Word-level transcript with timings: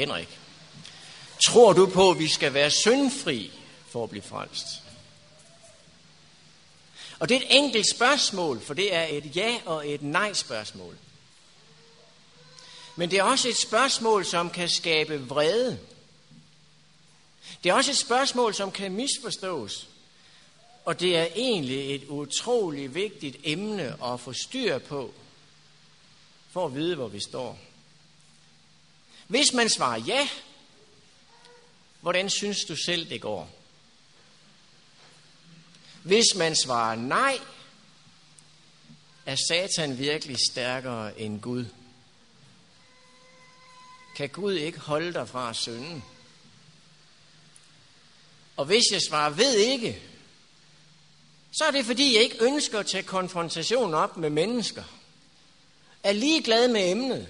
Henrik, 0.00 0.38
tror 1.46 1.72
du 1.72 1.86
på, 1.86 2.10
at 2.10 2.18
vi 2.18 2.28
skal 2.28 2.54
være 2.54 2.70
syndfri 2.70 3.52
for 3.88 4.04
at 4.04 4.10
blive 4.10 4.22
frelst? 4.22 4.66
Og 7.18 7.28
det 7.28 7.36
er 7.36 7.40
et 7.40 7.56
enkelt 7.56 7.90
spørgsmål, 7.90 8.60
for 8.60 8.74
det 8.74 8.94
er 8.94 9.06
et 9.10 9.36
ja 9.36 9.58
og 9.64 9.88
et 9.88 10.02
nej 10.02 10.32
spørgsmål. 10.32 10.96
Men 12.96 13.10
det 13.10 13.18
er 13.18 13.22
også 13.22 13.48
et 13.48 13.56
spørgsmål, 13.56 14.24
som 14.24 14.50
kan 14.50 14.68
skabe 14.68 15.28
vrede. 15.28 15.78
Det 17.64 17.70
er 17.70 17.74
også 17.74 17.90
et 17.90 17.96
spørgsmål, 17.96 18.54
som 18.54 18.72
kan 18.72 18.92
misforstås. 18.92 19.88
Og 20.84 21.00
det 21.00 21.16
er 21.16 21.26
egentlig 21.36 21.94
et 21.94 22.04
utroligt 22.08 22.94
vigtigt 22.94 23.36
emne 23.44 24.04
at 24.04 24.20
få 24.20 24.32
styr 24.32 24.78
på, 24.78 25.14
for 26.50 26.66
at 26.66 26.74
vide, 26.74 26.96
hvor 26.96 27.08
vi 27.08 27.20
står. 27.20 27.58
Hvis 29.30 29.52
man 29.52 29.68
svarer 29.68 30.00
ja, 30.00 30.28
hvordan 32.00 32.30
synes 32.30 32.64
du 32.64 32.76
selv, 32.76 33.10
det 33.10 33.20
går? 33.20 33.50
Hvis 36.02 36.24
man 36.36 36.56
svarer 36.56 36.96
nej, 36.96 37.38
er 39.26 39.36
Satan 39.48 39.98
virkelig 39.98 40.36
stærkere 40.50 41.20
end 41.20 41.40
Gud? 41.40 41.64
Kan 44.16 44.28
Gud 44.28 44.52
ikke 44.52 44.78
holde 44.78 45.12
dig 45.12 45.28
fra 45.28 45.54
synden? 45.54 46.04
Og 48.56 48.64
hvis 48.64 48.84
jeg 48.92 49.00
svarer 49.08 49.30
ved 49.30 49.56
ikke, 49.56 50.02
så 51.52 51.64
er 51.64 51.70
det 51.70 51.86
fordi, 51.86 52.14
jeg 52.14 52.22
ikke 52.22 52.44
ønsker 52.44 52.78
at 52.78 52.86
tage 52.86 53.02
konfrontation 53.02 53.94
op 53.94 54.16
med 54.16 54.30
mennesker. 54.30 54.84
Er 56.02 56.12
ligeglad 56.12 56.68
med 56.68 56.90
emnet. 56.90 57.28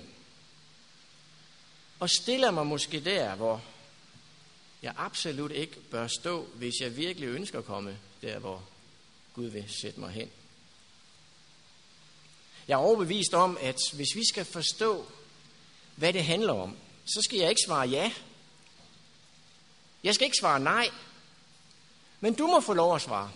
Og 2.00 2.10
stiller 2.10 2.50
mig 2.50 2.66
måske 2.66 3.00
der, 3.00 3.34
hvor 3.34 3.62
jeg 4.82 4.94
absolut 4.96 5.52
ikke 5.52 5.80
bør 5.80 6.06
stå, 6.06 6.44
hvis 6.44 6.74
jeg 6.80 6.96
virkelig 6.96 7.26
ønsker 7.26 7.58
at 7.58 7.64
komme 7.64 7.98
der, 8.22 8.38
hvor 8.38 8.62
Gud 9.34 9.46
vil 9.46 9.64
sætte 9.68 10.00
mig 10.00 10.10
hen. 10.10 10.30
Jeg 12.68 12.74
er 12.74 12.78
overbevist 12.78 13.34
om, 13.34 13.58
at 13.60 13.78
hvis 13.92 14.14
vi 14.14 14.26
skal 14.28 14.44
forstå, 14.44 15.06
hvad 15.96 16.12
det 16.12 16.24
handler 16.24 16.52
om, 16.52 16.76
så 17.04 17.22
skal 17.22 17.38
jeg 17.38 17.50
ikke 17.50 17.62
svare 17.66 17.88
ja. 17.88 18.12
Jeg 20.04 20.14
skal 20.14 20.24
ikke 20.24 20.38
svare 20.40 20.60
nej. 20.60 20.90
Men 22.20 22.34
du 22.34 22.46
må 22.46 22.60
få 22.60 22.72
lov 22.72 22.94
at 22.94 23.02
svare. 23.02 23.30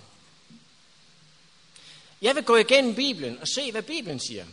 Jeg 2.22 2.34
vil 2.34 2.44
gå 2.44 2.56
igennem 2.56 2.94
Bibelen 2.94 3.38
og 3.38 3.48
se, 3.48 3.72
hvad 3.72 3.82
Bibelen 3.82 4.20
siger. 4.20 4.46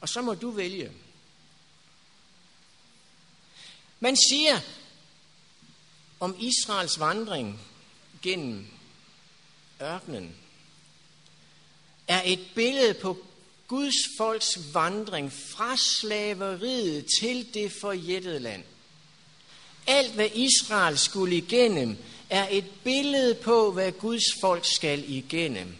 Og 0.00 0.08
så 0.08 0.22
må 0.22 0.34
du 0.34 0.50
vælge. 0.50 0.92
Man 4.04 4.16
siger 4.16 4.60
om 6.20 6.36
Israels 6.40 7.00
vandring 7.00 7.60
gennem 8.22 8.66
ørkenen, 9.82 10.34
er 12.08 12.22
et 12.24 12.40
billede 12.54 12.94
på 12.94 13.18
Guds 13.66 13.94
folks 14.18 14.74
vandring 14.74 15.32
fra 15.32 15.76
slaveriet 15.76 17.06
til 17.18 17.54
det 17.54 17.72
forjættede 17.80 18.38
land. 18.38 18.64
Alt, 19.86 20.12
hvad 20.12 20.28
Israel 20.34 20.98
skulle 20.98 21.36
igennem, 21.36 21.96
er 22.30 22.48
et 22.50 22.70
billede 22.84 23.34
på, 23.34 23.72
hvad 23.72 23.92
Guds 23.92 24.24
folk 24.40 24.64
skal 24.64 25.10
igennem, 25.10 25.76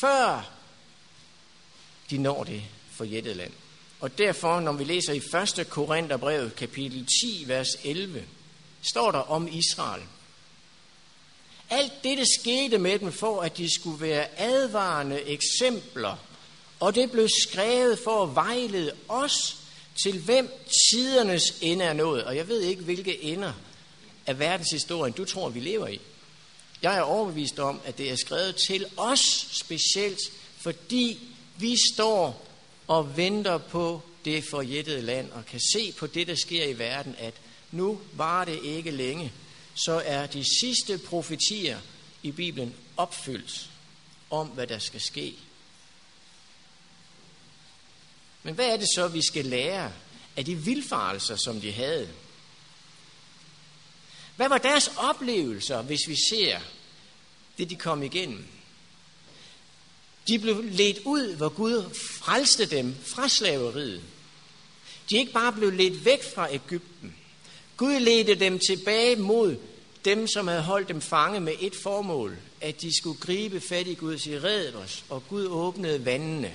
før 0.00 0.50
de 2.10 2.18
når 2.18 2.44
det 2.44 2.62
forjættede 2.90 3.34
land. 3.34 3.52
Og 4.00 4.18
derfor, 4.18 4.60
når 4.60 4.72
vi 4.72 4.84
læser 4.84 5.12
i 5.12 5.60
1. 5.60 5.70
Korintherbrevet, 5.70 6.56
kapitel 6.56 7.06
10, 7.22 7.44
vers 7.46 7.68
11, 7.84 8.24
står 8.82 9.10
der 9.10 9.18
om 9.18 9.48
Israel. 9.52 10.02
Alt 11.70 11.92
dette 12.04 12.24
skete 12.40 12.78
med 12.78 12.98
dem 12.98 13.12
for, 13.12 13.40
at 13.40 13.56
de 13.56 13.74
skulle 13.74 14.00
være 14.00 14.40
advarende 14.40 15.22
eksempler, 15.22 16.16
og 16.80 16.94
det 16.94 17.10
blev 17.10 17.28
skrevet 17.48 17.98
for 18.04 18.22
at 18.22 18.34
vejlede 18.34 18.92
os 19.08 19.56
til 20.02 20.18
hvem 20.18 20.50
tidernes 20.90 21.42
ende 21.60 21.84
er 21.84 21.92
nået. 21.92 22.24
Og 22.24 22.36
jeg 22.36 22.48
ved 22.48 22.60
ikke, 22.60 22.82
hvilke 22.82 23.22
ender 23.22 23.52
af 24.26 24.38
verdenshistorien 24.38 25.12
du 25.12 25.24
tror, 25.24 25.48
vi 25.48 25.60
lever 25.60 25.86
i. 25.86 26.00
Jeg 26.82 26.96
er 26.96 27.02
overbevist 27.02 27.58
om, 27.58 27.80
at 27.84 27.98
det 27.98 28.10
er 28.10 28.16
skrevet 28.16 28.56
til 28.56 28.86
os 28.96 29.46
specielt, 29.52 30.20
fordi 30.58 31.20
vi 31.56 31.76
står 31.92 32.49
og 32.90 33.16
venter 33.16 33.58
på 33.58 34.02
det 34.24 34.44
forjættede 34.44 35.02
land, 35.02 35.30
og 35.30 35.46
kan 35.46 35.60
se 35.72 35.92
på 35.92 36.06
det, 36.06 36.26
der 36.26 36.34
sker 36.34 36.64
i 36.64 36.78
verden, 36.78 37.14
at 37.18 37.34
nu 37.70 38.00
var 38.12 38.44
det 38.44 38.62
ikke 38.62 38.90
længe, 38.90 39.32
så 39.74 40.02
er 40.04 40.26
de 40.26 40.44
sidste 40.60 40.98
profetier 40.98 41.80
i 42.22 42.30
Bibelen 42.30 42.74
opfyldt 42.96 43.70
om, 44.30 44.46
hvad 44.46 44.66
der 44.66 44.78
skal 44.78 45.00
ske. 45.00 45.34
Men 48.42 48.54
hvad 48.54 48.66
er 48.66 48.76
det 48.76 48.88
så, 48.94 49.08
vi 49.08 49.22
skal 49.26 49.44
lære 49.44 49.92
af 50.36 50.44
de 50.44 50.54
vilfarelser, 50.54 51.36
som 51.36 51.60
de 51.60 51.72
havde? 51.72 52.08
Hvad 54.36 54.48
var 54.48 54.58
deres 54.58 54.90
oplevelser, 54.96 55.82
hvis 55.82 56.08
vi 56.08 56.16
ser 56.30 56.60
det, 57.58 57.70
de 57.70 57.76
kom 57.76 58.02
igennem? 58.02 58.59
De 60.30 60.38
blev 60.38 60.64
ledt 60.64 60.98
ud, 61.04 61.34
hvor 61.36 61.48
Gud 61.48 61.94
frelste 61.94 62.66
dem 62.66 62.94
fra 63.04 63.28
slaveriet. 63.28 64.02
De 65.10 65.16
ikke 65.16 65.32
bare 65.32 65.52
blev 65.52 65.72
ledt 65.72 66.04
væk 66.04 66.34
fra 66.34 66.52
Ægypten. 66.52 67.14
Gud 67.76 68.00
ledte 68.00 68.34
dem 68.34 68.58
tilbage 68.68 69.16
mod 69.16 69.56
dem, 70.04 70.26
som 70.26 70.48
havde 70.48 70.62
holdt 70.62 70.88
dem 70.88 71.00
fange 71.00 71.40
med 71.40 71.52
et 71.60 71.74
formål, 71.82 72.36
at 72.60 72.80
de 72.82 72.96
skulle 72.96 73.20
gribe 73.20 73.60
fat 73.60 73.86
i 73.86 73.94
Gud 73.94 74.26
i 74.26 74.38
red 74.38 74.74
os, 74.74 75.04
og 75.08 75.28
Gud 75.28 75.46
åbnede 75.46 76.04
vandene, 76.04 76.54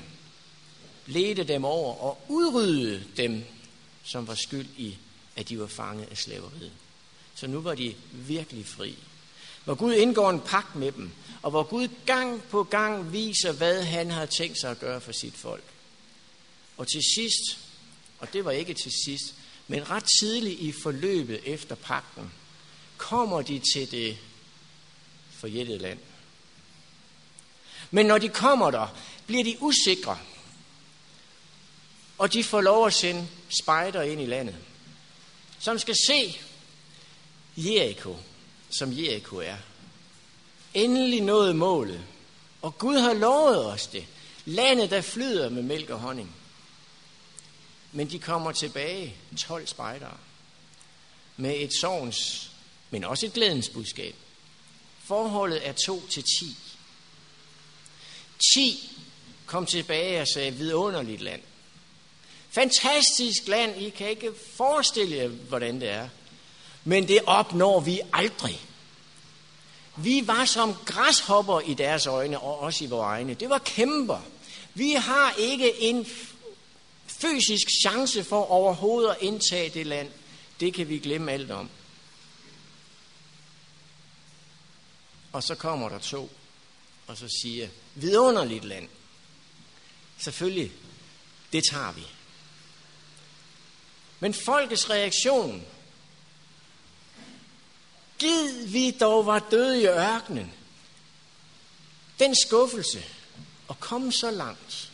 ledte 1.06 1.44
dem 1.44 1.66
over 1.66 1.96
og 1.96 2.26
udryddede 2.28 3.04
dem, 3.18 3.44
som 4.04 4.28
var 4.28 4.36
skyld 4.36 4.68
i, 4.78 4.98
at 5.36 5.50
de 5.50 5.60
var 5.60 5.68
fanget 5.68 6.08
af 6.12 6.18
slaveriet. 6.18 6.72
Så 7.36 7.48
nu 7.48 7.62
var 7.62 7.76
de 7.76 7.96
virkelig 8.12 8.66
fri. 8.66 8.96
Hvor 9.66 9.76
Gud 9.76 9.94
indgår 9.94 10.30
en 10.30 10.40
pagt 10.40 10.76
med 10.76 10.92
dem, 10.92 11.12
og 11.42 11.52
hvor 11.52 11.64
Gud 11.64 11.88
gang 12.06 12.44
på 12.44 12.64
gang 12.64 13.14
viser, 13.14 13.52
hvad 13.52 13.84
han 13.84 14.12
har 14.12 14.26
tænkt 14.26 14.60
sig 14.62 14.72
at 14.72 14.80
gøre 14.80 15.02
for 15.02 15.12
sit 15.12 15.34
folk. 15.34 15.64
Og 16.78 16.88
til 16.88 17.02
sidst, 17.16 17.60
og 18.20 18.34
det 18.34 18.46
var 18.46 18.52
ikke 18.52 18.74
til 18.74 18.92
sidst, 19.06 19.34
men 19.68 19.90
ret 19.90 20.04
tidligt 20.22 20.60
i 20.60 20.74
forløbet 20.84 21.42
efter 21.46 21.76
pagten, 21.76 22.32
kommer 22.98 23.42
de 23.42 23.62
til 23.74 23.92
det 23.92 24.18
forjættede 25.32 25.78
land. 25.78 26.00
Men 27.92 28.06
når 28.06 28.18
de 28.18 28.30
kommer 28.30 28.72
der, 28.72 28.88
bliver 29.28 29.44
de 29.44 29.58
usikre. 29.60 30.20
Og 32.18 32.34
de 32.34 32.44
får 32.44 32.62
lov 32.62 32.88
at 32.88 32.94
sende 32.94 33.28
spejder 33.62 34.02
ind 34.02 34.22
i 34.22 34.26
landet, 34.26 34.56
som 35.60 35.80
skal 35.80 35.96
se 36.08 36.40
Jericho, 37.58 38.18
som 38.78 38.92
Jericho 38.92 39.38
er. 39.38 39.58
Endelig 40.74 41.22
nået 41.22 41.56
målet. 41.56 42.02
Og 42.62 42.78
Gud 42.78 42.98
har 42.98 43.14
lovet 43.14 43.66
os 43.66 43.88
det. 43.88 44.06
Landet, 44.46 44.90
der 44.90 45.02
flyder 45.02 45.50
med 45.50 45.64
mælk 45.64 45.90
og 45.90 46.00
honning. 46.00 46.36
Men 47.92 48.10
de 48.10 48.20
kommer 48.20 48.52
tilbage, 48.52 49.16
12 49.38 49.68
spejdere, 49.68 50.18
med 51.38 51.56
et 51.58 51.72
sorgens, 51.82 52.52
men 52.90 53.04
også 53.04 53.26
et 53.26 53.34
glædens 53.34 53.70
budskab. 53.70 54.16
Forholdet 55.04 55.68
er 55.68 55.74
2 55.86 56.08
til 56.08 56.24
10. 56.40 56.58
10 58.54 58.98
kom 59.46 59.66
tilbage 59.66 60.22
og 60.22 60.28
sagde, 60.28 60.52
vidunderligt 60.52 61.22
land. 61.22 61.42
Fantastisk 62.50 63.48
land, 63.48 63.82
I 63.82 63.90
kan 63.90 64.10
ikke 64.10 64.32
forestille 64.54 65.16
jer, 65.16 65.28
hvordan 65.28 65.82
det 65.82 65.90
er. 65.90 66.10
Men 66.88 67.08
det 67.08 67.20
opnår 67.26 67.80
vi 67.80 68.02
aldrig. 68.14 68.62
Vi 69.96 70.28
var 70.28 70.46
som 70.46 70.76
græshopper 70.86 71.60
i 71.60 71.74
deres 71.74 72.08
øjne, 72.08 72.40
og 72.40 72.60
også 72.60 72.84
i 72.84 72.88
vores 72.88 73.06
egne. 73.06 73.34
Det 73.34 73.50
var 73.50 73.58
kæmper. 73.58 74.22
Vi 74.74 74.92
har 74.92 75.34
ikke 75.38 75.82
en 75.82 76.08
fysisk 77.08 77.68
chance 77.86 78.24
for 78.24 78.46
overhovedet 78.46 79.10
at 79.10 79.18
indtage 79.22 79.70
det 79.70 79.86
land. 79.86 80.12
Det 80.60 80.74
kan 80.74 80.90
vi 80.90 80.98
glemme 80.98 81.32
alt 81.32 81.52
om. 81.52 81.70
Og 85.32 85.44
så 85.44 85.56
kommer 85.56 85.90
der 85.90 86.00
to, 86.00 86.32
og 87.08 87.18
så 87.18 87.28
siger, 87.42 87.68
vidunderligt 87.96 88.66
land. 88.66 88.90
Selvfølgelig, 90.18 90.72
det 91.54 91.64
tager 91.72 91.92
vi. 91.92 92.08
Men 94.20 94.34
folkets 94.34 94.90
reaktion, 94.90 95.66
Gid 98.26 98.68
vi 98.68 98.92
dog 98.92 99.26
var 99.26 99.40
døde 99.40 99.82
i 99.82 99.86
ørkenen. 99.86 100.54
Den 102.20 102.36
skuffelse 102.46 103.04
at 103.70 103.80
komme 103.80 104.12
så 104.12 104.32
langt 104.32 104.92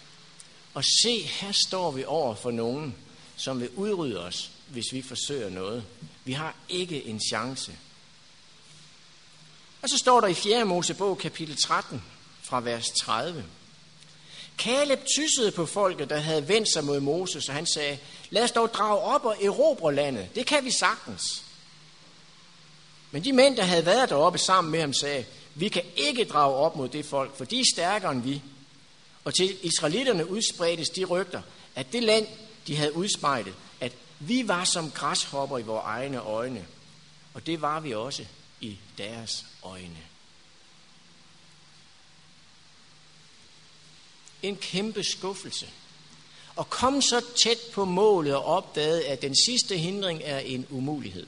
og 0.74 0.83
se, 1.04 1.22
her 1.22 1.51
står 1.68 1.92
vi 1.92 2.06
over 2.06 2.36
for 2.36 2.51
nogen, 2.51 2.95
som 3.36 3.60
vil 3.60 3.69
udrydde 3.69 4.19
os 4.24 4.51
hvis 4.68 4.86
vi 4.94 5.01
forsøger 5.01 5.50
noget. 5.50 5.83
Vi 6.25 6.33
har 6.33 6.56
ikke 6.69 7.06
en 7.06 7.22
chance. 7.30 7.72
Og 9.81 9.89
så 9.89 9.98
står 9.98 10.22
der 10.22 10.27
i 10.27 10.34
4. 10.34 10.66
Mosebog 10.66 11.18
kapitel 11.18 11.57
13 11.57 12.04
fra 12.44 12.60
vers 12.60 12.89
30. 12.89 13.45
Kaleb 14.57 15.00
tyssede 15.16 15.51
på 15.51 15.66
folket, 15.66 16.10
der 16.10 16.18
havde 16.18 16.48
vendt 16.48 16.74
sig 16.74 16.84
mod 16.84 17.00
Moses, 17.00 17.50
og 17.50 17.56
han 17.56 17.66
sagde, 17.66 17.98
lad 18.30 18.44
os 18.44 18.51
dog 18.51 18.74
drage 18.74 19.00
op 19.00 19.25
og 19.25 19.44
erobre 19.44 19.95
landet. 19.95 20.36
Det 20.36 20.45
kan 20.45 20.66
vi 20.66 20.72
sagtens. 20.72 21.44
Men 23.12 23.24
de 23.24 23.34
mænd, 23.34 23.58
der 23.58 23.63
havde 23.63 23.86
været 23.86 24.10
deroppe 24.10 24.40
sammen 24.40 24.72
med 24.72 24.80
ham, 24.80 24.94
sagde, 24.94 25.25
vi 25.56 25.69
kan 25.69 25.84
ikke 25.96 26.25
drage 26.25 26.56
op 26.56 26.75
mod 26.75 26.90
det 26.90 27.06
folk, 27.06 27.38
for 27.38 27.46
de 27.46 27.60
er 27.60 27.66
stærkere 27.74 28.12
end 28.12 28.24
vi. 28.24 28.42
Og 29.24 29.34
til 29.34 29.58
israelitterne 29.62 30.30
udspredtes 30.30 30.90
de 30.90 31.06
rygter, 31.06 31.42
at 31.75 31.94
det 31.94 32.04
land, 32.04 32.28
de 32.68 32.75
havde 32.75 32.96
udspejlet, 32.96 33.54
at 33.80 33.94
vi 34.19 34.48
var 34.48 34.63
som 34.63 34.92
græshopper 34.92 35.58
i 35.58 35.62
vores 35.62 35.84
egne 35.86 36.22
øjne. 36.22 36.68
Og 37.34 37.46
det 37.46 37.62
var 37.62 37.80
vi 37.80 37.94
også 37.94 38.25
i 38.62 38.78
deres 38.98 39.46
øjne. 39.63 39.98
En 44.44 44.56
kæmpe 44.56 45.04
skuffelse. 45.04 45.68
Og 46.56 46.69
kom 46.69 47.02
så 47.02 47.22
tæt 47.44 47.58
på 47.74 47.86
målet 47.86 48.36
og 48.36 48.46
opdagede, 48.46 49.06
at 49.06 49.22
den 49.22 49.36
sidste 49.36 49.78
hindring 49.78 50.22
er 50.24 50.40
en 50.40 50.68
umulighed. 50.69 51.28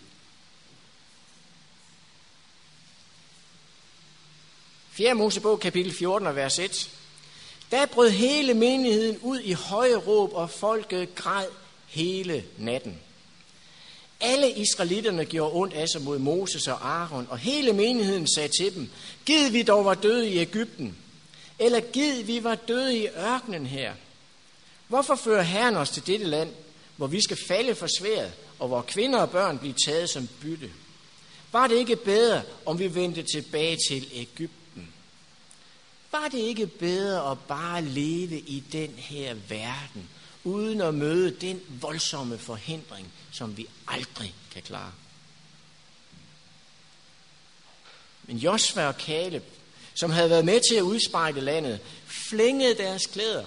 4. 4.94 5.14
Mosebog, 5.14 5.60
kapitel 5.60 5.94
14, 5.94 6.36
vers 6.36 6.60
1. 6.60 6.90
Da 7.72 7.86
brød 7.86 8.10
hele 8.10 8.54
menigheden 8.54 9.18
ud 9.22 9.40
i 9.40 9.54
høje 9.54 9.96
råb, 9.96 10.34
og 10.34 10.50
folket 10.50 11.16
græd 11.16 11.46
hele 11.88 12.44
natten. 12.58 13.00
Alle 14.22 14.52
israelitterne 14.52 15.26
gjorde 15.26 15.54
ondt 15.54 15.74
af 15.74 15.90
sig 15.90 16.02
mod 16.02 16.20
Moses 16.20 16.68
og 16.68 16.88
Aaron, 16.88 17.28
og 17.30 17.38
hele 17.38 17.74
menigheden 17.74 18.28
sagde 18.28 18.50
til 18.60 18.76
dem, 18.76 18.90
Gid 19.26 19.50
vi 19.50 19.64
dog 19.64 19.86
var 19.86 19.94
døde 19.94 20.30
i 20.30 20.38
Ægypten, 20.38 20.98
eller 21.60 21.80
gid 21.80 22.24
vi 22.24 22.44
var 22.44 22.56
døde 22.56 22.98
i 22.98 23.08
ørkenen 23.08 23.66
her. 23.66 23.94
Hvorfor 24.88 25.16
fører 25.16 25.42
Herren 25.42 25.76
os 25.76 25.90
til 25.90 26.08
dette 26.08 26.26
land, 26.26 26.50
hvor 26.98 27.08
vi 27.08 27.22
skal 27.22 27.38
falde 27.48 27.76
for 27.76 27.88
sværet, 28.00 28.32
og 28.60 28.68
hvor 28.68 28.82
kvinder 28.82 29.20
og 29.20 29.30
børn 29.30 29.58
bliver 29.58 29.76
taget 29.86 30.10
som 30.10 30.30
bytte? 30.42 30.70
Var 31.52 31.68
det 31.68 31.76
ikke 31.76 31.96
bedre, 31.96 32.42
om 32.66 32.80
vi 32.80 32.96
vendte 32.96 33.24
tilbage 33.24 33.78
til 33.90 34.08
Ægypten? 34.14 34.63
Var 36.14 36.28
det 36.28 36.38
ikke 36.38 36.68
bedre 36.68 37.32
at 37.32 37.40
bare 37.40 37.82
leve 37.82 38.40
i 38.40 38.64
den 38.72 38.94
her 38.98 39.34
verden, 39.34 40.10
uden 40.44 40.82
at 40.82 40.94
møde 40.94 41.32
den 41.32 41.62
voldsomme 41.70 42.38
forhindring, 42.38 43.14
som 43.32 43.58
vi 43.58 43.68
aldrig 43.88 44.34
kan 44.52 44.62
klare? 44.62 44.92
Men 48.24 48.38
Josva 48.38 48.88
og 48.88 48.98
Kaleb, 48.98 49.44
som 49.94 50.12
havde 50.12 50.30
været 50.30 50.46
med 50.46 50.62
til 50.70 50.76
at 50.76 50.82
udspejle 50.82 51.42
landet, 51.42 51.80
flængede 52.06 52.78
deres 52.78 53.06
klæder 53.06 53.46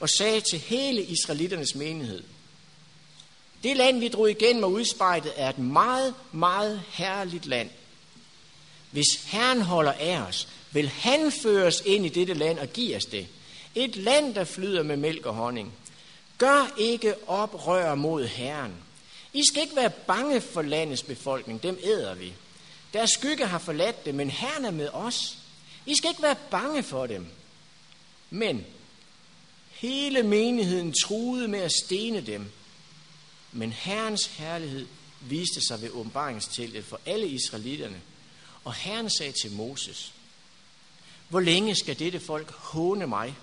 og 0.00 0.08
sagde 0.08 0.40
til 0.40 0.58
hele 0.58 1.02
israeliternes 1.02 1.74
menighed, 1.74 2.22
det 3.62 3.76
land, 3.76 4.00
vi 4.00 4.08
drog 4.08 4.30
igennem 4.30 4.64
og 4.64 4.72
udspejlet, 4.72 5.32
er 5.36 5.48
et 5.48 5.58
meget, 5.58 6.14
meget 6.32 6.82
herligt 6.88 7.46
land. 7.46 7.70
Hvis 8.90 9.06
Herren 9.26 9.62
holder 9.62 9.92
af 9.92 10.20
os, 10.20 10.48
vil 10.72 10.88
han 10.88 11.32
føre 11.32 11.66
os 11.66 11.82
ind 11.86 12.06
i 12.06 12.08
dette 12.08 12.34
land 12.34 12.58
og 12.58 12.68
give 12.68 12.96
os 12.96 13.04
det. 13.04 13.26
Et 13.74 13.96
land, 13.96 14.34
der 14.34 14.44
flyder 14.44 14.82
med 14.82 14.96
mælk 14.96 15.26
og 15.26 15.34
honning. 15.34 15.72
Gør 16.38 16.74
ikke 16.78 17.28
oprør 17.28 17.94
mod 17.94 18.26
Herren. 18.26 18.74
I 19.32 19.42
skal 19.46 19.62
ikke 19.62 19.76
være 19.76 19.90
bange 19.90 20.40
for 20.40 20.62
landets 20.62 21.02
befolkning, 21.02 21.62
dem 21.62 21.78
æder 21.82 22.14
vi. 22.14 22.32
Deres 22.92 23.10
skygge 23.10 23.46
har 23.46 23.58
forladt 23.58 24.04
det, 24.04 24.14
men 24.14 24.30
Herren 24.30 24.64
er 24.64 24.70
med 24.70 24.88
os. 24.88 25.38
I 25.86 25.96
skal 25.96 26.10
ikke 26.10 26.22
være 26.22 26.36
bange 26.50 26.82
for 26.82 27.06
dem. 27.06 27.26
Men 28.30 28.66
hele 29.70 30.22
menigheden 30.22 30.92
truede 30.92 31.48
med 31.48 31.60
at 31.60 31.72
stene 31.84 32.20
dem. 32.20 32.50
Men 33.52 33.72
Herrens 33.72 34.26
herlighed 34.26 34.86
viste 35.20 35.60
sig 35.68 35.82
ved 35.82 35.90
åbenbaringsteltet 35.90 36.84
for 36.84 37.00
alle 37.06 37.26
israelitterne. 37.26 38.00
Og 38.64 38.74
Herren 38.74 39.10
sagde 39.10 39.32
til 39.32 39.52
Moses, 39.52 40.12
hvor 41.30 41.40
længe 41.40 41.76
skal 41.76 41.98
dette 41.98 42.20
folk 42.20 42.50
håne 42.50 43.06
mig? 43.06 43.36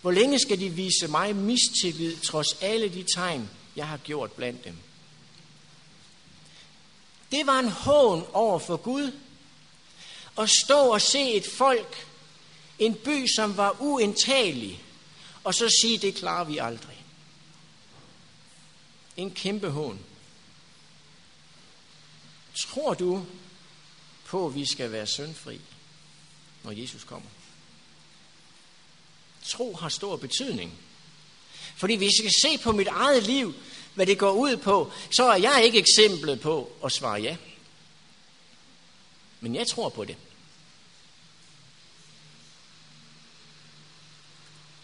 Hvor 0.00 0.10
længe 0.10 0.38
skal 0.38 0.60
de 0.60 0.68
vise 0.68 1.08
mig 1.08 1.36
mistillid, 1.36 2.16
trods 2.16 2.58
alle 2.60 2.88
de 2.88 3.04
tegn, 3.14 3.50
jeg 3.76 3.88
har 3.88 3.96
gjort 3.96 4.32
blandt 4.32 4.64
dem? 4.64 4.76
Det 7.30 7.46
var 7.46 7.58
en 7.58 7.68
hån 7.68 8.26
over 8.32 8.58
for 8.58 8.76
Gud 8.76 9.12
at 10.38 10.50
stå 10.50 10.78
og 10.92 11.00
se 11.00 11.32
et 11.32 11.46
folk, 11.46 12.06
en 12.78 12.94
by, 12.94 13.26
som 13.36 13.56
var 13.56 13.76
uindtagelig, 13.80 14.82
og 15.44 15.54
så 15.54 15.78
sige, 15.80 15.98
det 15.98 16.14
klarer 16.14 16.44
vi 16.44 16.58
aldrig. 16.58 17.04
En 19.16 19.30
kæmpe 19.30 19.70
hån. 19.70 20.00
Tror 22.66 22.94
du 22.94 23.26
på, 24.24 24.46
at 24.46 24.54
vi 24.54 24.66
skal 24.66 24.92
være 24.92 25.06
syndfri? 25.06 25.60
Når 26.62 26.72
Jesus 26.72 27.04
kommer. 27.04 27.28
Tro 29.44 29.74
har 29.74 29.88
stor 29.88 30.16
betydning. 30.16 30.78
Fordi 31.76 31.94
hvis 31.94 32.10
jeg 32.22 32.30
skal 32.30 32.50
se 32.50 32.62
på 32.64 32.72
mit 32.72 32.88
eget 32.88 33.22
liv, 33.22 33.54
hvad 33.94 34.06
det 34.06 34.18
går 34.18 34.32
ud 34.32 34.56
på, 34.56 34.92
så 35.10 35.24
er 35.24 35.36
jeg 35.36 35.62
ikke 35.64 35.78
eksemplet 35.78 36.40
på 36.40 36.72
at 36.84 36.92
svare 36.92 37.20
ja. 37.20 37.36
Men 39.40 39.54
jeg 39.54 39.66
tror 39.66 39.88
på 39.88 40.04
det. 40.04 40.16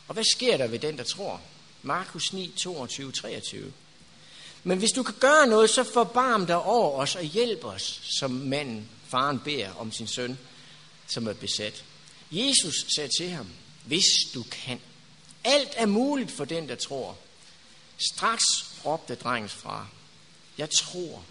Og 0.08 0.14
hvad 0.14 0.24
sker 0.24 0.56
der 0.56 0.66
ved 0.66 0.78
den, 0.78 0.98
der 0.98 1.04
tror? 1.04 1.40
Markus 1.82 2.32
9, 2.32 2.52
22, 2.56 3.12
23. 3.12 3.72
Men 4.64 4.78
hvis 4.78 4.90
du 4.90 5.02
kan 5.02 5.14
gøre 5.20 5.46
noget, 5.46 5.70
så 5.70 5.84
forbarm 5.84 6.46
dig 6.46 6.62
over 6.62 7.00
os 7.00 7.16
og 7.16 7.22
hjælp 7.22 7.64
os, 7.64 8.00
som 8.18 8.30
manden, 8.30 8.88
faren 9.08 9.38
beder 9.38 9.74
om 9.74 9.92
sin 9.92 10.06
søn, 10.06 10.38
som 11.06 11.26
er 11.26 11.32
besat. 11.32 11.84
Jesus 12.30 12.86
sagde 12.96 13.10
til 13.18 13.30
ham, 13.30 13.48
hvis 13.84 14.04
du 14.34 14.42
kan. 14.42 14.80
Alt 15.44 15.70
er 15.76 15.86
muligt 15.86 16.30
for 16.30 16.44
den, 16.44 16.68
der 16.68 16.74
tror. 16.74 17.18
Straks 18.12 18.44
råbte 18.84 19.14
drengens 19.14 19.52
far, 19.52 19.90
jeg 20.58 20.70
tror, 20.70 21.24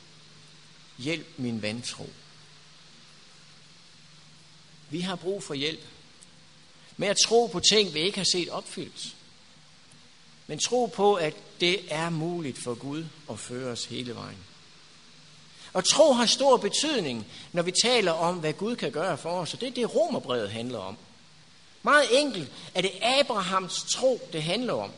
hjælp 0.97 1.27
min 1.37 1.61
vantro. 1.61 2.09
Vi 4.89 4.99
har 4.99 5.15
brug 5.15 5.43
for 5.43 5.53
hjælp 5.53 5.83
med 6.97 7.07
at 7.07 7.17
tro 7.25 7.47
på 7.47 7.59
ting, 7.59 7.93
vi 7.93 7.99
ikke 7.99 8.17
har 8.17 8.25
set 8.31 8.49
opfyldt. 8.49 9.15
Men 10.47 10.59
tro 10.59 10.85
på, 10.85 11.15
at 11.15 11.35
det 11.59 11.93
er 11.93 12.09
muligt 12.09 12.57
for 12.57 12.75
Gud 12.75 13.05
at 13.29 13.39
føre 13.39 13.71
os 13.71 13.85
hele 13.85 14.15
vejen. 14.15 14.37
Og 15.75 15.83
tro 15.83 16.13
har 16.13 16.25
stor 16.25 16.57
betydning, 16.57 17.27
når 17.51 17.63
vi 17.63 17.71
taler 17.71 18.11
om, 18.11 18.35
hvad 18.35 18.53
Gud 18.53 18.75
kan 18.75 18.91
gøre 18.91 19.17
for 19.17 19.29
os. 19.29 19.53
Og 19.53 19.61
det 19.61 19.67
er 19.67 19.73
det, 19.73 19.95
romerbrevet 19.95 20.51
handler 20.51 20.79
om. 20.79 20.97
Meget 21.83 22.05
enkelt 22.11 22.51
er 22.75 22.81
det 22.81 22.91
Abrahams 23.01 23.85
tro, 23.91 24.29
det 24.33 24.43
handler 24.43 24.73
om. 24.73 24.91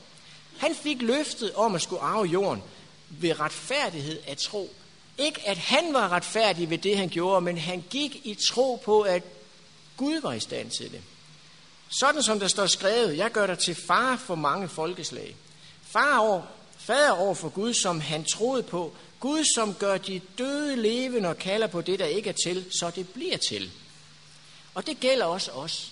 Han 0.57 0.75
fik 0.75 1.01
løftet 1.01 1.53
om 1.53 1.75
at 1.75 1.81
skulle 1.81 2.01
arve 2.01 2.25
jorden 2.25 2.63
ved 3.09 3.39
retfærdighed 3.39 4.19
af 4.27 4.37
tro. 4.37 4.69
Ikke 5.17 5.47
at 5.47 5.57
han 5.57 5.93
var 5.93 6.09
retfærdig 6.09 6.69
ved 6.69 6.77
det, 6.77 6.97
han 6.97 7.09
gjorde, 7.09 7.41
men 7.41 7.57
han 7.57 7.83
gik 7.89 8.15
i 8.23 8.37
tro 8.49 8.81
på, 8.85 9.01
at 9.01 9.23
Gud 9.97 10.21
var 10.21 10.33
i 10.33 10.39
stand 10.39 10.71
til 10.71 10.91
det. 10.91 11.01
Sådan 11.99 12.23
som 12.23 12.39
der 12.39 12.47
står 12.47 12.65
skrevet, 12.65 13.17
jeg 13.17 13.31
gør 13.31 13.47
dig 13.47 13.59
til 13.59 13.75
far 13.75 14.15
for 14.15 14.35
mange 14.35 14.67
folkeslag. 14.67 15.35
Far 15.87 16.17
over, 16.17 16.41
fader 16.77 17.11
over 17.11 17.33
for 17.35 17.49
Gud, 17.49 17.73
som 17.73 17.99
han 17.99 18.23
troede 18.23 18.63
på, 18.63 18.93
Gud, 19.19 19.45
som 19.55 19.73
gør 19.73 19.97
de 19.97 20.21
døde 20.37 20.75
levende 20.75 21.29
og 21.29 21.37
kalder 21.37 21.67
på 21.67 21.81
det, 21.81 21.99
der 21.99 22.05
ikke 22.05 22.29
er 22.29 22.33
til, 22.33 22.65
så 22.79 22.91
det 22.95 23.09
bliver 23.09 23.37
til. 23.37 23.71
Og 24.73 24.87
det 24.87 24.99
gælder 24.99 25.25
også 25.25 25.51
os. 25.51 25.91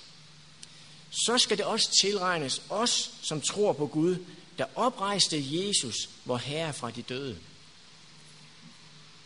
Så 1.12 1.38
skal 1.38 1.58
det 1.58 1.66
også 1.66 1.92
tilregnes 2.02 2.62
os, 2.70 3.12
som 3.22 3.42
tror 3.42 3.74
på 3.74 3.88
Gud, 3.88 4.26
der 4.58 4.66
oprejste 4.76 5.44
Jesus, 5.48 6.10
vor 6.26 6.38
Herre 6.38 6.74
fra 6.74 6.92
de 6.92 7.02
døde. 7.02 7.38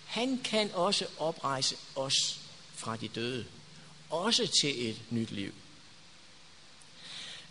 Han 0.06 0.38
kan 0.44 0.72
også 0.74 1.06
oprejse 1.18 1.76
os 1.96 2.40
fra 2.76 2.96
de 2.96 3.08
døde, 3.08 3.46
også 4.10 4.48
til 4.62 4.90
et 4.90 5.02
nyt 5.10 5.32
liv. 5.32 5.54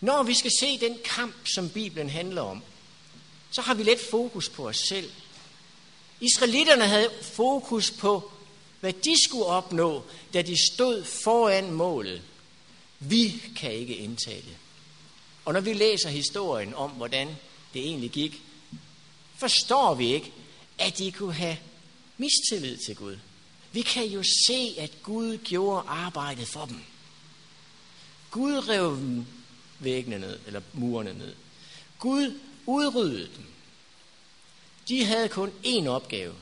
Når 0.01 0.23
vi 0.23 0.35
skal 0.35 0.51
se 0.61 0.79
den 0.79 0.99
kamp, 1.05 1.35
som 1.55 1.71
Bibelen 1.71 2.11
handler 2.11 2.43
om, 2.43 2.63
så 3.51 3.63
har 3.63 3.75
vi 3.75 3.83
let 3.83 4.01
fokus 4.11 4.49
på 4.49 4.69
os 4.69 4.79
selv– 4.89 5.11
Israelitterne 6.21 6.85
havde 6.85 7.11
fokus 7.23 7.91
på, 7.91 8.33
hvad 8.81 8.93
de 8.93 9.25
skulle 9.25 9.45
opnå, 9.45 10.05
da 10.35 10.43
de 10.43 10.57
stod 10.73 11.05
foran 11.05 11.71
målet. 11.71 12.23
Vi 12.99 13.43
kan 13.57 13.73
ikke 13.73 13.97
indtage 13.97 14.41
det. 14.41 14.57
Og 15.45 15.53
når 15.53 15.61
vi 15.61 15.73
læser 15.73 16.09
historien 16.09 16.75
om, 16.75 16.91
hvordan 16.91 17.29
det 17.75 17.83
egentlig 17.83 18.11
gik, 18.11 18.43
forstår 19.37 19.95
vi 19.95 20.15
ikke, 20.15 20.33
at 20.79 20.99
de 20.99 21.13
kunne 21.13 21.35
have 21.35 21.59
mistillid 22.17 22.77
til 22.87 22.97
Gud. 22.97 23.19
Vi 23.73 23.83
kan 23.83 24.07
jo 24.07 24.23
se, 24.47 24.75
at 24.79 24.91
Gud 25.03 25.39
gjorde 25.39 25.89
arbejdet 25.89 26.49
for 26.49 26.65
dem. 26.65 26.81
Gud 28.31 28.69
rev 28.69 28.99
væggene 29.79 30.19
ned, 30.19 30.39
eller 30.47 30.61
murene 30.73 31.13
ned. 31.13 31.35
Gud 31.99 32.39
udryddede 32.67 33.31
dem. 33.37 33.47
De 34.89 35.05
havde 35.05 35.29
kun 35.29 35.53
én 35.65 35.87
opgave, 35.87 36.35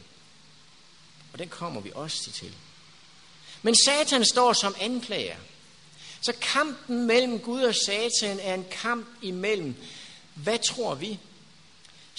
og 1.32 1.38
den 1.38 1.48
kommer 1.48 1.80
vi 1.80 1.92
også 1.94 2.32
til. 2.32 2.54
Men 3.62 3.74
Satan 3.84 4.24
står 4.24 4.52
som 4.52 4.74
anklager. 4.80 5.36
Så 6.20 6.32
kampen 6.40 7.06
mellem 7.06 7.38
Gud 7.38 7.62
og 7.62 7.74
Satan 7.74 8.40
er 8.40 8.54
en 8.54 8.66
kamp 8.70 9.06
imellem, 9.22 9.74
hvad 10.34 10.58
tror 10.58 10.94
vi? 10.94 11.18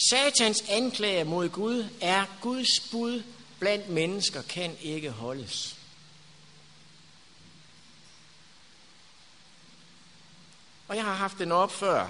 Satans 0.10 0.64
anklager 0.70 1.24
mod 1.24 1.50
Gud 1.50 1.86
er 2.02 2.26
Guds 2.42 2.80
bud 2.92 3.24
blandt 3.60 3.90
mennesker 3.90 4.42
kan 4.42 4.78
ikke 4.82 5.12
holdes. 5.12 5.76
Og 10.88 10.96
jeg 10.96 11.04
har 11.04 11.14
haft 11.14 11.38
den 11.38 11.52
op 11.52 11.72
før. 11.72 12.08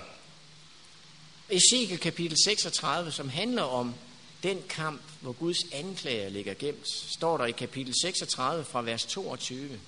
Ezekiel 1.49 1.99
kapitel 1.99 2.37
36, 2.45 3.11
som 3.11 3.29
handler 3.29 3.63
om 3.63 3.95
den 4.43 4.63
kamp, 4.69 5.01
hvor 5.21 5.31
Guds 5.31 5.57
anklager 5.71 6.29
ligger 6.29 6.53
gemt, 6.53 6.87
står 6.89 7.37
der 7.37 7.45
i 7.45 7.51
kapitel 7.51 7.93
36 8.01 8.65
fra 8.65 8.81
vers 8.81 9.05
22. 9.05 9.79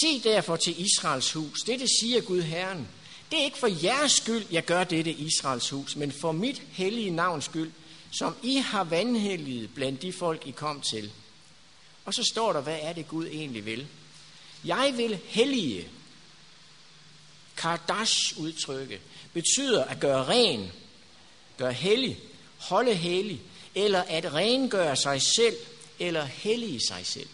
Sig 0.00 0.24
derfor 0.24 0.56
til 0.56 0.80
Israels 0.80 1.32
hus, 1.32 1.60
dette 1.60 1.86
siger 2.00 2.20
Gud 2.20 2.42
Herren, 2.42 2.88
det 3.30 3.40
er 3.40 3.44
ikke 3.44 3.58
for 3.58 3.84
jeres 3.84 4.12
skyld, 4.12 4.46
jeg 4.50 4.64
gør 4.64 4.84
dette 4.84 5.12
Israels 5.12 5.70
hus, 5.70 5.96
men 5.96 6.12
for 6.12 6.32
mit 6.32 6.62
hellige 6.72 7.10
navns 7.10 7.44
skyld, 7.44 7.72
som 8.10 8.36
I 8.42 8.56
har 8.56 8.84
vandhelliget 8.84 9.74
blandt 9.74 10.02
de 10.02 10.12
folk, 10.12 10.46
I 10.46 10.50
kom 10.50 10.80
til. 10.80 11.12
Og 12.04 12.14
så 12.14 12.22
står 12.22 12.52
der, 12.52 12.60
hvad 12.60 12.78
er 12.80 12.92
det 12.92 13.08
Gud 13.08 13.26
egentlig 13.26 13.66
vil? 13.66 13.86
Jeg 14.64 14.94
vil 14.96 15.18
hellige. 15.24 15.88
Kardash 17.56 18.38
udtrykke 18.38 19.00
betyder 19.32 19.84
at 19.84 20.00
gøre 20.00 20.24
ren, 20.24 20.72
gøre 21.58 21.72
hellig, 21.72 22.18
holde 22.58 22.94
hellig, 22.94 23.40
eller 23.74 24.02
at 24.02 24.34
rengøre 24.34 24.96
sig 24.96 25.22
selv, 25.22 25.56
eller 25.98 26.24
hellige 26.24 26.80
sig 26.88 27.06
selv. 27.06 27.28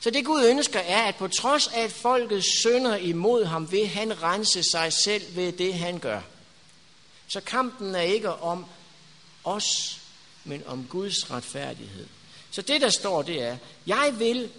Så 0.00 0.10
det 0.10 0.24
Gud 0.24 0.44
ønsker 0.44 0.80
er, 0.80 1.02
at 1.02 1.16
på 1.16 1.28
trods 1.28 1.66
af 1.66 1.80
at 1.80 1.92
folket 1.92 2.44
synder 2.44 2.96
imod 2.96 3.44
ham, 3.44 3.72
vil 3.72 3.86
han 3.86 4.22
rense 4.22 4.62
sig 4.62 4.92
selv 4.92 5.36
ved 5.36 5.52
det, 5.52 5.74
han 5.74 5.98
gør. 5.98 6.20
Så 7.28 7.40
kampen 7.40 7.94
er 7.94 8.00
ikke 8.00 8.32
om 8.32 8.66
os, 9.44 10.00
men 10.44 10.62
om 10.66 10.86
Guds 10.90 11.30
retfærdighed. 11.30 12.06
Så 12.50 12.62
det, 12.62 12.80
der 12.80 12.90
står, 12.90 13.22
det 13.22 13.42
er, 13.42 13.56
jeg 13.86 14.14
vil, 14.18 14.50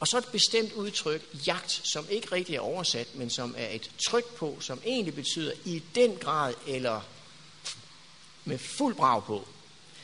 og 0.00 0.08
så 0.08 0.18
et 0.18 0.28
bestemt 0.32 0.72
udtryk, 0.72 1.22
jagt, 1.46 1.80
som 1.92 2.06
ikke 2.10 2.32
rigtig 2.32 2.56
er 2.56 2.60
oversat, 2.60 3.14
men 3.14 3.30
som 3.30 3.54
er 3.58 3.68
et 3.68 3.90
tryk 4.06 4.34
på, 4.34 4.56
som 4.60 4.80
egentlig 4.84 5.14
betyder 5.14 5.52
i 5.64 5.82
den 5.94 6.16
grad, 6.16 6.54
eller 6.66 7.00
med 8.44 8.58
fuld 8.58 8.94
brag 8.94 9.24
på. 9.24 9.48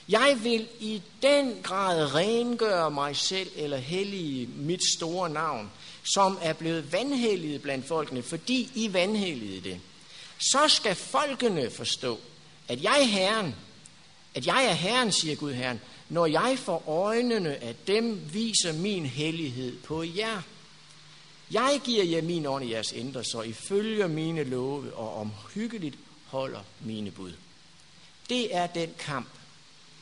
Jeg 0.09 0.39
vil 0.43 0.69
i 0.81 1.03
den 1.23 1.57
grad 1.63 2.15
rengøre 2.15 2.91
mig 2.91 3.17
selv 3.17 3.51
eller 3.57 3.77
hellige 3.77 4.47
mit 4.47 4.81
store 4.97 5.31
navn, 5.31 5.71
som 6.15 6.39
er 6.43 6.53
blevet 6.53 6.93
vandhelliget 6.93 7.63
blandt 7.63 7.89
folkene, 7.89 8.23
fordi 8.23 8.71
I 8.75 8.93
vandhelligede 8.93 9.71
det. 9.71 9.81
Så 10.39 10.69
skal 10.69 10.95
folkene 10.95 11.71
forstå, 11.71 12.19
at 12.69 12.83
jeg 12.83 13.11
Herren, 13.11 13.55
at 14.35 14.47
jeg 14.47 14.67
er 14.67 14.73
Herren, 14.73 15.13
siger 15.13 15.37
Gud 15.37 15.53
Herren, 15.53 15.81
når 16.09 16.27
jeg 16.27 16.59
for 16.59 16.89
øjnene 16.89 17.57
af 17.57 17.75
dem 17.87 18.21
viser 18.33 18.73
min 18.73 19.07
hellighed 19.07 19.77
på 19.83 20.03
jer. 20.03 20.43
Jeg 21.51 21.81
giver 21.85 22.05
jer 22.05 22.23
min 22.23 22.47
ånd 22.47 22.65
i 22.65 22.73
jeres 22.73 22.93
indre, 22.93 23.25
så 23.25 23.43
I 23.43 23.53
følger 23.53 24.07
mine 24.07 24.45
love 24.45 24.95
og 24.95 25.17
omhyggeligt 25.17 25.95
holder 26.27 26.61
mine 26.81 27.11
bud. 27.11 27.33
Det 28.29 28.57
er 28.57 28.67
den 28.67 28.91
kamp, 28.99 29.29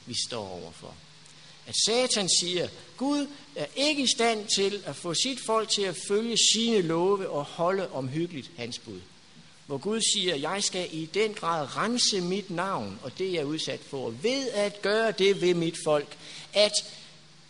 vi 0.07 0.15
står 0.29 0.49
overfor. 0.49 0.95
At 1.67 1.75
Satan 1.87 2.29
siger, 2.41 2.69
Gud 2.97 3.27
er 3.55 3.67
ikke 3.77 4.03
i 4.03 4.07
stand 4.07 4.49
til 4.49 4.83
at 4.87 4.97
få 4.97 5.15
sit 5.15 5.39
folk 5.47 5.69
til 5.69 5.83
at 5.83 5.97
følge 6.09 6.37
sine 6.55 6.83
love 6.83 7.29
og 7.31 7.45
holde 7.45 7.91
omhyggeligt 7.91 8.51
hans 8.57 8.79
bud. 8.79 9.01
Hvor 9.67 9.79
Gud 9.79 10.01
siger, 10.01 10.35
jeg 10.35 10.65
skal 10.65 10.89
i 10.93 11.07
den 11.07 11.35
grad 11.35 11.77
rense 11.77 12.21
mit 12.21 12.51
navn, 12.51 13.01
og 13.03 13.19
det 13.19 13.41
er 13.41 13.45
udsat 13.45 13.81
for, 13.81 14.11
ved 14.11 14.51
at 14.51 14.83
gøre 14.83 15.13
det 15.13 15.41
ved 15.41 15.55
mit 15.55 15.77
folk, 15.85 16.19
at 16.53 16.73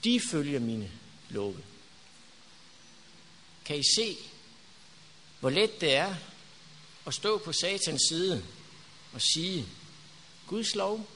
de 0.04 0.20
følger 0.20 0.60
mine 0.60 0.90
love. 1.30 1.56
Kan 3.64 3.78
I 3.78 3.82
se, 3.96 4.16
hvor 5.40 5.50
let 5.50 5.80
det 5.80 5.94
er 5.94 6.14
at 7.06 7.14
stå 7.14 7.38
på 7.38 7.52
satans 7.52 8.02
side 8.08 8.44
og 9.12 9.20
sige, 9.20 9.66
Guds 10.46 10.74
lov, 10.74 11.06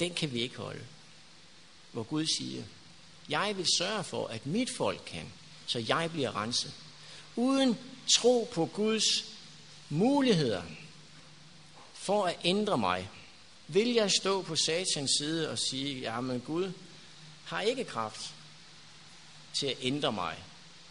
den 0.00 0.14
kan 0.14 0.32
vi 0.32 0.40
ikke 0.40 0.56
holde. 0.56 0.84
Hvor 1.92 2.02
Gud 2.02 2.26
siger, 2.26 2.62
jeg 3.28 3.56
vil 3.56 3.66
sørge 3.78 4.04
for, 4.04 4.26
at 4.26 4.46
mit 4.46 4.70
folk 4.70 5.02
kan, 5.06 5.32
så 5.66 5.84
jeg 5.88 6.10
bliver 6.12 6.36
renset. 6.36 6.74
Uden 7.36 7.78
tro 8.14 8.50
på 8.52 8.66
Guds 8.66 9.04
muligheder 9.88 10.62
for 11.94 12.26
at 12.26 12.36
ændre 12.44 12.78
mig, 12.78 13.08
vil 13.68 13.88
jeg 13.88 14.10
stå 14.10 14.42
på 14.42 14.56
satans 14.56 15.10
side 15.18 15.50
og 15.50 15.58
sige, 15.58 16.00
ja, 16.00 16.20
men 16.20 16.40
Gud 16.40 16.72
har 17.44 17.60
ikke 17.60 17.84
kraft 17.84 18.34
til 19.60 19.66
at 19.66 19.76
ændre 19.82 20.12
mig, 20.12 20.36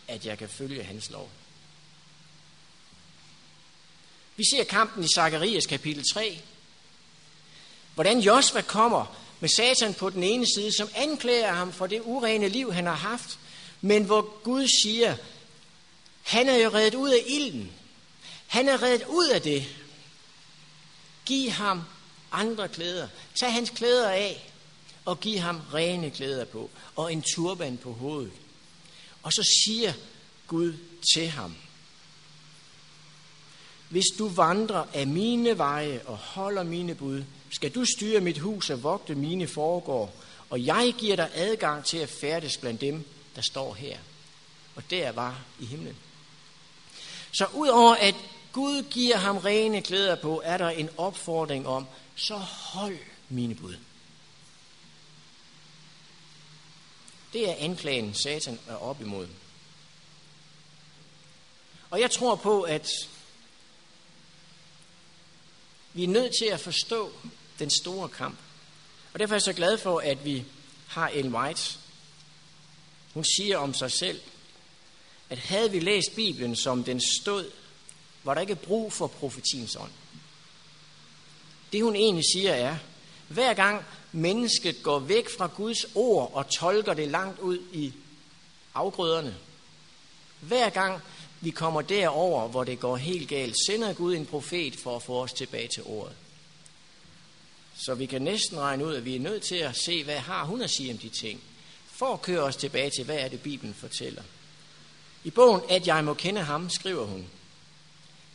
at 0.07 0.25
jeg 0.25 0.37
kan 0.37 0.49
følge 0.49 0.83
hans 0.83 1.09
lov. 1.09 1.29
Vi 4.35 4.43
ser 4.51 4.63
kampen 4.63 5.03
i 5.03 5.07
Zakarias 5.15 5.65
kapitel 5.65 6.03
3, 6.13 6.41
Hvordan 7.96 8.19
Josva 8.19 8.62
kommer 8.62 9.15
med 9.39 9.50
Satan 9.50 9.93
på 9.93 10.10
den 10.10 10.24
ene 10.24 10.46
side, 10.55 10.77
som 10.77 10.89
anklager 10.96 11.53
ham 11.53 11.74
for 11.74 11.88
det 11.88 12.01
urene 12.03 12.50
liv, 12.50 12.74
han 12.74 12.86
har 12.86 12.96
haft, 12.96 13.39
men 13.81 14.03
hvor 14.03 14.41
Gud 14.43 14.67
siger, 14.84 15.15
han 16.24 16.50
er 16.50 16.55
jo 16.55 16.69
reddet 16.69 16.96
ud 16.96 17.10
af 17.10 17.24
ilden. 17.27 17.72
Han 18.48 18.69
er 18.69 18.81
reddet 18.81 19.08
ud 19.08 19.27
af 19.27 19.41
det. 19.41 19.65
Giv 21.25 21.51
ham 21.51 21.81
andre 22.31 22.67
klæder. 22.67 23.08
Tag 23.39 23.53
hans 23.53 23.69
klæder 23.69 24.10
af, 24.10 24.51
og 25.05 25.19
giv 25.19 25.39
ham 25.39 25.62
rene 25.74 26.10
klæder 26.10 26.46
på, 26.46 26.69
og 26.96 27.13
en 27.13 27.22
turban 27.36 27.77
på 27.77 27.93
hovedet. 27.93 28.31
Og 29.24 29.34
så 29.34 29.43
siger 29.65 29.93
Gud 30.48 30.74
til 31.13 31.29
ham, 31.29 31.55
hvis 33.89 34.05
du 34.17 34.27
vandrer 34.27 34.86
af 34.93 35.08
mine 35.08 35.58
veje 35.58 36.01
og 36.05 36.17
holder 36.17 36.63
mine 36.63 36.96
bud, 36.96 37.24
skal 37.49 37.71
du 37.71 37.85
styre 37.85 38.21
mit 38.21 38.37
hus 38.37 38.69
og 38.69 38.83
vogte 38.83 39.15
mine 39.15 39.47
foregår, 39.47 40.15
og 40.49 40.65
jeg 40.65 40.93
giver 40.97 41.15
dig 41.15 41.29
adgang 41.33 41.85
til 41.85 41.97
at 41.97 42.09
færdes 42.09 42.57
blandt 42.57 42.81
dem, 42.81 43.05
der 43.35 43.41
står 43.41 43.73
her. 43.73 43.97
Og 44.75 44.83
der 44.89 45.11
var 45.11 45.41
i 45.59 45.65
himlen. 45.65 45.95
Så 47.31 47.45
udover 47.53 47.95
at 47.95 48.15
Gud 48.51 48.83
giver 48.83 49.17
ham 49.17 49.37
rene 49.37 49.81
klæder 49.81 50.15
på, 50.15 50.41
er 50.45 50.57
der 50.57 50.69
en 50.69 50.89
opfordring 50.97 51.67
om, 51.67 51.87
så 52.15 52.35
hold 52.37 52.97
mine 53.29 53.55
bud. 53.55 53.75
Det 57.33 57.49
er 57.49 57.55
anklagen, 57.57 58.13
Satan 58.13 58.59
er 58.67 58.75
op 58.75 59.01
imod. 59.01 59.27
Og 61.89 61.99
jeg 61.99 62.11
tror 62.11 62.35
på, 62.35 62.61
at 62.61 62.89
vi 65.93 66.03
er 66.03 66.07
nødt 66.07 66.31
til 66.41 66.45
at 66.45 66.59
forstå 66.59 67.11
den 67.59 67.69
store 67.69 68.09
kamp. 68.09 68.37
Og 69.13 69.19
derfor 69.19 69.33
er 69.33 69.35
jeg 69.35 69.41
så 69.41 69.53
glad 69.53 69.77
for, 69.77 69.99
at 69.99 70.25
vi 70.25 70.45
har 70.87 71.09
Ellen 71.09 71.35
White. 71.35 71.77
Hun 73.13 73.23
siger 73.23 73.57
om 73.57 73.73
sig 73.73 73.91
selv, 73.91 74.19
at 75.29 75.37
havde 75.37 75.71
vi 75.71 75.79
læst 75.79 76.15
Bibelen, 76.15 76.55
som 76.55 76.83
den 76.83 77.01
stod, 77.21 77.51
var 78.23 78.33
der 78.33 78.41
ikke 78.41 78.55
brug 78.55 78.93
for 78.93 79.07
profetiens 79.07 79.75
ånd. 79.75 79.91
Det 81.71 81.83
hun 81.83 81.95
egentlig 81.95 82.25
siger 82.33 82.51
er, 82.51 82.77
hver 83.27 83.53
gang 83.53 83.85
mennesket 84.11 84.83
går 84.83 84.99
væk 84.99 85.29
fra 85.37 85.47
Guds 85.47 85.85
ord 85.95 86.31
og 86.33 86.49
tolker 86.49 86.93
det 86.93 87.07
langt 87.07 87.39
ud 87.39 87.59
i 87.73 87.93
afgrøderne, 88.73 89.35
hver 90.39 90.69
gang 90.69 91.01
vi 91.41 91.49
kommer 91.49 91.81
derover, 91.81 92.47
hvor 92.47 92.63
det 92.63 92.79
går 92.79 92.97
helt 92.97 93.29
galt, 93.29 93.55
sender 93.67 93.93
Gud 93.93 94.15
en 94.15 94.25
profet 94.25 94.75
for 94.75 94.95
at 94.95 95.03
få 95.03 95.23
os 95.23 95.33
tilbage 95.33 95.67
til 95.67 95.83
ordet. 95.85 96.15
Så 97.81 97.95
vi 97.95 98.05
kan 98.05 98.21
næsten 98.21 98.59
regne 98.59 98.86
ud, 98.86 98.95
at 98.95 99.05
vi 99.05 99.15
er 99.15 99.19
nødt 99.19 99.43
til 99.43 99.55
at 99.55 99.77
se, 99.77 100.03
hvad 100.03 100.17
har 100.17 100.45
hun 100.45 100.62
at 100.62 100.69
sige 100.69 100.91
om 100.91 100.98
de 100.98 101.09
ting. 101.09 101.41
For 101.88 102.13
at 102.13 102.21
køre 102.21 102.43
os 102.43 102.55
tilbage 102.55 102.89
til, 102.89 103.05
hvad 103.05 103.17
er 103.17 103.27
det, 103.27 103.41
Bibelen 103.41 103.74
fortæller. 103.74 104.21
I 105.24 105.29
bogen, 105.29 105.62
at 105.69 105.88
jeg 105.88 106.03
må 106.03 106.13
kende 106.13 106.41
ham, 106.41 106.69
skriver 106.69 107.05
hun. 107.05 107.25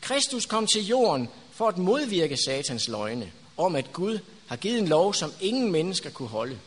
Kristus 0.00 0.46
kom 0.46 0.66
til 0.66 0.86
jorden 0.86 1.28
for 1.52 1.68
at 1.68 1.78
modvirke 1.78 2.36
satans 2.36 2.88
løgne 2.88 3.32
om, 3.56 3.76
at 3.76 3.92
Gud 3.92 4.18
har 4.46 4.56
givet 4.56 4.78
en 4.78 4.88
lov, 4.88 5.14
som 5.14 5.32
ingen 5.40 5.72
mennesker 5.72 6.10
kunne 6.10 6.28
holde. 6.28 6.58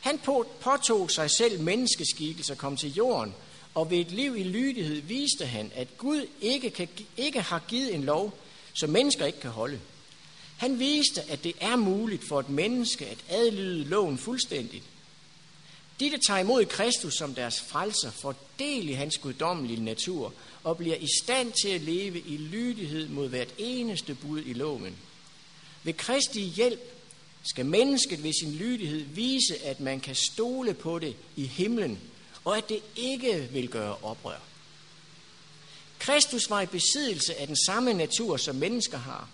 Han 0.00 0.18
påtog 0.60 1.10
sig 1.10 1.30
selv 1.30 1.60
menneskeskikkelse 1.60 2.52
og 2.52 2.58
kom 2.58 2.76
til 2.76 2.94
jorden, 2.94 3.34
og 3.74 3.90
ved 3.90 3.98
et 3.98 4.10
liv 4.10 4.36
i 4.36 4.42
lydighed 4.42 5.00
viste 5.00 5.46
han, 5.46 5.72
at 5.74 5.98
Gud 5.98 6.26
ikke, 6.40 6.70
kan, 6.70 6.88
ikke 7.16 7.40
har 7.40 7.58
givet 7.68 7.94
en 7.94 8.04
lov, 8.04 8.38
som 8.74 8.90
mennesker 8.90 9.26
ikke 9.26 9.40
kan 9.40 9.50
holde. 9.50 9.80
Han 10.56 10.78
viste, 10.78 11.22
at 11.22 11.44
det 11.44 11.54
er 11.60 11.76
muligt 11.76 12.28
for 12.28 12.40
et 12.40 12.48
menneske 12.48 13.06
at 13.06 13.18
adlyde 13.28 13.84
loven 13.84 14.18
fuldstændigt. 14.18 14.84
De, 16.00 16.10
der 16.10 16.18
tager 16.26 16.40
imod 16.40 16.64
Kristus 16.64 17.14
som 17.14 17.34
deres 17.34 17.60
frelser, 17.60 18.10
får 18.10 18.34
del 18.58 18.88
i 18.88 18.92
hans 18.92 19.18
guddommelige 19.18 19.84
natur 19.84 20.32
og 20.64 20.76
bliver 20.76 20.96
i 20.96 21.06
stand 21.22 21.52
til 21.52 21.68
at 21.68 21.80
leve 21.80 22.20
i 22.20 22.36
lydighed 22.36 23.08
mod 23.08 23.28
hvert 23.28 23.54
eneste 23.58 24.14
bud 24.14 24.42
i 24.46 24.52
loven. 24.52 24.96
Ved 25.82 25.94
Kristi 25.94 26.40
hjælp 26.40 26.80
skal 27.42 27.66
mennesket 27.66 28.22
ved 28.22 28.32
sin 28.32 28.54
lydighed 28.54 29.00
vise, 29.00 29.64
at 29.64 29.80
man 29.80 30.00
kan 30.00 30.14
stole 30.14 30.74
på 30.74 30.98
det 30.98 31.16
i 31.36 31.46
himlen, 31.46 31.98
og 32.44 32.58
at 32.58 32.68
det 32.68 32.80
ikke 32.96 33.48
vil 33.52 33.68
gøre 33.68 33.96
oprør. 34.02 34.40
Kristus 35.98 36.50
var 36.50 36.60
i 36.60 36.66
besiddelse 36.66 37.40
af 37.40 37.46
den 37.46 37.56
samme 37.66 37.92
natur, 37.92 38.36
som 38.36 38.56
mennesker 38.56 38.98
har. 38.98 39.28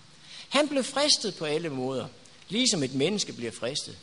Han 0.53 0.69
blev 0.69 0.85
fristet 0.85 1.35
på 1.35 1.45
alle 1.45 1.69
måder, 1.69 2.09
ligesom 2.49 2.83
et 2.83 2.95
menneske 2.95 3.33
bliver 3.33 3.53
fristet. 3.53 3.99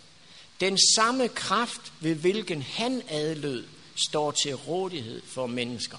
Den 0.60 0.78
samme 0.96 1.28
kraft, 1.28 1.94
ved 2.00 2.16
hvilken 2.16 2.62
han 2.62 3.02
adlød, 3.08 3.68
står 4.08 4.32
til 4.32 4.56
rådighed 4.56 5.22
for 5.26 5.48
mennesker. 5.48 5.98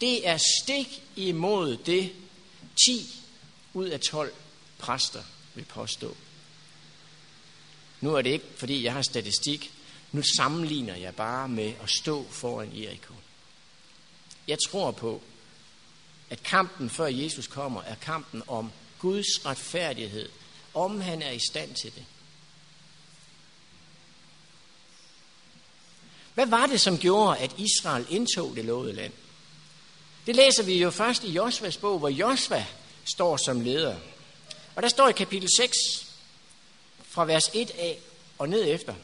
Det 0.00 0.28
er 0.28 0.38
stik 0.62 1.02
imod 1.16 1.76
det 1.76 2.12
10 2.86 3.22
ud 3.74 3.86
af 3.86 4.00
12 4.00 4.34
præster 4.78 5.22
vil 5.54 5.64
påstå. 5.64 6.16
Nu 8.00 8.14
er 8.14 8.22
det 8.22 8.30
ikke, 8.30 8.46
fordi 8.56 8.84
jeg 8.84 8.92
har 8.92 9.02
statistik. 9.02 9.72
Nu 10.12 10.22
sammenligner 10.36 10.94
jeg 10.94 11.14
bare 11.14 11.48
med 11.48 11.72
at 11.82 11.90
stå 11.90 12.26
foran 12.30 12.70
Jericho. 12.74 13.14
Jeg 14.48 14.58
tror 14.68 14.90
på, 14.90 15.22
at 16.32 16.42
kampen 16.42 16.90
før 16.90 17.06
Jesus 17.06 17.46
kommer, 17.46 17.82
er 17.82 17.94
kampen 17.94 18.42
om 18.46 18.72
Guds 18.98 19.46
retfærdighed, 19.46 20.28
om 20.74 21.00
han 21.00 21.22
er 21.22 21.30
i 21.30 21.38
stand 21.38 21.74
til 21.74 21.94
det. 21.94 22.04
Hvad 26.34 26.46
var 26.46 26.66
det, 26.66 26.80
som 26.80 26.98
gjorde, 26.98 27.38
at 27.38 27.54
Israel 27.58 28.06
indtog 28.10 28.56
det 28.56 28.64
lovede 28.64 28.92
land? 28.92 29.12
Det 30.26 30.36
læser 30.36 30.62
vi 30.62 30.82
jo 30.82 30.90
først 30.90 31.24
i 31.24 31.30
Josvas 31.30 31.76
bog, 31.76 31.98
hvor 31.98 32.08
Josva 32.08 32.66
står 33.14 33.36
som 33.36 33.60
leder. 33.60 33.96
Og 34.76 34.82
der 34.82 34.88
står 34.88 35.08
i 35.08 35.12
kapitel 35.12 35.48
6, 35.56 35.76
fra 37.08 37.24
vers 37.24 37.48
1a 37.48 37.94
og 38.38 38.48
ned 38.48 38.74
efter. 38.74 38.94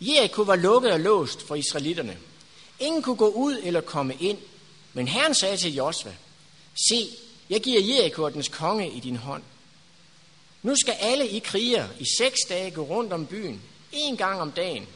Jericho 0.00 0.42
var 0.42 0.56
lukket 0.56 0.92
og 0.92 1.00
låst 1.00 1.46
for 1.46 1.54
israelitterne. 1.54 2.18
Ingen 2.78 3.02
kunne 3.02 3.16
gå 3.16 3.28
ud 3.28 3.60
eller 3.62 3.80
komme 3.80 4.14
ind, 4.14 4.38
men 4.92 5.08
Herren 5.08 5.34
sagde 5.34 5.56
til 5.56 5.74
Josva, 5.74 6.14
Se, 6.74 7.08
jeg 7.50 7.62
giver 7.62 7.80
Jericho 7.80 8.28
dens 8.28 8.48
konge 8.48 8.90
i 8.90 9.00
din 9.00 9.16
hånd. 9.16 9.42
Nu 10.62 10.76
skal 10.76 10.94
alle 11.00 11.28
i 11.28 11.38
kriger 11.38 11.88
i 11.98 12.04
seks 12.18 12.38
dage 12.48 12.70
gå 12.70 12.82
rundt 12.82 13.12
om 13.12 13.26
byen, 13.26 13.62
en 13.92 14.16
gang 14.16 14.40
om 14.40 14.52
dagen. 14.52 14.86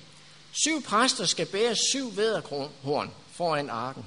Syv 0.52 0.82
præster 0.82 1.24
skal 1.24 1.46
bære 1.46 1.76
syv 1.76 2.16
væderhorn 2.16 3.10
foran 3.32 3.70
arken. 3.70 4.04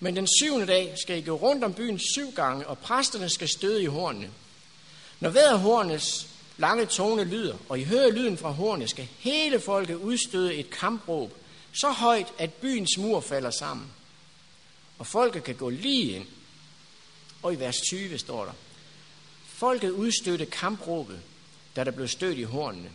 Men 0.00 0.16
den 0.16 0.28
syvende 0.38 0.66
dag 0.66 0.94
skal 1.02 1.18
I 1.18 1.20
gå 1.20 1.34
rundt 1.34 1.64
om 1.64 1.74
byen 1.74 1.98
syv 1.98 2.32
gange, 2.32 2.66
og 2.66 2.78
præsterne 2.78 3.28
skal 3.28 3.48
støde 3.48 3.82
i 3.82 3.86
hornene. 3.86 4.30
Når 5.20 5.30
væderhornets 5.30 6.26
lange 6.56 6.86
tone 6.86 7.24
lyder, 7.24 7.56
og 7.68 7.78
I 7.78 7.84
hører 7.84 8.10
lyden 8.10 8.38
fra 8.38 8.50
hornene, 8.50 8.88
skal 8.88 9.08
hele 9.18 9.60
folket 9.60 9.94
udstøde 9.94 10.54
et 10.54 10.70
kampråb, 10.70 11.32
så 11.72 11.90
højt, 11.90 12.32
at 12.38 12.52
byens 12.52 12.98
mur 12.98 13.20
falder 13.20 13.50
sammen. 13.50 13.86
Og 14.98 15.06
folket 15.06 15.44
kan 15.44 15.54
gå 15.54 15.70
lige 15.70 16.12
ind. 16.16 16.26
Og 17.46 17.52
i 17.52 17.56
vers 17.56 17.80
20 17.80 18.18
står 18.18 18.44
der, 18.44 18.52
Folket 19.46 19.90
udstødte 19.90 20.46
kampråbet, 20.46 21.20
da 21.76 21.84
der 21.84 21.90
blev 21.90 22.08
stødt 22.08 22.38
i 22.38 22.42
hornene. 22.42 22.90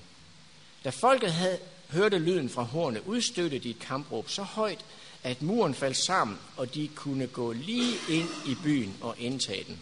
Da 0.84 0.90
folket 0.90 1.34
havde 1.34 1.60
hørte 1.90 2.20
lyden 2.20 2.50
fra 2.50 2.64
hornene, 2.64 3.08
udstødte 3.08 3.60
de 3.60 3.70
et 3.70 3.80
kampråb 3.80 4.30
så 4.30 4.44
højt, 4.44 4.86
at 5.24 5.42
muren 5.42 5.76
faldt 5.76 5.98
sammen, 5.98 6.38
og 6.58 6.74
de 6.74 6.90
kunne 6.96 7.28
gå 7.28 7.52
lige 7.52 7.94
ind 8.10 8.30
i 8.48 8.56
byen 8.64 8.98
og 9.02 9.16
indtage 9.20 9.64
den. 9.64 9.80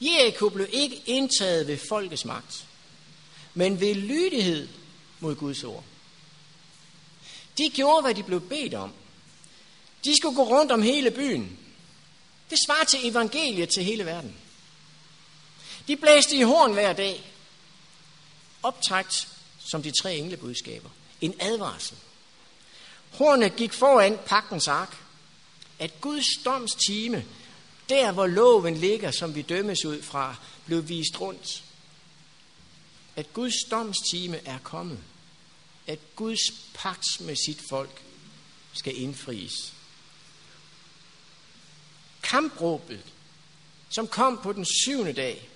Jericho 0.00 0.48
blev 0.48 0.66
ikke 0.72 1.02
indtaget 1.06 1.66
ved 1.66 1.78
folkets 1.88 2.24
magt, 2.24 2.66
men 3.54 3.80
ved 3.80 3.94
lydighed 3.94 4.68
mod 5.20 5.34
Guds 5.34 5.64
ord. 5.64 5.84
De 7.58 7.70
gjorde, 7.70 8.02
hvad 8.02 8.14
de 8.14 8.22
blev 8.22 8.40
bedt 8.40 8.74
om. 8.74 8.92
De 10.04 10.16
skulle 10.16 10.36
gå 10.36 10.42
rundt 10.42 10.72
om 10.72 10.82
hele 10.82 11.10
byen. 11.10 11.58
Det 12.50 12.58
svarer 12.66 12.84
til 12.84 13.08
evangeliet 13.08 13.68
til 13.68 13.84
hele 13.84 14.06
verden. 14.06 14.36
De 15.88 15.96
blæste 15.96 16.36
i 16.36 16.42
horn 16.42 16.72
hver 16.72 16.92
dag. 16.92 17.32
Optagt 18.62 19.28
som 19.58 19.82
de 19.82 19.92
tre 20.02 20.16
englebudskaber. 20.16 20.90
En 21.20 21.34
advarsel. 21.40 21.96
Hornet 23.10 23.56
gik 23.56 23.72
foran 23.72 24.18
pagtens 24.26 24.68
ark. 24.68 24.96
At 25.78 26.00
Guds 26.00 26.42
doms 26.44 26.74
time, 26.88 27.24
der 27.88 28.12
hvor 28.12 28.26
loven 28.26 28.76
ligger, 28.76 29.10
som 29.10 29.34
vi 29.34 29.42
dømmes 29.42 29.84
ud 29.84 30.02
fra, 30.02 30.36
blev 30.66 30.88
vist 30.88 31.20
rundt. 31.20 31.64
At 33.16 33.32
Guds 33.32 33.64
doms 33.70 33.96
time 34.10 34.46
er 34.46 34.58
kommet. 34.58 34.98
At 35.86 35.98
Guds 36.16 36.40
pagt 36.74 37.06
med 37.20 37.36
sit 37.46 37.60
folk 37.68 38.02
skal 38.72 38.96
indfries. 38.96 39.72
Kampråbet, 42.22 43.00
som 43.88 44.06
kom 44.06 44.40
på 44.42 44.52
den 44.52 44.64
syvende 44.64 45.12
dag, 45.12 45.48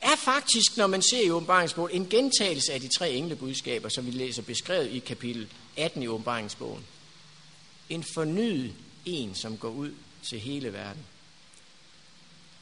er 0.00 0.16
faktisk, 0.16 0.76
når 0.76 0.86
man 0.86 1.02
ser 1.02 1.20
i 1.20 1.30
åbenbaringsbogen, 1.30 2.02
en 2.02 2.08
gentagelse 2.08 2.72
af 2.72 2.80
de 2.80 2.88
tre 2.98 3.10
englebudskaber, 3.10 3.88
som 3.88 4.06
vi 4.06 4.10
læser 4.10 4.42
beskrevet 4.42 4.90
i 4.90 4.98
kapitel 4.98 5.48
18 5.76 6.02
i 6.02 6.08
åbenbaringsbogen. 6.08 6.84
En 7.88 8.04
fornyet 8.14 8.72
en, 9.04 9.34
som 9.34 9.58
går 9.58 9.70
ud 9.70 9.90
til 10.28 10.40
hele 10.40 10.72
verden. 10.72 11.02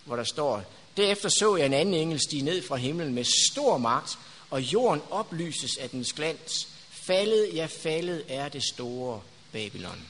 Hvor 0.05 0.17
der 0.17 0.25
står, 0.25 0.65
derefter 0.97 1.29
så 1.29 1.57
jeg 1.57 1.67
en 1.67 1.73
anden 1.73 1.95
engel 1.95 2.21
stige 2.21 2.43
ned 2.43 2.63
fra 2.63 2.77
himlen 2.77 3.15
med 3.15 3.25
stor 3.51 3.79
magt, 3.79 4.19
og 4.51 4.63
jorden 4.63 5.03
oplyses 5.11 5.77
af 5.77 5.91
dens 5.91 6.13
glans. 6.13 6.69
Faldet, 6.91 7.51
ja 7.55 7.67
faldet 7.67 8.25
er 8.29 8.49
det 8.49 8.63
store 8.63 9.21
Babylon. 9.53 10.07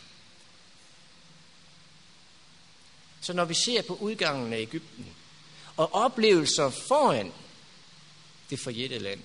Så 3.21 3.33
når 3.33 3.45
vi 3.45 3.55
ser 3.55 3.83
på 3.83 3.95
udgangen 3.95 4.53
af 4.53 4.59
Ægypten, 4.59 5.07
og 5.77 5.95
oplevelser 5.95 6.71
foran 6.71 7.33
det 8.51 8.61
forjættede 8.61 9.03
land, 9.03 9.21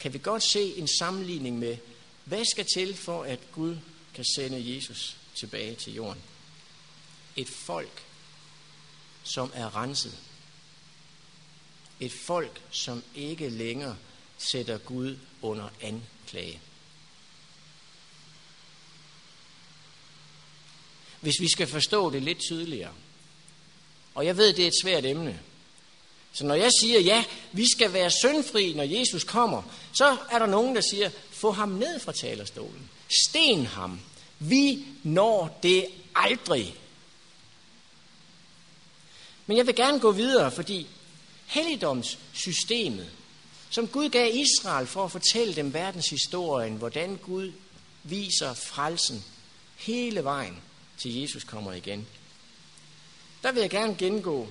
kan 0.00 0.12
vi 0.12 0.18
godt 0.18 0.42
se 0.42 0.74
en 0.74 0.88
sammenligning 0.88 1.58
med, 1.58 1.76
hvad 2.24 2.44
skal 2.44 2.66
til 2.74 2.96
for, 2.96 3.24
at 3.24 3.40
Gud 3.52 3.76
kan 4.14 4.24
sende 4.24 4.74
Jesus 4.76 5.16
tilbage 5.34 5.74
til 5.74 5.94
jorden? 5.94 6.22
Et 7.36 7.48
folk, 7.48 8.04
som 9.22 9.50
er 9.54 9.76
renset. 9.76 10.18
Et 12.00 12.12
folk, 12.12 12.62
som 12.70 13.02
ikke 13.14 13.48
længere 13.48 13.96
sætter 14.38 14.78
Gud 14.78 15.18
under 15.42 15.68
anklage. 15.80 16.60
Hvis 21.20 21.40
vi 21.40 21.48
skal 21.48 21.66
forstå 21.66 22.10
det 22.10 22.22
lidt 22.22 22.38
tydeligere, 22.38 22.92
og 24.16 24.26
jeg 24.26 24.36
ved, 24.36 24.52
det 24.52 24.62
er 24.62 24.68
et 24.68 24.80
svært 24.82 25.04
emne, 25.04 25.40
så 26.32 26.44
når 26.46 26.54
jeg 26.54 26.70
siger, 26.80 27.00
ja, 27.00 27.24
vi 27.52 27.70
skal 27.70 27.92
være 27.92 28.10
syndfri, 28.10 28.72
når 28.72 28.82
Jesus 28.82 29.24
kommer, 29.24 29.62
så 29.92 30.16
er 30.30 30.38
der 30.38 30.46
nogen, 30.46 30.74
der 30.74 30.80
siger, 30.80 31.10
få 31.30 31.50
ham 31.50 31.68
ned 31.68 32.00
fra 32.00 32.12
talerstolen. 32.12 32.90
Sten 33.28 33.66
ham. 33.66 34.00
Vi 34.38 34.84
når 35.02 35.58
det 35.62 35.86
aldrig. 36.14 36.74
Men 39.46 39.56
jeg 39.56 39.66
vil 39.66 39.74
gerne 39.74 40.00
gå 40.00 40.12
videre, 40.12 40.50
fordi 40.50 40.86
helligdomssystemet, 41.46 43.10
som 43.70 43.88
Gud 43.88 44.08
gav 44.08 44.34
Israel 44.34 44.86
for 44.86 45.04
at 45.04 45.12
fortælle 45.12 45.56
dem 45.56 45.74
verdenshistorien, 45.74 46.76
hvordan 46.76 47.16
Gud 47.16 47.52
viser 48.02 48.54
frelsen 48.54 49.24
hele 49.76 50.24
vejen 50.24 50.56
til 50.98 51.20
Jesus 51.20 51.44
kommer 51.44 51.72
igen. 51.72 52.06
Der 53.46 53.52
vil 53.52 53.60
jeg 53.60 53.70
gerne 53.70 53.96
gengå 53.96 54.48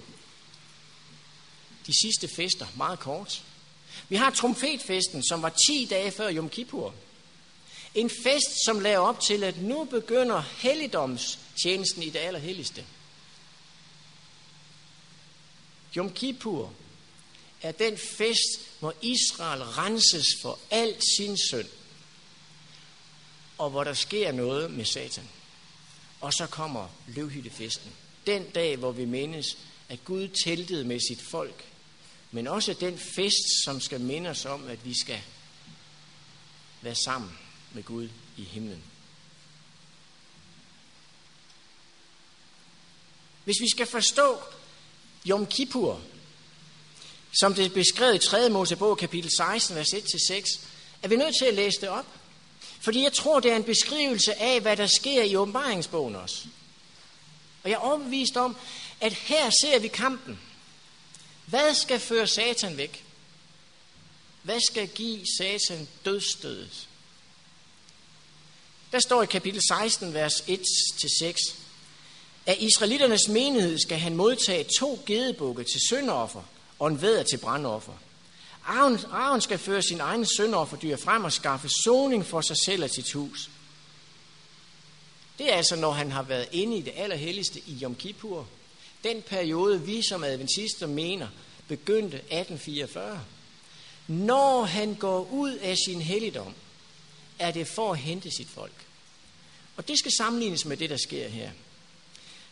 de 1.87 2.01
sidste 2.01 2.27
fester 2.35 2.67
meget 2.75 2.99
kort. 2.99 3.43
Vi 4.09 4.15
har 4.15 4.29
trompetfesten, 4.29 5.23
som 5.23 5.41
var 5.41 5.53
10 5.67 5.87
dage 5.89 6.11
før 6.11 6.33
Yom 6.33 6.49
Kippur. 6.49 6.93
En 7.95 8.09
fest, 8.23 8.65
som 8.65 8.79
laver 8.79 9.07
op 9.07 9.19
til, 9.19 9.43
at 9.43 9.57
nu 9.57 9.83
begynder 9.83 10.41
helligdomstjenesten 10.41 12.03
i 12.03 12.09
det 12.09 12.19
allerhelligste. 12.19 12.85
Yom 15.95 16.13
Kippur 16.13 16.73
er 17.61 17.71
den 17.71 17.97
fest, 17.97 18.79
hvor 18.79 18.93
Israel 19.01 19.63
renses 19.63 20.27
for 20.41 20.59
al 20.71 20.95
sin 21.17 21.37
synd, 21.37 21.69
og 23.57 23.69
hvor 23.69 23.83
der 23.83 23.93
sker 23.93 24.31
noget 24.31 24.71
med 24.71 24.85
Satan. 24.85 25.29
Og 26.21 26.33
så 26.33 26.47
kommer 26.47 26.87
løvhyttefesten. 27.07 27.91
Den 28.27 28.49
dag, 28.49 28.75
hvor 28.75 28.91
vi 28.91 29.05
mindes, 29.05 29.57
at 29.89 30.05
Gud 30.05 30.27
teltede 30.27 30.83
med 30.83 30.99
sit 30.99 31.21
folk, 31.21 31.65
men 32.31 32.47
også 32.47 32.73
den 32.73 32.97
fest, 32.97 33.63
som 33.65 33.81
skal 33.81 34.01
minde 34.01 34.29
os 34.29 34.45
om, 34.45 34.67
at 34.67 34.85
vi 34.85 34.99
skal 34.99 35.21
være 36.81 36.95
sammen 36.95 37.37
med 37.73 37.83
Gud 37.83 38.09
i 38.37 38.43
himlen. 38.43 38.83
Hvis 43.43 43.61
vi 43.61 43.69
skal 43.69 43.85
forstå 43.85 44.39
Yom 45.27 45.45
Kippur, 45.45 46.01
som 47.39 47.53
det 47.53 47.65
er 47.65 47.69
beskrevet 47.69 48.15
i 48.15 48.27
3. 48.27 48.49
Mosebog 48.49 48.97
kapitel 48.97 49.31
16, 49.37 49.75
vers 49.75 49.93
1-6, 49.93 50.65
er 51.03 51.07
vi 51.07 51.15
nødt 51.15 51.35
til 51.39 51.45
at 51.45 51.53
læse 51.53 51.81
det 51.81 51.89
op. 51.89 52.05
Fordi 52.79 53.03
jeg 53.03 53.13
tror, 53.13 53.39
det 53.39 53.51
er 53.51 53.55
en 53.55 53.63
beskrivelse 53.63 54.41
af, 54.41 54.61
hvad 54.61 54.77
der 54.77 54.87
sker 54.87 55.23
i 55.23 55.35
åbenbaringsbogen 55.35 56.15
også. 56.15 56.47
Og 57.65 57.71
jeg 57.71 57.75
er 57.75 57.79
overbevist 57.79 58.37
om, 58.37 58.55
at 59.01 59.13
her 59.13 59.49
ser 59.49 59.79
vi 59.79 59.87
kampen. 59.87 60.39
Hvad 61.45 61.73
skal 61.73 61.99
føre 61.99 62.27
Satan 62.27 62.77
væk? 62.77 63.05
Hvad 64.43 64.59
skal 64.59 64.87
give 64.87 65.25
Satan 65.39 65.87
dødstødet? 66.05 66.87
Der 68.91 68.99
står 68.99 69.23
i 69.23 69.25
kapitel 69.25 69.61
16, 69.67 70.13
vers 70.13 70.41
1-6, 70.41 71.55
at 72.45 72.57
israelitternes 72.59 73.27
menighed 73.27 73.79
skal 73.79 73.97
han 73.97 74.15
modtage 74.15 74.65
to 74.79 75.03
gedebukke 75.05 75.63
til 75.63 75.81
syndoffer 75.87 76.43
og 76.79 76.87
en 76.87 77.01
væder 77.01 77.23
til 77.23 77.37
brandoffer. 77.37 77.93
Arven, 78.65 78.99
Aaron 79.11 79.41
skal 79.41 79.57
føre 79.57 79.81
sin 79.81 79.99
egen 79.99 80.25
syndofferdyr 80.25 80.97
frem 80.97 81.23
og 81.23 81.33
skaffe 81.33 81.69
soning 81.69 82.25
for 82.25 82.41
sig 82.41 82.57
selv 82.65 82.83
og 82.83 82.89
sit 82.89 83.11
hus. 83.11 83.49
Det 85.37 85.51
er 85.51 85.55
altså, 85.57 85.75
når 85.75 85.91
han 85.91 86.11
har 86.11 86.23
været 86.23 86.47
inde 86.51 86.77
i 86.77 86.81
det 86.81 86.93
allerhelligste 86.95 87.59
i 87.59 87.79
Yom 87.83 87.95
Kippur. 87.95 88.47
Den 89.03 89.21
periode, 89.21 89.81
vi 89.81 90.01
som 90.01 90.23
adventister 90.23 90.87
mener, 90.87 91.27
begyndte 91.67 92.17
1844. 92.17 93.23
Når 94.07 94.63
han 94.63 94.93
går 94.93 95.29
ud 95.31 95.51
af 95.51 95.77
sin 95.77 96.01
helligdom, 96.01 96.53
er 97.39 97.51
det 97.51 97.67
for 97.67 97.91
at 97.91 97.99
hente 97.99 98.31
sit 98.37 98.47
folk. 98.49 98.85
Og 99.77 99.87
det 99.87 99.99
skal 99.99 100.11
sammenlignes 100.11 100.65
med 100.65 100.77
det, 100.77 100.89
der 100.89 100.97
sker 100.97 101.27
her. 101.27 101.49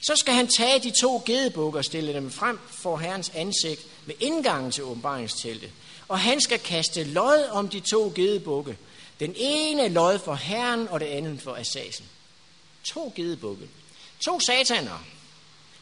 Så 0.01 0.15
skal 0.15 0.33
han 0.33 0.47
tage 0.47 0.79
de 0.79 0.91
to 1.01 1.23
gedebukker 1.25 1.79
og 1.79 1.85
stille 1.85 2.13
dem 2.13 2.31
frem 2.31 2.59
for 2.69 2.97
Herrens 2.97 3.31
ansigt 3.35 3.81
ved 4.05 4.15
indgangen 4.19 4.71
til 4.71 4.83
åbenbaringsteltet. 4.83 5.71
Og 6.07 6.19
han 6.19 6.41
skal 6.41 6.59
kaste 6.59 7.03
lod 7.03 7.49
om 7.51 7.69
de 7.69 7.79
to 7.79 8.11
gedebukke. 8.15 8.77
Den 9.19 9.33
ene 9.37 9.87
lod 9.87 10.19
for 10.19 10.35
Herren, 10.35 10.87
og 10.87 10.99
det 10.99 11.05
andet 11.05 11.41
for 11.41 11.55
Asasen. 11.55 12.05
To 12.83 13.13
gedebukke. 13.15 13.69
To 14.19 14.39
sataner. 14.39 15.05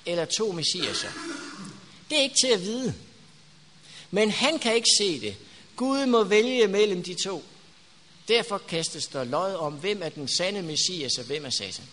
Eller 0.06 0.26
to 0.26 0.52
messiaser. 0.52 1.12
Det 2.10 2.18
er 2.18 2.22
ikke 2.22 2.36
til 2.42 2.54
at 2.54 2.62
vide. 2.62 2.96
Men 4.12 4.32
han 4.32 4.60
kan 4.60 4.76
ikke 4.76 4.90
se 4.98 5.22
det. 5.22 5.36
Gud 5.76 6.06
må 6.06 6.24
vælge 6.24 6.68
mellem 6.68 7.04
de 7.04 7.14
to. 7.24 7.44
Derfor 8.28 8.58
kastes 8.58 9.08
der 9.08 9.24
lod 9.24 9.56
om, 9.56 9.74
hvem 9.74 10.04
er 10.04 10.10
den 10.10 10.28
sande 10.28 10.62
messias 10.62 11.18
og 11.18 11.26
hvem 11.26 11.46
er 11.46 11.50
satan. 11.50 11.86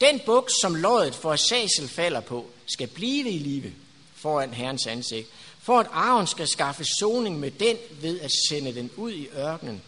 Den 0.00 0.20
buk, 0.26 0.50
som 0.60 0.74
loddet 0.74 1.14
for 1.14 1.32
Asasel 1.32 1.88
falder 1.88 2.20
på, 2.20 2.50
skal 2.66 2.88
blive 2.88 3.30
i 3.30 3.38
live 3.38 3.72
foran 4.14 4.54
Herrens 4.54 4.86
ansigt, 4.86 5.28
for 5.62 5.80
at 5.80 5.86
Aaron 5.92 6.26
skal 6.26 6.48
skaffe 6.48 6.84
soning 6.84 7.38
med 7.38 7.50
den 7.50 7.76
ved 7.90 8.20
at 8.20 8.30
sende 8.48 8.74
den 8.74 8.90
ud 8.96 9.12
i 9.12 9.28
ørkenen 9.28 9.82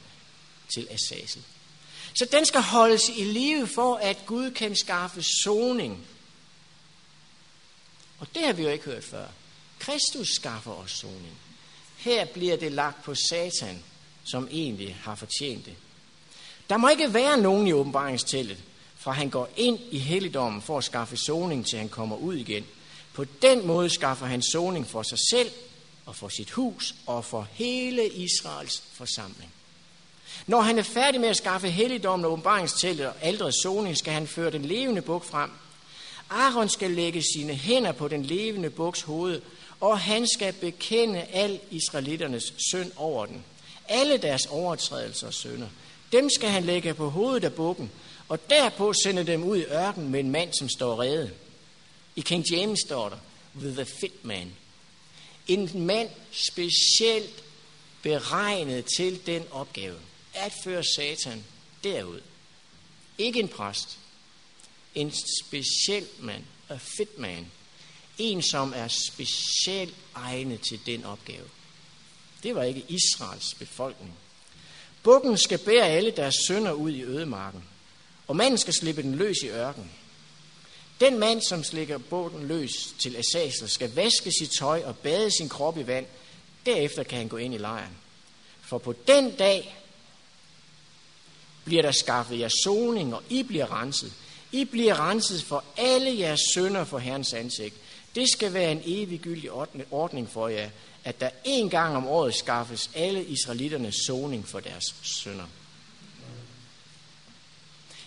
til 0.75 0.89
Asasel. 0.91 1.43
Så 2.15 2.25
den 2.33 2.47
skal 2.47 2.61
holdes 2.61 3.09
i 3.09 3.25
live 3.25 3.67
for, 3.67 3.95
at 3.95 4.27
Gud 4.27 4.51
kan 4.51 4.77
skaffe 4.77 5.23
soning. 5.23 6.07
Og 8.19 8.27
det 8.35 8.47
har 8.47 8.53
vi 8.53 8.63
jo 8.63 8.69
ikke 8.69 8.85
hørt 8.85 9.05
før. 9.05 9.27
Kristus 9.79 10.29
skaffer 10.29 10.73
os 10.73 10.91
soning. 10.91 11.39
Her 11.97 12.25
bliver 12.25 12.57
det 12.57 12.73
lagt 12.73 13.05
på 13.05 13.15
Satan, 13.15 13.83
som 14.25 14.49
egentlig 14.51 14.97
har 15.03 15.15
fortjent 15.15 15.67
det. 15.67 15.75
Der 16.71 16.77
må 16.77 16.89
ikke 16.89 17.15
være 17.15 17.41
nogen 17.41 17.67
i 17.67 17.73
åbenbaringsteltet, 17.73 18.59
fra 18.97 19.13
han 19.13 19.31
går 19.31 19.49
ind 19.57 19.81
i 19.91 19.99
helligdommen 19.99 20.63
for 20.63 20.79
at 20.79 20.85
skaffe 20.85 21.17
soning, 21.17 21.67
til 21.67 21.79
han 21.79 21.89
kommer 21.89 22.17
ud 22.17 22.35
igen. 22.35 22.67
På 23.13 23.25
den 23.25 23.67
måde 23.67 23.91
skaffer 23.91 24.27
han 24.27 24.43
soning 24.43 24.87
for 24.87 25.03
sig 25.03 25.19
selv 25.31 25.51
og 26.07 26.17
for 26.17 26.29
sit 26.29 26.51
hus 26.51 26.95
og 27.07 27.25
for 27.25 27.49
hele 27.53 28.09
Israels 28.09 28.83
forsamling. 28.93 29.53
Når 30.47 30.61
han 30.61 30.79
er 30.79 30.83
færdig 30.83 31.21
med 31.21 31.29
at 31.29 31.37
skaffe 31.37 31.71
helligdommen 31.71 32.25
og 32.25 32.33
åbenbaringsteltet 32.33 33.07
og 33.07 33.15
aldrets 33.23 33.63
soning, 33.63 33.99
skal 33.99 34.13
han 34.13 34.27
føre 34.27 34.51
den 34.51 34.65
levende 34.65 35.03
buk 35.03 35.25
frem. 35.25 35.51
Aaron 36.31 36.69
skal 36.69 36.91
lægge 36.91 37.23
sine 37.35 37.55
hænder 37.55 37.93
på 37.93 38.09
den 38.09 38.23
levende 38.23 38.71
buks 38.71 39.03
hoved, 39.03 39.41
og 39.81 39.99
han 39.99 40.27
skal 40.27 40.53
bekende 40.53 41.23
al 41.23 41.61
israelitternes 41.71 42.55
synd 42.71 42.93
over 42.97 43.27
den. 43.27 43.45
Alle 43.89 44.17
deres 44.17 44.47
overtrædelser 44.47 45.27
og 45.27 45.35
synder. 45.35 45.69
Dem 46.13 46.31
skal 46.31 46.49
han 46.49 46.65
lægge 46.65 46.95
på 46.95 47.11
hovedet 47.11 47.45
af 47.45 47.53
bukken, 47.53 47.91
og 48.29 48.51
derpå 48.51 48.93
sende 48.93 49.25
dem 49.27 49.45
ud 49.45 49.57
i 49.57 49.65
ørken 49.65 50.09
med 50.09 50.21
en 50.21 50.31
mand, 50.31 50.53
som 50.59 50.69
står 50.69 51.01
rede. 51.01 51.31
I 52.17 52.21
King 52.21 52.45
James 52.53 52.79
står 52.87 53.09
der, 53.09 53.17
with 53.63 53.81
a 53.81 53.85
fit 54.01 54.25
man. 54.25 54.53
En 55.49 55.71
mand 55.75 56.09
specielt 56.31 57.45
beregnet 58.03 58.85
til 58.97 59.27
den 59.27 59.43
opgave, 59.51 59.95
at 60.35 60.53
føre 60.65 60.85
Satan 60.85 61.45
derud. 61.85 62.21
Ikke 63.19 63.41
en 63.41 63.49
præst. 63.49 63.99
En 64.95 65.13
speciel 65.43 66.07
mand, 66.19 66.45
a 66.69 66.77
fit 66.77 67.19
man. 67.19 67.51
En, 68.19 68.43
som 68.43 68.73
er 68.77 68.89
specielt 68.89 69.95
egnet 70.15 70.61
til 70.61 70.81
den 70.87 71.05
opgave. 71.05 71.49
Det 72.43 72.55
var 72.55 72.63
ikke 72.63 72.85
Israels 72.89 73.55
befolkning. 73.55 74.15
Bukken 75.03 75.39
skal 75.39 75.59
bære 75.59 75.87
alle 75.87 76.11
deres 76.11 76.35
sønder 76.47 76.73
ud 76.73 76.91
i 76.91 77.03
ødemarken, 77.03 77.65
og 78.27 78.37
manden 78.37 78.59
skal 78.59 78.75
slippe 78.75 79.03
den 79.03 79.15
løs 79.15 79.37
i 79.43 79.49
ørken. 79.49 79.91
Den 81.01 81.19
mand, 81.19 81.43
som 81.43 81.65
slikker 81.65 81.99
båden 81.99 82.47
løs 82.47 82.95
til 82.99 83.17
Asasel, 83.17 83.69
skal 83.69 83.95
vaske 83.95 84.33
sit 84.41 84.51
tøj 84.59 84.83
og 84.85 84.97
bade 84.97 85.31
sin 85.31 85.49
krop 85.49 85.79
i 85.79 85.87
vand. 85.87 86.07
Derefter 86.67 87.03
kan 87.03 87.19
han 87.19 87.29
gå 87.29 87.37
ind 87.37 87.55
i 87.55 87.59
lejren. 87.59 87.97
For 88.61 88.79
på 88.79 88.95
den 89.07 89.37
dag 89.37 89.82
bliver 91.65 91.83
der 91.83 91.93
skaffet 91.93 92.39
jer 92.39 92.49
soning, 92.65 93.15
og 93.15 93.23
I 93.31 93.43
bliver 93.43 93.81
renset. 93.81 94.13
I 94.53 94.65
bliver 94.65 95.09
renset 95.09 95.43
for 95.43 95.65
alle 95.77 96.19
jeres 96.19 96.41
sønder 96.55 96.85
for 96.85 96.99
Herrens 96.99 97.33
ansigt. 97.33 97.75
Det 98.15 98.29
skal 98.29 98.53
være 98.53 98.73
en 98.73 98.83
eviggyldig 98.85 99.51
ordning 99.91 100.31
for 100.31 100.49
jer, 100.49 100.71
at 101.05 101.21
der 101.21 101.31
en 101.45 101.71
gang 101.71 101.97
om 101.97 102.07
året 102.07 102.35
skaffes 102.35 102.91
alle 102.95 103.25
israelitternes 103.25 103.95
soning 104.07 104.49
for 104.49 104.61
deres 104.61 104.85
sønder. 105.03 105.47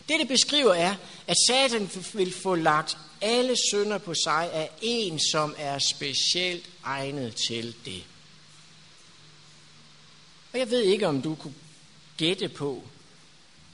Det, 0.09 0.19
det 0.19 0.27
beskriver, 0.27 0.73
er, 0.73 0.95
at 1.27 1.37
Satan 1.47 1.89
vil 2.13 2.33
få 2.33 2.55
lagt 2.55 2.97
alle 3.21 3.55
synder 3.71 3.97
på 3.97 4.13
sig 4.13 4.51
af 4.53 4.69
en, 4.81 5.19
som 5.19 5.55
er 5.57 5.79
specielt 5.79 6.69
egnet 6.83 7.35
til 7.35 7.75
det. 7.85 8.03
Og 10.53 10.59
jeg 10.59 10.69
ved 10.69 10.81
ikke, 10.81 11.07
om 11.07 11.21
du 11.21 11.35
kunne 11.35 11.53
gætte 12.17 12.49
på, 12.49 12.83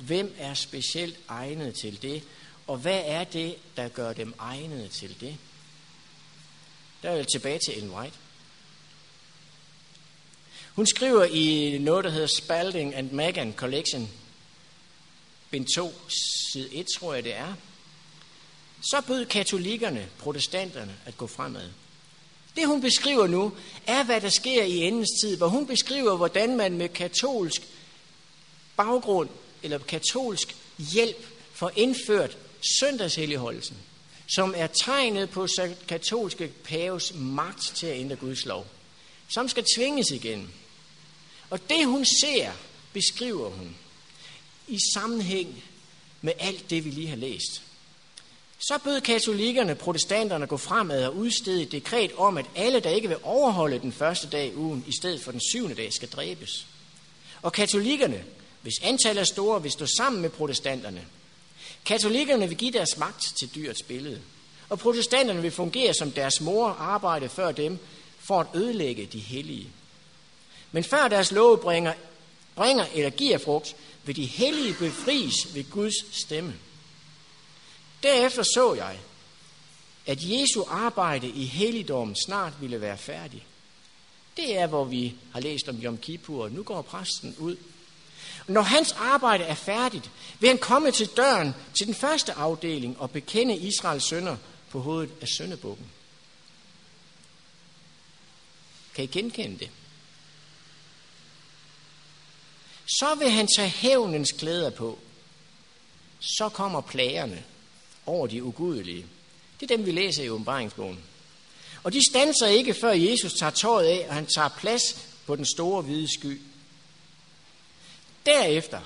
hvem 0.01 0.35
er 0.37 0.53
specielt 0.53 1.19
egnet 1.27 1.75
til 1.75 2.01
det, 2.01 2.23
og 2.67 2.77
hvad 2.77 3.01
er 3.05 3.23
det, 3.23 3.55
der 3.77 3.87
gør 3.87 4.13
dem 4.13 4.33
egnet 4.39 4.91
til 4.91 5.19
det? 5.19 5.37
Der 7.03 7.09
er 7.09 7.15
jeg 7.15 7.27
tilbage 7.27 7.59
til 7.59 7.77
Ellen 7.77 7.91
White. 7.91 8.15
Hun 10.73 10.87
skriver 10.87 11.23
i 11.23 11.77
noget, 11.77 12.03
der 12.05 12.09
hedder 12.09 12.27
Spalding 12.27 12.95
and 12.95 13.11
Megan 13.11 13.53
Collection, 13.53 14.09
bind 15.51 15.65
2, 15.75 15.93
side 16.53 16.75
1, 16.75 16.87
tror 16.97 17.13
jeg 17.13 17.23
det 17.23 17.35
er, 17.35 17.53
så 18.81 19.01
bød 19.07 19.25
katolikkerne, 19.25 20.09
protestanterne, 20.19 20.95
at 21.05 21.17
gå 21.17 21.27
fremad. 21.27 21.69
Det 22.55 22.67
hun 22.67 22.81
beskriver 22.81 23.27
nu, 23.27 23.53
er 23.87 24.03
hvad 24.03 24.21
der 24.21 24.29
sker 24.29 24.63
i 24.63 24.77
endens 24.77 25.09
tid, 25.21 25.37
hvor 25.37 25.47
hun 25.47 25.67
beskriver, 25.67 26.17
hvordan 26.17 26.57
man 26.57 26.77
med 26.77 26.89
katolsk 26.89 27.61
baggrund, 28.77 29.29
eller 29.63 29.77
katolsk 29.77 30.55
hjælp, 30.77 31.25
for 31.53 31.71
indført 31.75 32.37
søndagshelligholdelsen, 32.79 33.77
som 34.27 34.53
er 34.57 34.67
tegnet 34.67 35.29
på 35.29 35.47
katolske 35.87 36.47
paves 36.63 37.13
magt 37.15 37.61
til 37.75 37.87
at 37.87 37.99
ændre 37.99 38.15
Guds 38.15 38.45
lov, 38.45 38.67
som 39.27 39.49
skal 39.49 39.65
tvinges 39.75 40.11
igen. 40.11 40.49
Og 41.49 41.69
det 41.69 41.85
hun 41.85 42.05
ser, 42.05 42.51
beskriver 42.93 43.49
hun 43.49 43.75
i 44.67 44.77
sammenhæng 44.93 45.63
med 46.21 46.33
alt 46.39 46.69
det, 46.69 46.85
vi 46.85 46.89
lige 46.89 47.07
har 47.07 47.15
læst. 47.15 47.61
Så 48.59 48.79
bød 48.83 49.01
katolikkerne 49.01 49.75
protestanterne 49.75 50.47
gå 50.47 50.57
fremad 50.57 51.05
og 51.05 51.15
udstede 51.15 51.63
et 51.63 51.71
dekret 51.71 52.13
om, 52.13 52.37
at 52.37 52.45
alle, 52.55 52.79
der 52.79 52.89
ikke 52.89 53.07
vil 53.07 53.17
overholde 53.23 53.79
den 53.79 53.91
første 53.91 54.27
dag 54.27 54.47
i 54.47 54.55
ugen, 54.55 54.85
i 54.87 54.91
stedet 54.99 55.21
for 55.21 55.31
den 55.31 55.41
syvende 55.51 55.75
dag, 55.75 55.93
skal 55.93 56.09
dræbes. 56.09 56.67
Og 57.41 57.53
katolikkerne, 57.53 58.23
hvis 58.61 58.81
antallet 58.83 59.21
er 59.21 59.25
store, 59.25 59.61
vil 59.61 59.71
stå 59.71 59.85
sammen 59.85 60.21
med 60.21 60.29
protestanterne. 60.29 61.05
Katolikkerne 61.85 62.47
vil 62.47 62.57
give 62.57 62.71
deres 62.71 62.97
magt 62.97 63.23
til 63.39 63.55
dyrets 63.55 63.83
billede, 63.83 64.21
og 64.69 64.79
protestanterne 64.79 65.41
vil 65.41 65.51
fungere 65.51 65.93
som 65.93 66.11
deres 66.11 66.41
mor 66.41 66.67
arbejde 66.67 67.29
før 67.29 67.51
dem 67.51 67.79
for 68.19 68.39
at 68.39 68.47
ødelægge 68.55 69.05
de 69.05 69.19
hellige. 69.19 69.69
Men 70.71 70.83
før 70.83 71.07
deres 71.07 71.31
love 71.31 71.57
bringer, 71.57 71.93
bringer 72.55 72.85
eller 72.93 73.09
giver 73.09 73.37
frugt, 73.37 73.75
vil 74.03 74.15
de 74.15 74.25
hellige 74.25 74.73
befries 74.73 75.55
ved 75.55 75.63
Guds 75.69 76.21
stemme. 76.23 76.53
Derefter 78.03 78.43
så 78.43 78.73
jeg, 78.73 78.97
at 80.05 80.17
Jesu 80.21 80.63
arbejde 80.67 81.27
i 81.27 81.45
helligdommen 81.45 82.15
snart 82.25 82.53
ville 82.61 82.81
være 82.81 82.97
færdig. 82.97 83.45
Det 84.37 84.57
er, 84.57 84.67
hvor 84.67 84.83
vi 84.83 85.15
har 85.33 85.39
læst 85.39 85.69
om 85.69 85.75
Yom 85.83 85.97
Kippur, 85.97 86.43
og 86.43 86.51
nu 86.51 86.63
går 86.63 86.81
præsten 86.81 87.35
ud. 87.39 87.57
Når 88.47 88.61
hans 88.61 88.91
arbejde 88.91 89.43
er 89.43 89.55
færdigt, 89.55 90.11
vil 90.39 90.49
han 90.49 90.57
komme 90.57 90.91
til 90.91 91.07
døren 91.07 91.55
til 91.77 91.87
den 91.87 91.95
første 91.95 92.33
afdeling 92.33 92.99
og 92.99 93.11
bekende 93.11 93.57
Israels 93.57 94.09
sønder 94.09 94.37
på 94.69 94.79
hovedet 94.79 95.11
af 95.21 95.27
søndebukken. 95.27 95.85
Kan 98.95 99.03
I 99.03 99.07
genkende 99.07 99.59
det? 99.59 99.69
Så 102.99 103.15
vil 103.19 103.29
han 103.29 103.47
tage 103.57 103.69
hævnens 103.69 104.31
klæder 104.31 104.69
på. 104.69 104.99
Så 106.19 106.49
kommer 106.49 106.81
plagerne 106.81 107.43
over 108.05 108.27
de 108.27 108.43
ugudelige. 108.43 109.05
Det 109.59 109.71
er 109.71 109.77
dem, 109.77 109.85
vi 109.85 109.91
læser 109.91 110.23
i 110.23 110.29
åbenbaringsbogen. 110.29 110.99
Og 111.83 111.93
de 111.93 112.09
standser 112.09 112.47
ikke, 112.47 112.73
før 112.73 112.91
Jesus 112.91 113.33
tager 113.33 113.49
tøjet 113.49 113.87
af, 113.87 114.05
og 114.09 114.15
han 114.15 114.25
tager 114.25 114.49
plads 114.49 114.81
på 115.25 115.35
den 115.35 115.45
store 115.45 115.81
hvide 115.81 116.13
sky. 116.13 116.41
Derefter, 118.25 118.81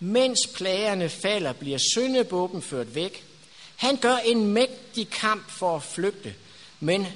mens 0.00 0.38
plagerne 0.54 1.08
falder, 1.08 1.52
bliver 1.52 1.78
syndebåben 1.92 2.62
ført 2.62 2.94
væk. 2.94 3.24
Han 3.76 3.96
gør 3.96 4.16
en 4.16 4.46
mægtig 4.46 5.10
kamp 5.10 5.50
for 5.50 5.76
at 5.76 5.82
flygte, 5.82 6.34
men 6.80 7.06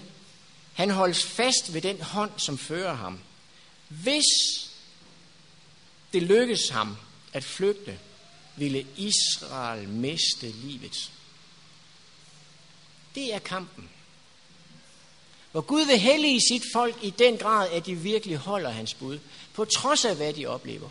han 0.73 0.91
holdes 0.91 1.25
fast 1.25 1.75
ved 1.75 1.83
den 1.83 2.03
hånd, 2.03 2.31
som 2.37 2.59
fører 2.59 2.95
ham. 2.95 3.19
Hvis 3.89 4.25
det 6.13 6.23
lykkes 6.23 6.69
ham 6.69 6.97
at 7.33 7.45
flygte, 7.45 7.99
ville 8.57 8.87
Israel 8.97 9.89
miste 9.89 10.49
livet. 10.49 11.13
Det 13.15 13.35
er 13.35 13.39
kampen. 13.39 13.89
Hvor 15.53 15.61
Gud 15.61 15.87
vil 15.87 15.99
hellige 15.99 16.41
sit 16.51 16.63
folk 16.73 16.99
i 17.03 17.11
den 17.11 17.39
grad, 17.39 17.71
at 17.71 17.87
de 17.87 17.95
virkelig 17.95 18.37
holder 18.37 18.71
hans 18.71 18.95
bud, 18.95 19.19
på 19.55 19.65
trods 19.65 20.05
af 20.05 20.17
hvad 20.17 20.33
de 20.33 20.47
oplever. 20.47 20.89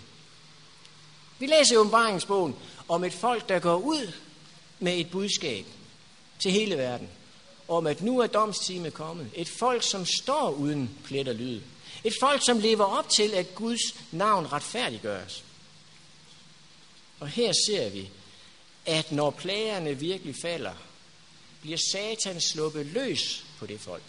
Vi 1.41 1.45
læser 1.45 1.73
i 1.73 1.77
åbenbaringsbogen 1.77 2.55
om 2.87 3.03
et 3.03 3.13
folk, 3.13 3.49
der 3.49 3.59
går 3.59 3.75
ud 3.75 4.13
med 4.79 4.97
et 4.97 5.11
budskab 5.11 5.65
til 6.39 6.51
hele 6.51 6.77
verden, 6.77 7.09
om 7.67 7.87
at 7.87 8.01
nu 8.01 8.19
er 8.19 8.27
domstime 8.27 8.91
kommet. 8.91 9.29
Et 9.33 9.49
folk, 9.49 9.83
som 9.83 10.05
står 10.05 10.51
uden 10.51 10.97
plet 11.03 11.27
og 11.27 11.35
lyd. 11.35 11.61
Et 12.03 12.13
folk, 12.19 12.45
som 12.45 12.59
lever 12.59 12.85
op 12.85 13.09
til, 13.09 13.33
at 13.33 13.55
Guds 13.55 13.81
navn 14.11 14.51
retfærdiggøres. 14.51 15.43
Og 17.19 17.27
her 17.27 17.53
ser 17.67 17.89
vi, 17.89 18.09
at 18.85 19.11
når 19.11 19.29
plagerne 19.29 19.99
virkelig 19.99 20.35
falder, 20.41 20.73
bliver 21.61 21.77
Satan 21.91 22.41
sluppet 22.41 22.85
løs 22.85 23.45
på 23.59 23.65
det 23.65 23.79
folk. 23.79 24.03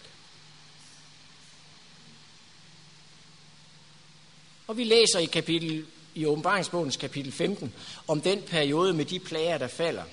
Og 4.67 4.77
vi 4.77 4.83
læser 4.83 5.19
i 5.19 5.25
kapitel 5.25 5.85
i 6.15 6.25
åbenbaringsbogens 6.25 6.97
kapitel 6.97 7.31
15 7.31 7.73
om 8.07 8.21
den 8.21 8.41
periode 8.41 8.93
med 8.93 9.05
de 9.05 9.19
plager, 9.19 9.57
der 9.57 9.67
falder. 9.67 10.03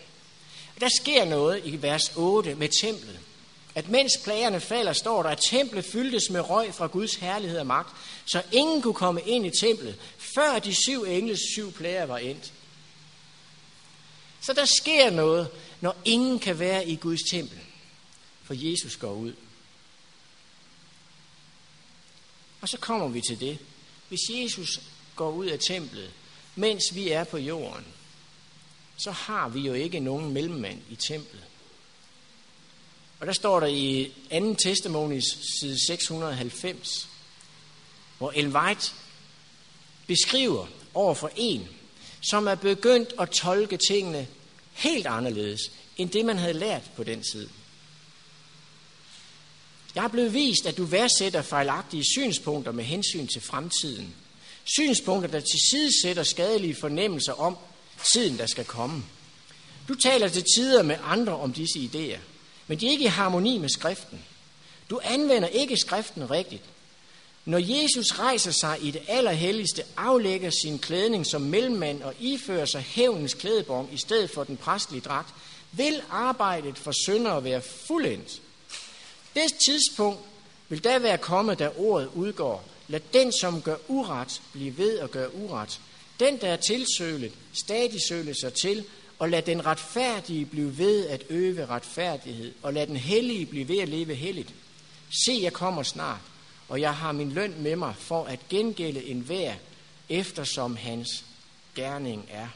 Der 0.81 0.89
sker 0.89 1.25
noget 1.25 1.63
i 1.65 1.83
vers 1.83 2.13
8 2.17 2.55
med 2.55 2.69
templet. 2.83 3.19
At 3.75 3.89
mens 3.89 4.13
plagerne 4.25 4.61
falder, 4.61 4.93
står 4.93 5.23
der, 5.23 5.31
at 5.31 5.41
templet 5.51 5.85
fyldtes 5.85 6.31
med 6.31 6.41
røg 6.51 6.75
fra 6.75 6.87
Guds 6.87 7.15
herlighed 7.15 7.59
og 7.59 7.67
magt, 7.67 7.97
så 8.25 8.43
ingen 8.53 8.83
kunne 8.83 8.95
komme 8.95 9.23
ind 9.23 9.47
i 9.47 9.51
templet, 9.61 9.97
før 10.19 10.59
de 10.59 10.75
syv 10.75 11.05
engles 11.09 11.41
syv 11.53 11.73
plager 11.73 12.05
var 12.05 12.19
endt. 12.19 12.53
Så 14.41 14.53
der 14.53 14.65
sker 14.65 15.11
noget, 15.11 15.49
når 15.81 15.97
ingen 16.05 16.39
kan 16.39 16.59
være 16.59 16.89
i 16.89 16.97
Guds 16.97 17.23
tempel, 17.31 17.59
for 18.45 18.55
Jesus 18.57 18.97
går 18.97 19.13
ud. 19.13 19.33
Og 22.61 22.69
så 22.69 22.79
kommer 22.79 23.09
vi 23.09 23.21
til 23.21 23.41
det. 23.41 23.59
Hvis 24.09 24.21
Jesus 24.31 24.81
går 25.17 25.31
ud 25.31 25.47
af 25.47 25.59
templet, 25.59 26.11
mens 26.57 26.83
vi 26.95 27.11
er 27.11 27.25
på 27.25 27.39
jorden, 27.39 27.85
så 28.97 29.11
har 29.11 29.49
vi 29.49 29.61
jo 29.61 29.73
ikke 29.73 30.01
nogen 30.01 30.33
mellemmand 30.33 30.83
i 30.91 30.97
templet. 30.97 31.45
Og 33.21 33.27
der 33.27 33.33
står 33.33 33.61
der 33.61 33.67
i 33.67 34.13
2. 34.31 34.55
testamentis 34.55 35.25
side 35.61 35.87
690, 35.87 37.09
hvor 38.19 38.33
Ellen 38.35 38.57
White 38.57 38.93
beskriver 40.07 40.67
over 40.95 41.15
for 41.15 41.31
en, 41.37 41.69
som 42.21 42.47
er 42.47 42.55
begyndt 42.55 43.15
at 43.19 43.31
tolke 43.31 43.79
tingene 43.89 44.27
helt 44.73 45.07
anderledes, 45.07 45.61
end 45.97 46.11
det 46.11 46.25
man 46.25 46.39
havde 46.39 46.53
lært 46.53 46.91
på 46.97 47.05
den 47.05 47.23
tid. 47.33 47.49
Jeg 49.95 50.05
er 50.05 50.09
blevet 50.09 50.35
vist, 50.35 50.67
at 50.67 50.77
du 50.77 50.85
værdsætter 50.85 51.43
fejlagtige 51.43 52.05
synspunkter 52.05 52.73
med 52.73 52.85
hensyn 52.85 53.27
til 53.27 53.41
fremtiden. 53.41 54.15
Synspunkter, 54.75 55.31
der 55.31 55.41
tilsidesætter 55.41 56.23
skadelige 56.23 56.77
fornemmelser 56.81 57.33
om 57.33 57.57
tiden, 58.13 58.39
der 58.39 58.47
skal 58.47 58.65
komme. 58.65 59.03
Du 59.89 59.95
taler 59.95 60.29
til 60.29 60.45
tider 60.57 60.83
med 60.83 60.97
andre 61.05 61.37
om 61.37 61.53
disse 61.53 61.79
idéer, 61.79 62.19
men 62.67 62.81
de 62.81 62.87
er 62.87 62.91
ikke 62.91 63.05
i 63.05 63.09
harmoni 63.09 63.59
med 63.59 63.69
skriften. 63.69 64.19
Du 64.91 65.01
anvender 65.05 65.49
ikke 65.49 65.77
skriften 65.77 66.31
rigtigt. 66.31 66.63
Når 67.45 67.59
Jesus 67.59 68.19
rejser 68.19 68.51
sig 68.51 68.79
i 68.83 68.91
det 68.91 69.03
allerhelligste, 69.09 69.83
aflægger 69.97 70.51
sin 70.63 70.79
klædning 70.79 71.27
som 71.27 71.43
mellemmand 71.43 72.03
og 72.03 72.15
ifører 72.21 72.65
sig 72.65 72.81
hævnens 72.81 73.35
klædebom 73.35 73.89
i 73.93 73.97
stedet 73.97 74.31
for 74.31 74.45
den 74.45 74.57
præstlige 74.57 75.01
dragt, 75.01 75.35
vil 75.73 76.03
arbejdet 76.11 76.79
for 76.79 76.93
syndere 77.05 77.45
være 77.45 77.61
fuldendt. 77.61 78.41
Det 79.35 79.55
tidspunkt 79.67 80.21
vil 80.69 80.85
da 80.85 80.99
være 80.99 81.19
kommet, 81.19 81.59
da 81.59 81.71
ordet 81.77 82.11
udgår. 82.15 82.65
Lad 82.91 83.01
den, 83.13 83.33
som 83.41 83.63
gør 83.63 83.77
uret, 83.89 84.43
blive 84.53 84.79
ved 84.79 84.99
at 84.99 85.11
gøre 85.11 85.35
uret. 85.35 85.81
Den, 86.21 86.41
der 86.41 86.49
er 86.49 86.57
tilsølet, 86.57 87.33
stadig 87.53 88.01
søle 88.09 88.35
sig 88.41 88.53
til, 88.53 88.85
og 89.19 89.29
lad 89.29 89.43
den 89.43 89.67
retfærdige 89.67 90.47
blive 90.47 90.79
ved 90.79 91.07
at 91.07 91.25
øve 91.29 91.67
retfærdighed, 91.67 92.55
og 92.63 92.73
lad 92.73 92.87
den 92.87 92.97
hellige 92.97 93.47
blive 93.47 93.69
ved 93.69 93.79
at 93.79 93.89
leve 93.89 94.15
helligt. 94.15 94.55
Se, 95.25 95.39
jeg 95.43 95.53
kommer 95.53 95.83
snart, 95.83 96.21
og 96.69 96.81
jeg 96.81 96.95
har 96.95 97.13
min 97.13 97.33
løn 97.33 97.55
med 97.63 97.77
mig 97.77 97.95
for 97.99 98.25
at 98.25 98.41
gengælde 98.49 99.05
enhver, 99.05 99.55
eftersom 100.09 100.77
hans 100.77 101.25
gerning 101.75 102.29
er. 102.31 102.49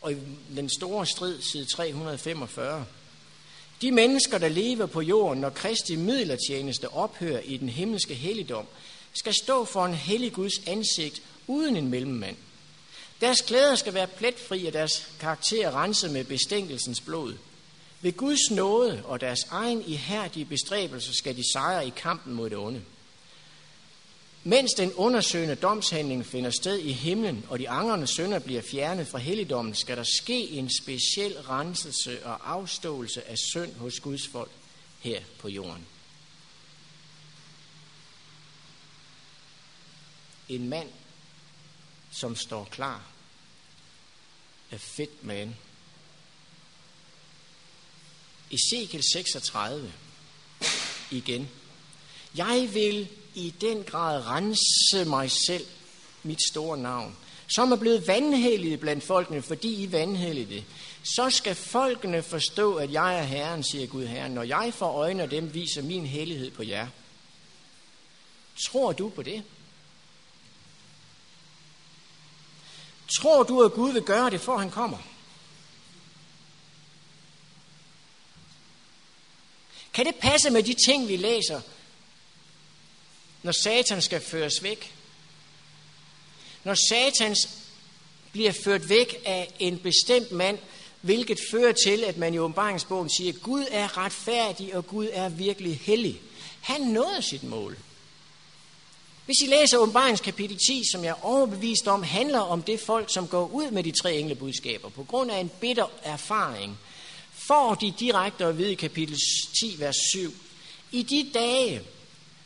Og 0.00 0.12
i 0.12 0.16
den 0.56 0.70
store 0.70 1.06
strid, 1.06 1.42
side 1.42 1.64
345, 1.64 2.84
de 3.84 3.92
mennesker, 3.92 4.38
der 4.38 4.48
lever 4.48 4.86
på 4.86 5.00
jorden, 5.00 5.40
når 5.40 5.50
Kristi 5.50 5.96
midlertjeneste 5.96 6.88
ophører 6.88 7.40
i 7.40 7.56
den 7.56 7.68
himmelske 7.68 8.14
helligdom, 8.14 8.66
skal 9.12 9.34
stå 9.34 9.64
for 9.64 9.84
en 9.84 9.94
hellig 9.94 10.32
Guds 10.32 10.66
ansigt 10.66 11.22
uden 11.46 11.76
en 11.76 11.88
mellemmand. 11.88 12.36
Deres 13.20 13.40
klæder 13.40 13.74
skal 13.74 13.94
være 13.94 14.06
pletfri 14.06 14.66
og 14.66 14.72
deres 14.72 15.08
karakter 15.20 15.82
renset 15.82 16.10
med 16.10 16.24
bestænkelsens 16.24 17.00
blod. 17.00 17.34
Ved 18.00 18.12
Guds 18.12 18.50
nåde 18.50 19.02
og 19.04 19.20
deres 19.20 19.40
egen 19.50 19.82
ihærdige 19.86 20.44
bestræbelser 20.44 21.12
skal 21.12 21.36
de 21.36 21.52
sejre 21.52 21.86
i 21.86 21.92
kampen 21.96 22.34
mod 22.34 22.50
det 22.50 22.58
onde. 22.58 22.82
Mens 24.46 24.72
den 24.72 24.92
undersøgende 24.92 25.54
domshandling 25.54 26.26
finder 26.26 26.50
sted 26.50 26.78
i 26.78 26.92
himlen, 26.92 27.46
og 27.48 27.58
de 27.58 27.68
angrende 27.68 28.06
sønder 28.06 28.38
bliver 28.38 28.62
fjernet 28.62 29.08
fra 29.08 29.18
helligdommen, 29.18 29.74
skal 29.74 29.96
der 29.96 30.04
ske 30.22 30.50
en 30.50 30.70
speciel 30.82 31.32
renselse 31.42 32.26
og 32.26 32.52
afståelse 32.52 33.28
af 33.28 33.38
synd 33.38 33.74
hos 33.74 34.00
Guds 34.00 34.28
folk 34.28 34.50
her 35.00 35.20
på 35.38 35.48
jorden. 35.48 35.86
En 40.48 40.68
mand, 40.68 40.88
som 42.10 42.36
står 42.36 42.64
klar, 42.64 43.02
er 44.70 44.78
fedt 44.78 45.24
man. 45.24 45.56
Ezekiel 48.50 49.02
36 49.12 49.92
igen. 51.10 51.50
Jeg 52.36 52.68
vil 52.72 53.08
i 53.34 53.54
den 53.60 53.84
grad 53.84 54.26
rense 54.26 55.04
mig 55.04 55.30
selv 55.30 55.66
mit 56.22 56.40
store 56.50 56.78
navn, 56.78 57.16
som 57.54 57.72
er 57.72 57.76
blevet 57.76 58.08
vandhellige 58.08 58.76
blandt 58.76 59.04
folkene, 59.04 59.42
fordi 59.42 59.82
I 59.82 59.92
vandhellige 59.92 60.54
det, 60.54 60.64
så 61.02 61.30
skal 61.30 61.54
folkene 61.54 62.22
forstå, 62.22 62.74
at 62.74 62.92
jeg 62.92 63.18
er 63.18 63.22
Herren, 63.22 63.62
siger 63.62 63.86
Gud 63.86 64.06
Herren, 64.06 64.32
når 64.32 64.42
jeg 64.42 64.74
får 64.74 64.92
øjne 64.92 65.22
af 65.22 65.30
dem, 65.30 65.54
viser 65.54 65.82
min 65.82 66.06
hellighed 66.06 66.50
på 66.50 66.62
jer. 66.62 66.86
Tror 68.66 68.92
du 68.92 69.08
på 69.08 69.22
det? 69.22 69.42
Tror 73.20 73.42
du, 73.42 73.62
at 73.62 73.72
Gud 73.72 73.92
vil 73.92 74.02
gøre 74.02 74.30
det, 74.30 74.40
for 74.40 74.56
han 74.56 74.70
kommer? 74.70 74.98
Kan 79.92 80.06
det 80.06 80.14
passe 80.14 80.50
med 80.50 80.62
de 80.62 80.74
ting, 80.86 81.08
vi 81.08 81.16
læser, 81.16 81.60
når 83.44 83.52
Satan 83.52 84.02
skal 84.02 84.20
føres 84.20 84.62
væk? 84.62 84.94
Når 86.64 86.74
Satans 86.88 87.38
bliver 88.32 88.52
ført 88.64 88.88
væk 88.88 89.22
af 89.24 89.54
en 89.58 89.78
bestemt 89.78 90.32
mand, 90.32 90.58
hvilket 91.00 91.38
fører 91.50 91.72
til, 91.72 92.04
at 92.04 92.16
man 92.16 92.34
i 92.34 92.38
åbenbaringsbogen 92.38 93.10
siger, 93.10 93.32
at 93.32 93.42
Gud 93.42 93.64
er 93.70 93.98
retfærdig, 93.98 94.76
og 94.76 94.86
Gud 94.86 95.08
er 95.12 95.28
virkelig 95.28 95.80
hellig. 95.82 96.20
Han 96.60 96.80
nåede 96.80 97.22
sit 97.22 97.42
mål. 97.42 97.78
Hvis 99.24 99.36
I 99.44 99.46
læser 99.46 99.78
åbenbaringskapitel 99.78 100.58
10, 100.58 100.82
som 100.92 101.04
jeg 101.04 101.10
er 101.10 101.24
overbevist 101.24 101.88
om, 101.88 102.02
handler 102.02 102.40
om 102.40 102.62
det 102.62 102.80
folk, 102.80 103.12
som 103.14 103.28
går 103.28 103.46
ud 103.52 103.70
med 103.70 103.84
de 103.84 103.90
tre 104.02 104.14
englebudskaber, 104.14 104.88
på 104.88 105.04
grund 105.04 105.30
af 105.30 105.38
en 105.38 105.50
bitter 105.60 105.86
erfaring, 106.02 106.78
får 107.32 107.74
de 107.74 107.94
direkte 108.00 108.44
at 108.44 108.58
vide 108.58 108.72
i 108.72 108.74
kapitel 108.74 109.16
10, 109.60 109.76
vers 109.78 109.96
7. 110.12 110.34
I 110.92 111.02
de 111.02 111.30
dage, 111.34 111.82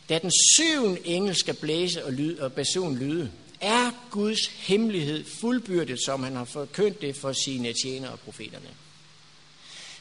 da 0.09 0.19
den 0.19 0.33
syvende 0.57 1.07
engel 1.07 1.37
skal 1.37 1.55
blæse 1.55 2.05
og, 2.05 2.13
lyde, 2.13 2.43
og 2.43 2.53
basun 2.53 2.99
lyde, 2.99 3.33
er 3.61 3.91
Guds 4.11 4.47
hemmelighed 4.47 5.25
fuldbyrdet, 5.41 5.99
som 6.05 6.23
han 6.23 6.37
har 6.37 6.45
forkyndt 6.45 7.03
det 7.03 7.17
for 7.17 7.33
sine 7.33 7.73
tjenere 7.83 8.13
og 8.13 8.21
profeterne. 8.21 8.69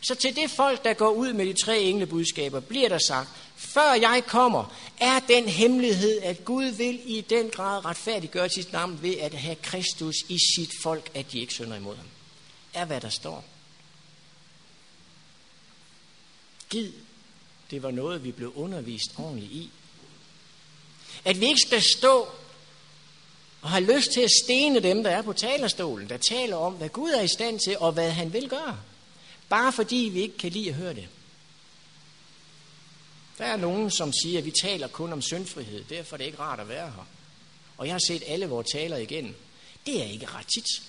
Så 0.01 0.15
til 0.15 0.35
det 0.35 0.51
folk, 0.51 0.83
der 0.83 0.93
går 0.93 1.09
ud 1.09 1.33
med 1.33 1.45
de 1.45 1.53
tre 1.53 1.79
englebudskaber, 1.79 2.59
bliver 2.59 2.89
der 2.89 2.97
sagt, 3.07 3.29
før 3.55 3.93
jeg 3.93 4.23
kommer, 4.27 4.75
er 4.99 5.19
den 5.19 5.47
hemmelighed, 5.47 6.21
at 6.21 6.45
Gud 6.45 6.65
vil 6.65 6.99
i 7.05 7.21
den 7.21 7.49
grad 7.49 7.85
retfærdiggøre 7.85 8.49
sit 8.49 8.71
navn 8.71 8.99
ved 9.01 9.17
at 9.17 9.33
have 9.33 9.55
Kristus 9.55 10.15
i 10.29 10.37
sit 10.55 10.71
folk, 10.83 11.11
at 11.13 11.31
de 11.31 11.39
ikke 11.39 11.53
synder 11.53 11.75
imod 11.75 11.95
ham. 11.95 12.05
Er 12.73 12.85
hvad 12.85 13.01
der 13.01 13.09
står. 13.09 13.45
Gid, 16.69 16.91
det 17.71 17.83
var 17.83 17.91
noget, 17.91 18.23
vi 18.23 18.31
blev 18.31 18.53
undervist 18.55 19.11
ordentligt 19.17 19.51
i. 19.51 19.69
At 21.27 21.41
vi 21.41 21.45
ikke 21.45 21.61
skal 21.61 21.81
stå 21.81 22.27
og 23.61 23.69
have 23.69 23.95
lyst 23.95 24.11
til 24.11 24.21
at 24.21 24.31
stene 24.43 24.79
dem, 24.79 25.03
der 25.03 25.09
er 25.09 25.21
på 25.21 25.33
talerstolen, 25.33 26.09
der 26.09 26.17
taler 26.17 26.55
om, 26.55 26.73
hvad 26.73 26.89
Gud 26.89 27.09
er 27.09 27.21
i 27.21 27.27
stand 27.27 27.59
til, 27.59 27.77
og 27.77 27.91
hvad 27.91 28.11
han 28.11 28.33
vil 28.33 28.49
gøre. 28.49 28.79
Bare 29.49 29.73
fordi 29.73 30.09
vi 30.13 30.21
ikke 30.21 30.37
kan 30.37 30.51
lide 30.51 30.69
at 30.69 30.75
høre 30.75 30.93
det. 30.93 31.07
Der 33.37 33.45
er 33.45 33.57
nogen, 33.57 33.91
som 33.91 34.13
siger, 34.13 34.39
at 34.39 34.45
vi 34.45 34.51
taler 34.61 34.87
kun 34.87 35.13
om 35.13 35.21
syndfrihed, 35.21 35.83
derfor 35.83 36.15
er 36.15 36.17
det 36.17 36.25
ikke 36.25 36.39
rart 36.39 36.59
at 36.59 36.69
være 36.69 36.91
her. 36.91 37.07
Og 37.77 37.87
jeg 37.87 37.93
har 37.93 38.01
set 38.07 38.23
alle 38.27 38.45
vores 38.45 38.71
taler 38.71 38.97
igen. 38.97 39.35
Det 39.85 40.01
er 40.01 40.05
ikke 40.05 40.27
ret 40.27 40.47
tit. 40.47 40.83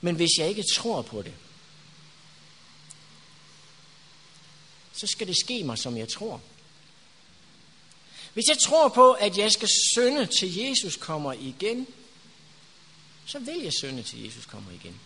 Men 0.00 0.16
hvis 0.16 0.38
jeg 0.38 0.48
ikke 0.48 0.64
tror 0.74 1.02
på 1.02 1.22
det, 1.22 1.34
så 4.92 5.06
skal 5.06 5.26
det 5.26 5.36
ske 5.36 5.64
mig, 5.64 5.78
som 5.78 5.96
jeg 5.96 6.08
tror. 6.08 6.40
Hvis 8.34 8.48
jeg 8.48 8.58
tror 8.58 8.88
på, 8.88 9.12
at 9.12 9.38
jeg 9.38 9.52
skal 9.52 9.68
synde 9.94 10.26
til 10.26 10.56
Jesus 10.56 10.96
kommer 10.96 11.32
igen, 11.32 11.86
så 13.26 13.38
vil 13.38 13.62
jeg 13.62 13.72
synde 13.72 14.02
til 14.02 14.24
Jesus 14.24 14.46
kommer 14.46 14.70
igen. 14.72 15.00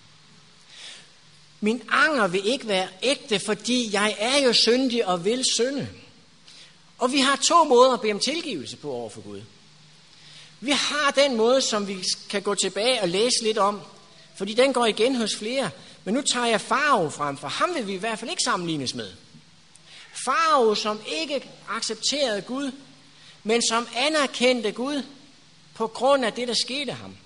Min 1.60 1.82
anger 1.88 2.26
vil 2.26 2.46
ikke 2.46 2.68
være 2.68 2.88
ægte, 3.02 3.38
fordi 3.38 3.88
jeg 3.92 4.16
er 4.18 4.38
jo 4.38 4.52
syndig 4.52 5.06
og 5.06 5.24
vil 5.24 5.44
synde. 5.44 5.88
Og 6.98 7.12
vi 7.12 7.20
har 7.20 7.36
to 7.36 7.64
måder 7.64 7.92
at 7.92 8.00
bede 8.00 8.12
om 8.12 8.20
tilgivelse 8.20 8.76
på 8.76 8.92
over 8.92 9.10
for 9.10 9.20
Gud. 9.20 9.42
Vi 10.60 10.70
har 10.70 11.10
den 11.10 11.36
måde, 11.36 11.60
som 11.60 11.88
vi 11.88 12.04
kan 12.28 12.42
gå 12.42 12.54
tilbage 12.54 13.02
og 13.02 13.08
læse 13.08 13.42
lidt 13.42 13.58
om, 13.58 13.80
fordi 14.36 14.54
den 14.54 14.72
går 14.72 14.86
igen 14.86 15.14
hos 15.14 15.36
flere. 15.36 15.70
Men 16.04 16.14
nu 16.14 16.22
tager 16.22 16.46
jeg 16.46 16.60
Farve 16.60 17.10
frem, 17.10 17.36
for 17.36 17.48
ham 17.48 17.74
vil 17.74 17.86
vi 17.86 17.94
i 17.94 17.96
hvert 17.96 18.18
fald 18.18 18.30
ikke 18.30 18.42
sammenlignes 18.42 18.94
med. 18.94 19.10
Farve, 20.24 20.76
som 20.76 21.00
ikke 21.06 21.50
accepterede 21.68 22.42
Gud, 22.42 22.72
men 23.42 23.62
som 23.62 23.88
anerkendte 23.96 24.72
Gud 24.72 25.02
på 25.74 25.86
grund 25.86 26.24
af 26.24 26.32
det, 26.32 26.48
der 26.48 26.54
skete 26.54 26.92
ham. 26.92 27.16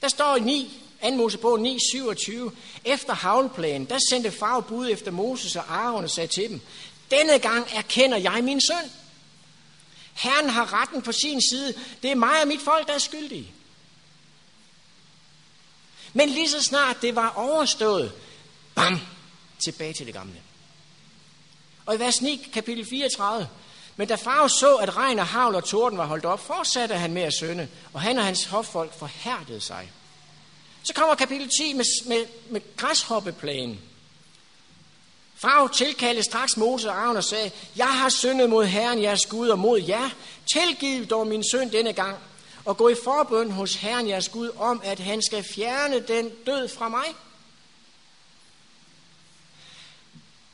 Der 0.00 0.08
står 0.08 0.36
i 0.36 0.40
9, 0.40 0.80
2. 1.02 1.10
Mosebog 1.10 1.60
9, 1.60 1.78
27. 1.90 2.52
Efter 2.84 3.14
havlplanen, 3.14 3.88
der 3.88 3.98
sendte 4.10 4.30
far 4.30 4.60
bud 4.60 4.90
efter 4.90 5.10
Moses 5.10 5.56
og 5.56 5.64
Aaron 5.68 6.04
og 6.04 6.10
sagde 6.10 6.28
til 6.28 6.48
dem, 6.48 6.60
denne 7.10 7.38
gang 7.38 7.68
erkender 7.72 8.18
jeg 8.18 8.44
min 8.44 8.60
søn. 8.60 8.90
Herren 10.12 10.50
har 10.50 10.82
retten 10.82 11.02
på 11.02 11.12
sin 11.12 11.40
side. 11.50 11.74
Det 12.02 12.10
er 12.10 12.14
mig 12.14 12.42
og 12.42 12.48
mit 12.48 12.60
folk, 12.60 12.86
der 12.86 12.94
er 12.94 12.98
skyldige. 12.98 13.52
Men 16.12 16.28
lige 16.28 16.48
så 16.48 16.62
snart 16.62 17.02
det 17.02 17.16
var 17.16 17.28
overstået, 17.28 18.12
bam, 18.74 19.00
tilbage 19.64 19.92
til 19.92 20.06
det 20.06 20.14
gamle. 20.14 20.42
Og 21.86 21.94
i 21.94 21.98
vers 21.98 22.22
9, 22.22 22.48
kapitel 22.52 22.86
34, 22.86 23.48
men 23.96 24.08
da 24.08 24.14
far 24.14 24.48
så, 24.48 24.76
at 24.76 24.96
regn 24.96 25.18
og 25.18 25.26
havl 25.26 25.54
og 25.54 25.64
torden 25.64 25.98
var 25.98 26.06
holdt 26.06 26.24
op, 26.24 26.40
fortsatte 26.40 26.94
han 26.94 27.12
med 27.12 27.22
at 27.22 27.34
sønde, 27.34 27.68
og 27.92 28.00
han 28.00 28.18
og 28.18 28.24
hans 28.24 28.44
hoffolk 28.44 28.98
forhærdede 28.98 29.60
sig. 29.60 29.92
Så 30.82 30.94
kommer 30.94 31.14
kapitel 31.14 31.48
10 31.58 31.72
med, 31.72 31.84
med, 32.06 32.26
med 32.50 32.60
græshoppeplanen. 32.76 33.80
Farv 35.34 35.70
tilkaldte 35.70 36.22
straks 36.22 36.56
Moses 36.56 36.86
og 36.86 36.94
Aaron 36.94 37.16
og 37.16 37.24
sagde, 37.24 37.50
Jeg 37.76 37.98
har 37.98 38.08
syndet 38.08 38.50
mod 38.50 38.66
Herren 38.66 39.02
jeres 39.02 39.26
Gud 39.26 39.48
og 39.48 39.58
mod 39.58 39.82
jer. 39.88 40.10
Tilgiv 40.52 41.06
dog 41.06 41.26
min 41.26 41.44
synd 41.44 41.70
denne 41.70 41.92
gang, 41.92 42.16
og 42.64 42.76
gå 42.76 42.88
i 42.88 42.94
forbøn 43.04 43.50
hos 43.50 43.74
Herren 43.74 44.08
jeres 44.08 44.28
Gud 44.28 44.50
om, 44.58 44.80
at 44.84 44.98
han 44.98 45.22
skal 45.22 45.44
fjerne 45.54 46.00
den 46.00 46.30
død 46.46 46.68
fra 46.68 46.88
mig. 46.88 47.04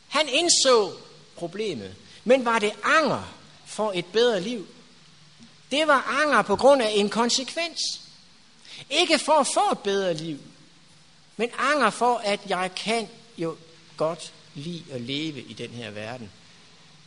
Han 0.09 0.29
indså 0.29 0.92
problemet, 1.37 1.94
men 2.29 2.45
var 2.45 2.59
det 2.59 2.73
anger 2.83 3.35
for 3.67 3.93
et 3.95 4.07
bedre 4.07 4.41
liv? 4.41 4.69
Det 5.71 5.87
var 5.87 6.23
anger 6.23 6.43
på 6.43 6.57
grund 6.57 6.83
af 6.83 6.93
en 6.95 7.09
konsekvens. 7.09 7.79
Ikke 8.91 9.19
for 9.19 9.33
at 9.33 9.47
få 9.47 9.73
et 9.73 9.79
bedre 9.79 10.14
liv, 10.14 10.38
men 11.37 11.51
anger 11.59 11.91
for, 11.91 12.17
at 12.17 12.41
jeg 12.49 12.75
kan 12.77 13.09
jo 13.38 13.57
godt 13.97 14.33
lide 14.55 14.85
at 14.91 15.01
leve 15.01 15.43
i 15.43 15.53
den 15.53 15.71
her 15.71 15.91
verden 15.91 16.31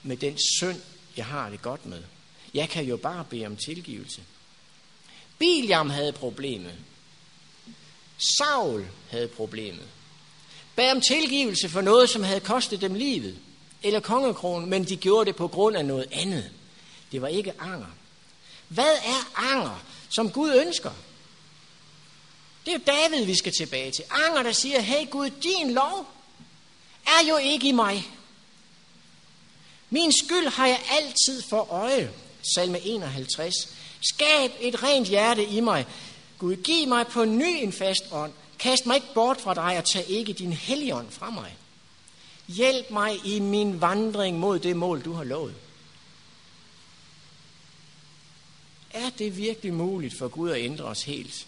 med 0.04 0.18
den 0.18 0.38
synd, 0.60 0.82
jeg 1.18 1.26
har 1.26 1.50
det 1.50 1.62
godt 1.62 1.86
med. 1.86 2.04
Jeg 2.54 2.70
kan 2.70 2.86
jo 2.86 2.98
bare 2.98 3.26
bede 3.30 3.46
om 3.46 3.58
tilgivelse. 3.58 4.22
Biliam 5.40 5.90
havde 5.90 6.12
problemet. 6.12 6.76
Saul 8.38 8.88
havde 9.10 9.28
problemet. 9.28 9.88
Bad 10.76 10.92
om 10.92 11.02
tilgivelse 11.02 11.70
for 11.70 11.82
noget, 11.82 12.10
som 12.10 12.24
havde 12.24 12.40
kostet 12.40 12.82
dem 12.82 12.94
livet, 12.94 13.40
eller 13.84 14.00
kongekronen, 14.00 14.70
men 14.70 14.84
de 14.84 14.96
gjorde 14.96 15.26
det 15.26 15.36
på 15.36 15.48
grund 15.48 15.78
af 15.78 15.86
noget 15.86 16.08
andet. 16.12 16.52
Det 17.12 17.22
var 17.22 17.28
ikke 17.28 17.54
anger. 17.60 17.88
Hvad 18.68 18.96
er 19.06 19.32
anger, 19.36 19.84
som 20.10 20.32
Gud 20.32 20.54
ønsker? 20.66 20.92
Det 22.66 22.74
er 22.74 22.78
jo 22.78 22.84
David, 22.88 23.26
vi 23.26 23.36
skal 23.36 23.54
tilbage 23.60 23.92
til. 23.92 24.04
Anger, 24.10 24.44
der 24.44 24.52
siger, 24.52 24.82
hey 24.82 25.10
Gud, 25.10 25.30
din 25.30 25.74
lov 25.74 26.08
er 27.06 27.28
jo 27.30 27.38
ikke 27.38 27.68
i 27.68 27.72
mig. 27.72 28.08
Min 29.90 30.12
skyld 30.26 30.48
har 30.48 30.68
jeg 30.68 30.82
altid 31.02 31.44
for 31.50 31.72
øje. 31.72 32.12
Salme 32.56 32.80
51. 32.80 33.54
Skab 34.02 34.52
et 34.60 34.84
rent 34.84 35.08
hjerte 35.08 35.46
i 35.46 35.60
mig. 35.60 35.86
Gud, 36.40 36.56
giv 36.56 36.88
mig 36.88 37.08
på 37.08 37.26
ny 37.26 37.64
en 37.64 37.74
fast 37.74 38.04
ånd. 38.12 38.32
Kast 38.60 38.86
mig 38.86 38.96
ikke 38.96 39.14
bort 39.14 39.42
fra 39.42 39.54
dig 39.54 39.78
og 39.78 39.86
tag 39.86 40.10
ikke 40.10 40.34
din 40.34 40.54
helligånd 40.54 41.12
fra 41.12 41.30
mig. 41.30 41.56
Hjælp 42.48 42.90
mig 42.90 43.26
i 43.26 43.40
min 43.40 43.82
vandring 43.82 44.40
mod 44.40 44.60
det 44.60 44.76
mål, 44.76 45.02
du 45.02 45.14
har 45.14 45.24
lovet. 45.24 45.56
Er 48.94 49.10
det 49.10 49.38
virkelig 49.38 49.74
muligt 49.74 50.18
for 50.18 50.28
Gud 50.28 50.50
at 50.50 50.62
ændre 50.62 50.86
os 50.86 51.04
helt? 51.04 51.48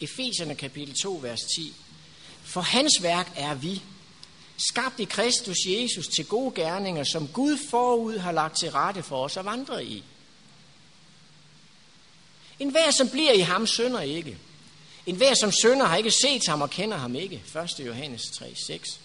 Efeserne 0.00 0.54
kapitel 0.54 0.94
2, 1.02 1.18
vers 1.22 1.40
10. 1.56 1.74
For 2.42 2.60
hans 2.60 3.02
værk 3.02 3.32
er 3.36 3.54
vi, 3.54 3.82
skabt 4.70 5.00
i 5.00 5.04
Kristus 5.04 5.56
Jesus 5.66 6.08
til 6.08 6.26
gode 6.26 6.54
gerninger, 6.54 7.04
som 7.04 7.28
Gud 7.28 7.58
forud 7.70 8.18
har 8.18 8.32
lagt 8.32 8.58
til 8.58 8.70
rette 8.70 9.02
for 9.02 9.24
os 9.24 9.36
at 9.36 9.44
vandre 9.44 9.84
i. 9.84 10.04
En 12.58 12.70
hver, 12.70 12.90
som 12.90 13.08
bliver 13.08 13.32
i 13.32 13.40
ham, 13.40 13.66
synder 13.66 14.00
ikke. 14.00 14.38
En 15.06 15.16
hver, 15.16 15.34
som 15.34 15.52
synder, 15.52 15.86
har 15.86 15.96
ikke 15.96 16.10
set 16.10 16.46
ham 16.46 16.62
og 16.62 16.70
kender 16.70 16.96
ham 16.96 17.14
ikke. 17.14 17.42
1. 17.78 17.86
Johannes 17.86 18.22
3, 18.38 18.54
6. 18.66 19.00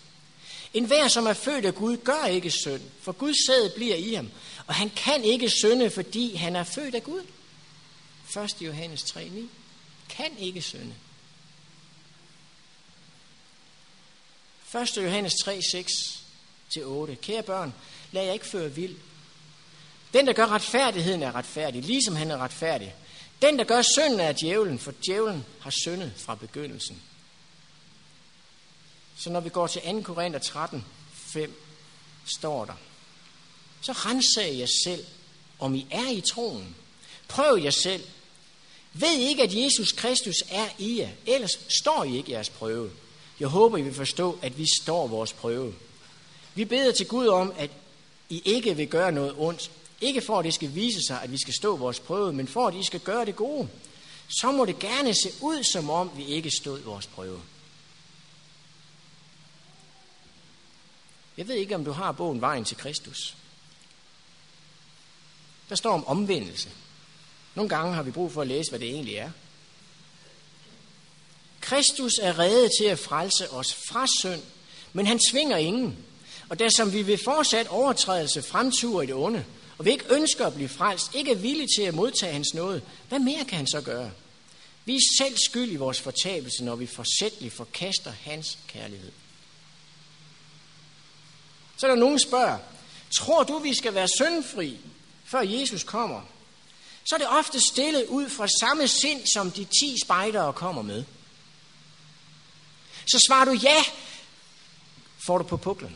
En 0.73 0.85
hver, 0.85 1.07
som 1.07 1.25
er 1.25 1.33
født 1.33 1.65
af 1.65 1.75
Gud, 1.75 1.97
gør 1.97 2.25
ikke 2.25 2.51
synd, 2.51 2.81
for 3.01 3.11
Guds 3.11 3.45
sæd 3.47 3.69
bliver 3.75 3.95
i 3.95 4.13
ham. 4.13 4.31
Og 4.67 4.75
han 4.75 4.89
kan 4.89 5.23
ikke 5.23 5.49
synde, 5.49 5.89
fordi 5.89 6.35
han 6.35 6.55
er 6.55 6.63
født 6.63 6.95
af 6.95 7.03
Gud. 7.03 7.23
1. 8.43 8.55
Johannes 8.61 9.03
3, 9.03 9.29
9. 9.29 9.49
Kan 10.09 10.37
ikke 10.39 10.61
synde. 10.61 10.93
1. 14.75 14.97
Johannes 14.97 15.33
3, 15.43 15.59
6-8. 16.77 17.15
Kære 17.15 17.43
børn, 17.43 17.73
lad 18.11 18.23
jer 18.25 18.33
ikke 18.33 18.47
føre 18.47 18.71
vild. 18.71 18.95
Den, 20.13 20.27
der 20.27 20.33
gør 20.33 20.47
retfærdigheden, 20.47 21.23
er 21.23 21.35
retfærdig, 21.35 21.83
ligesom 21.83 22.15
han 22.15 22.31
er 22.31 22.37
retfærdig. 22.37 22.95
Den, 23.41 23.57
der 23.57 23.63
gør 23.63 23.81
synden, 23.81 24.19
er 24.19 24.31
djævlen, 24.31 24.79
for 24.79 24.93
djævlen 25.05 25.45
har 25.59 25.69
syndet 25.69 26.13
fra 26.17 26.35
begyndelsen. 26.35 27.01
Så 29.17 29.29
når 29.29 29.39
vi 29.39 29.49
går 29.49 29.67
til 29.67 29.81
2. 29.81 30.01
Korinther 30.01 30.39
13, 30.39 30.85
5, 31.13 31.61
står 32.25 32.65
der, 32.65 32.73
så 33.81 33.91
renser 33.91 34.41
jer 34.41 34.67
selv, 34.83 35.05
om 35.59 35.75
I 35.75 35.87
er 35.91 36.09
i 36.09 36.21
troen. 36.21 36.75
Prøv 37.27 37.57
jer 37.63 37.71
selv. 37.71 38.03
Ved 38.93 39.17
I 39.17 39.27
ikke, 39.27 39.43
at 39.43 39.55
Jesus 39.55 39.91
Kristus 39.91 40.43
er 40.49 40.67
i 40.77 40.99
jer, 40.99 41.09
ellers 41.25 41.59
står 41.81 42.03
I 42.03 42.17
ikke 42.17 42.31
jeres 42.31 42.49
prøve. 42.49 42.91
Jeg 43.39 43.47
håber, 43.47 43.77
I 43.77 43.81
vil 43.81 43.93
forstå, 43.93 44.39
at 44.41 44.57
vi 44.57 44.65
står 44.81 45.07
vores 45.07 45.33
prøve. 45.33 45.75
Vi 46.55 46.65
beder 46.65 46.91
til 46.91 47.07
Gud 47.07 47.27
om, 47.27 47.53
at 47.57 47.69
I 48.29 48.41
ikke 48.45 48.75
vil 48.75 48.87
gøre 48.87 49.11
noget 49.11 49.35
ondt. 49.37 49.71
Ikke 50.01 50.21
for, 50.21 50.39
at 50.39 50.45
det 50.45 50.53
skal 50.53 50.75
vise 50.75 50.99
sig, 51.07 51.21
at 51.21 51.31
vi 51.31 51.37
skal 51.37 51.53
stå 51.53 51.75
vores 51.75 51.99
prøve, 51.99 52.33
men 52.33 52.47
for, 52.47 52.67
at 52.67 52.75
I 52.75 52.83
skal 52.83 52.99
gøre 52.99 53.25
det 53.25 53.35
gode. 53.35 53.69
Så 54.27 54.51
må 54.51 54.65
det 54.65 54.79
gerne 54.79 55.13
se 55.13 55.29
ud, 55.41 55.63
som 55.63 55.89
om 55.89 56.11
vi 56.15 56.25
ikke 56.25 56.51
stod 56.51 56.79
vores 56.79 57.07
prøve. 57.07 57.41
Jeg 61.37 61.47
ved 61.47 61.55
ikke, 61.55 61.75
om 61.75 61.85
du 61.85 61.91
har 61.91 62.11
bogen 62.11 62.41
Vejen 62.41 62.65
til 62.65 62.77
Kristus. 62.77 63.35
Der 65.69 65.75
står 65.75 65.93
om 65.93 66.07
omvendelse. 66.07 66.69
Nogle 67.55 67.69
gange 67.69 67.93
har 67.93 68.03
vi 68.03 68.11
brug 68.11 68.31
for 68.31 68.41
at 68.41 68.47
læse, 68.47 68.71
hvad 68.71 68.79
det 68.79 68.89
egentlig 68.89 69.15
er. 69.15 69.31
Kristus 71.61 72.13
er 72.21 72.39
reddet 72.39 72.71
til 72.79 72.85
at 72.85 72.99
frelse 72.99 73.51
os 73.51 73.73
fra 73.73 74.07
synd, 74.21 74.41
men 74.93 75.07
han 75.07 75.19
tvinger 75.31 75.57
ingen. 75.57 75.97
Og 76.49 76.59
der 76.59 76.69
som 76.69 76.93
vi 76.93 77.07
ved 77.07 77.17
fortsat 77.23 77.67
overtrædelse 77.67 78.41
fremturer 78.41 79.01
i 79.01 79.05
det 79.05 79.15
onde, 79.15 79.45
og 79.77 79.85
vi 79.85 79.91
ikke 79.91 80.13
ønsker 80.13 80.47
at 80.47 80.53
blive 80.53 80.69
frelst, 80.69 81.15
ikke 81.15 81.31
er 81.31 81.35
villige 81.35 81.67
til 81.77 81.81
at 81.81 81.93
modtage 81.93 82.33
hans 82.33 82.53
nåde, 82.53 82.81
hvad 83.09 83.19
mere 83.19 83.45
kan 83.45 83.57
han 83.57 83.67
så 83.67 83.81
gøre? 83.81 84.11
Vi 84.85 84.95
er 84.95 84.99
selv 85.17 85.37
skyld 85.37 85.71
i 85.71 85.75
vores 85.75 86.01
fortabelse, 86.01 86.63
når 86.63 86.75
vi 86.75 86.85
forsætteligt 86.85 87.53
forkaster 87.53 88.11
hans 88.11 88.57
kærlighed. 88.67 89.11
Så 91.77 91.85
er 91.85 91.91
der 91.91 91.99
nogen, 91.99 92.19
spørger, 92.19 92.57
tror 93.17 93.43
du, 93.43 93.59
vi 93.59 93.73
skal 93.73 93.93
være 93.93 94.07
syndfri, 94.07 94.79
før 95.25 95.41
Jesus 95.41 95.83
kommer? 95.83 96.21
Så 97.05 97.15
er 97.15 97.19
det 97.19 97.27
ofte 97.27 97.59
stillet 97.71 98.05
ud 98.05 98.29
fra 98.29 98.47
samme 98.47 98.87
sind, 98.87 99.21
som 99.33 99.51
de 99.51 99.63
ti 99.63 99.95
spejdere 100.05 100.53
kommer 100.53 100.81
med. 100.81 101.03
Så 103.05 103.25
svarer 103.27 103.45
du 103.45 103.51
ja, 103.51 103.83
får 105.25 105.37
du 105.37 105.43
på 105.43 105.57
puklen. 105.57 105.95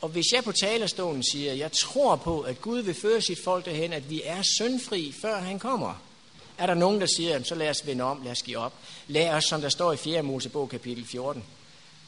Og 0.00 0.08
hvis 0.08 0.32
jeg 0.32 0.44
på 0.44 0.52
talerstolen 0.52 1.22
siger, 1.22 1.52
jeg 1.52 1.72
tror 1.72 2.16
på, 2.16 2.40
at 2.40 2.60
Gud 2.60 2.78
vil 2.78 2.94
føre 2.94 3.20
sit 3.20 3.38
folk 3.44 3.64
derhen, 3.64 3.92
at 3.92 4.10
vi 4.10 4.22
er 4.24 4.42
syndfri, 4.42 5.14
før 5.20 5.40
han 5.40 5.58
kommer, 5.58 6.02
er 6.58 6.66
der 6.66 6.74
nogen, 6.74 7.00
der 7.00 7.06
siger, 7.16 7.42
så 7.42 7.54
lad 7.54 7.70
os 7.70 7.86
vende 7.86 8.04
om, 8.04 8.22
lad 8.22 8.32
os 8.32 8.42
give 8.42 8.58
op. 8.58 8.72
Lad 9.06 9.30
os, 9.30 9.44
som 9.44 9.60
der 9.60 9.68
står 9.68 9.92
i 9.92 9.96
4. 9.96 10.22
Mosebog 10.22 10.68
kapitel 10.68 11.06
14. 11.06 11.44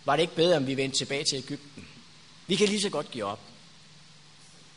Var 0.05 0.17
det 0.17 0.23
ikke 0.23 0.35
bedre, 0.35 0.57
om 0.57 0.67
vi 0.67 0.77
vendte 0.77 0.99
tilbage 0.99 1.25
til 1.25 1.39
Ægypten? 1.39 1.89
Vi 2.47 2.57
kan 2.57 2.69
lige 2.69 2.81
så 2.81 2.91
godt 2.91 3.11
give 3.11 3.25
op. 3.25 3.41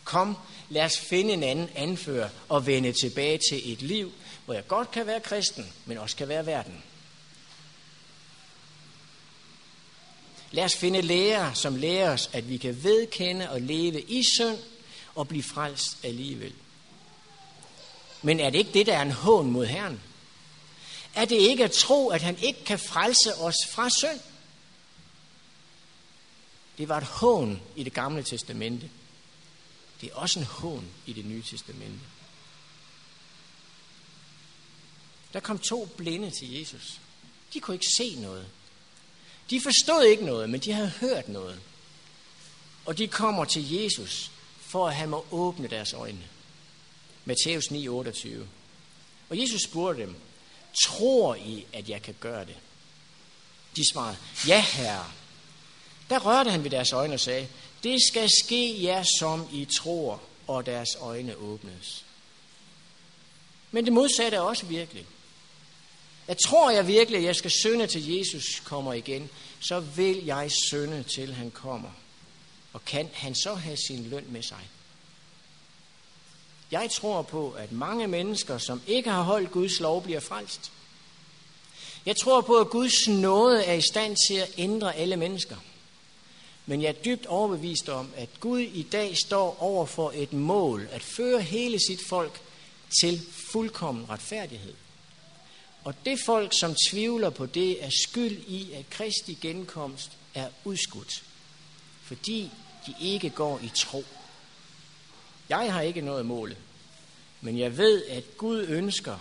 Kom, 0.03 0.38
lad 0.70 0.84
os 0.84 0.99
finde 0.99 1.34
en 1.34 1.43
anden 1.43 1.70
anfører 1.76 2.30
og 2.49 2.68
vende 2.68 2.93
tilbage 3.03 3.39
til 3.49 3.74
et 3.74 3.82
liv, 3.82 4.11
hvor 4.45 4.53
jeg 4.53 4.68
godt 4.68 4.91
kan 4.91 5.07
være 5.07 5.20
kristen, 5.20 5.74
men 5.86 5.97
også 5.97 6.16
kan 6.16 6.28
være 6.28 6.45
verden. 6.45 6.84
Lad 10.53 10.63
os 10.63 10.75
finde 10.75 11.01
lærer, 11.01 11.53
som 11.53 11.75
lærer 11.75 12.13
os, 12.13 12.29
at 12.33 12.49
vi 12.49 12.57
kan 12.57 12.83
vedkende 12.83 13.49
og 13.49 13.61
leve 13.61 14.01
i 14.01 14.23
synd 14.23 14.57
og 15.15 15.27
blive 15.27 15.43
frelst 15.43 15.97
alligevel. 16.03 16.53
Men 18.21 18.39
er 18.39 18.49
det 18.49 18.59
ikke 18.59 18.73
det, 18.73 18.85
der 18.85 18.97
er 18.97 19.01
en 19.01 19.11
hån 19.11 19.51
mod 19.51 19.65
Herren? 19.65 20.01
Er 21.15 21.25
det 21.25 21.35
ikke 21.35 21.63
at 21.63 21.71
tro, 21.71 22.09
at 22.09 22.21
han 22.21 22.37
ikke 22.37 22.63
kan 22.65 22.79
frelse 22.79 23.35
os 23.35 23.55
fra 23.71 23.89
synd? 23.89 24.19
Det 26.77 26.89
var 26.89 26.97
et 26.97 27.03
hån 27.03 27.61
i 27.75 27.83
det 27.83 27.93
gamle 27.93 28.23
testamente. 28.23 28.89
Det 30.01 30.11
er 30.11 30.15
også 30.15 30.39
en 30.39 30.45
hån 30.45 30.87
i 31.05 31.13
det 31.13 31.25
nye 31.25 31.43
testamente. 31.43 31.99
Der 35.33 35.39
kom 35.39 35.59
to 35.59 35.85
blinde 35.97 36.31
til 36.31 36.59
Jesus. 36.59 36.99
De 37.53 37.59
kunne 37.59 37.75
ikke 37.75 37.95
se 37.97 38.15
noget. 38.15 38.47
De 39.49 39.61
forstod 39.61 40.03
ikke 40.03 40.25
noget, 40.25 40.49
men 40.49 40.59
de 40.59 40.71
havde 40.71 40.89
hørt 40.89 41.29
noget. 41.29 41.59
Og 42.85 42.97
de 42.97 43.07
kommer 43.07 43.45
til 43.45 43.71
Jesus, 43.73 44.31
for 44.61 44.87
at 44.87 44.95
han 44.95 45.09
må 45.09 45.25
åbne 45.31 45.67
deres 45.67 45.93
øjne. 45.93 46.23
Matthæus 47.25 47.71
9, 47.71 47.87
28. 47.87 48.47
Og 49.29 49.39
Jesus 49.39 49.61
spurgte 49.61 50.01
dem, 50.01 50.15
tror 50.85 51.35
I, 51.35 51.65
at 51.73 51.89
jeg 51.89 52.01
kan 52.01 52.15
gøre 52.19 52.45
det? 52.45 52.55
De 53.75 53.91
svarede, 53.93 54.17
ja 54.47 54.61
herre. 54.61 55.11
Der 56.09 56.19
rørte 56.19 56.51
han 56.51 56.63
ved 56.63 56.71
deres 56.71 56.93
øjne 56.93 57.13
og 57.13 57.19
sagde, 57.19 57.47
det 57.83 57.99
skal 58.07 58.29
ske 58.43 58.83
jer, 58.83 59.03
som 59.19 59.47
I 59.53 59.65
tror, 59.65 60.21
og 60.47 60.65
deres 60.65 60.89
øjne 60.99 61.35
åbnes. 61.35 62.05
Men 63.71 63.85
det 63.85 63.93
modsatte 63.93 64.37
er 64.37 64.41
også 64.41 64.65
virkelig. 64.65 65.05
Jeg 66.28 66.38
tror 66.38 66.71
jeg 66.71 66.88
virkelig, 66.88 67.17
at 67.17 67.24
jeg 67.24 67.36
skal 67.36 67.51
synde 67.51 67.88
til 67.88 68.17
Jesus 68.17 68.61
kommer 68.65 68.93
igen, 68.93 69.30
så 69.59 69.80
vil 69.80 70.26
jeg 70.26 70.51
synde 70.51 71.03
til 71.03 71.34
han 71.34 71.51
kommer. 71.51 71.89
Og 72.74 72.86
kan 72.86 73.09
han 73.13 73.36
så 73.36 73.53
have 73.53 73.78
sin 73.78 74.03
løn 74.03 74.26
med 74.30 74.43
sig? 74.43 74.69
Jeg 76.71 76.89
tror 76.91 77.21
på, 77.21 77.51
at 77.51 77.71
mange 77.71 78.07
mennesker, 78.07 78.57
som 78.57 78.82
ikke 78.88 79.09
har 79.09 79.21
holdt 79.21 79.51
Guds 79.51 79.80
lov, 79.80 80.03
bliver 80.03 80.19
frelst. 80.19 80.71
Jeg 82.05 82.15
tror 82.17 82.41
på, 82.41 82.59
at 82.59 82.69
Guds 82.69 83.07
nåde 83.07 83.63
er 83.63 83.74
i 83.74 83.82
stand 83.82 84.15
til 84.28 84.36
at 84.36 84.51
ændre 84.57 84.95
alle 84.95 85.15
mennesker. 85.15 85.55
Men 86.65 86.82
jeg 86.82 86.89
er 86.89 87.01
dybt 87.05 87.26
overbevist 87.26 87.89
om, 87.89 88.09
at 88.15 88.30
Gud 88.39 88.59
i 88.59 88.84
dag 88.84 89.17
står 89.17 89.57
over 89.59 89.86
for 89.86 90.11
et 90.15 90.34
mål 90.34 90.88
at 90.91 91.01
føre 91.01 91.41
hele 91.41 91.80
sit 91.80 91.99
folk 92.09 92.41
til 93.01 93.21
fuldkommen 93.51 94.09
retfærdighed. 94.09 94.74
Og 95.84 95.95
det 96.05 96.19
folk, 96.25 96.53
som 96.59 96.75
tvivler 96.89 97.29
på 97.29 97.45
det, 97.45 97.84
er 97.84 97.89
skyld 97.89 98.38
i, 98.47 98.71
at 98.71 98.89
Kristi 98.89 99.38
genkomst 99.41 100.11
er 100.34 100.49
udskudt, 100.63 101.23
fordi 102.01 102.51
de 102.88 102.95
ikke 103.01 103.29
går 103.29 103.59
i 103.59 103.71
tro. 103.75 104.03
Jeg 105.49 105.73
har 105.73 105.81
ikke 105.81 106.01
nået 106.01 106.25
målet, 106.25 106.57
men 107.41 107.59
jeg 107.59 107.77
ved, 107.77 108.05
at 108.05 108.38
Gud 108.38 108.65
ønsker, 108.67 109.17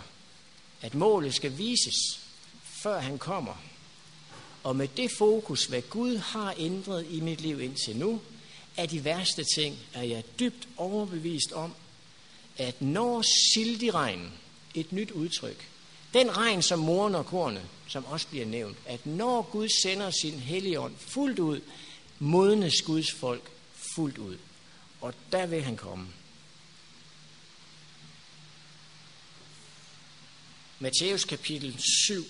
at 0.81 0.95
målet 0.95 1.35
skal 1.35 1.57
vises, 1.57 2.19
før 2.63 2.99
han 2.99 3.17
kommer. 3.17 3.63
Og 4.63 4.75
med 4.75 4.87
det 4.87 5.11
fokus, 5.17 5.65
hvad 5.65 5.81
Gud 5.81 6.17
har 6.17 6.55
ændret 6.57 7.05
i 7.09 7.19
mit 7.19 7.41
liv 7.41 7.61
indtil 7.61 7.95
nu, 7.95 8.21
er 8.77 8.85
de 8.85 9.03
værste 9.03 9.43
ting, 9.55 9.79
er 9.93 10.03
jeg 10.03 10.23
dybt 10.39 10.67
overbevist 10.77 11.51
om, 11.51 11.73
at 12.57 12.81
når 12.81 13.21
sildiregnen, 13.21 14.31
et 14.75 14.91
nyt 14.91 15.11
udtryk, 15.11 15.69
den 16.13 16.37
regn, 16.37 16.61
som 16.61 16.79
moren 16.79 17.15
og 17.15 17.25
kornet, 17.25 17.63
som 17.87 18.05
også 18.05 18.27
bliver 18.27 18.45
nævnt, 18.45 18.77
at 18.85 19.05
når 19.05 19.41
Gud 19.41 19.69
sender 19.83 20.11
sin 20.21 20.39
hellige 20.39 20.79
ånd 20.79 20.95
fuldt 20.97 21.39
ud, 21.39 21.61
modnes 22.19 22.81
Guds 22.81 23.11
folk 23.11 23.51
fuldt 23.95 24.17
ud. 24.17 24.37
Og 25.01 25.13
der 25.31 25.45
vil 25.45 25.63
han 25.63 25.77
komme. 25.77 26.07
Matthæus 30.79 31.25
kapitel 31.25 31.81
7, 32.07 32.25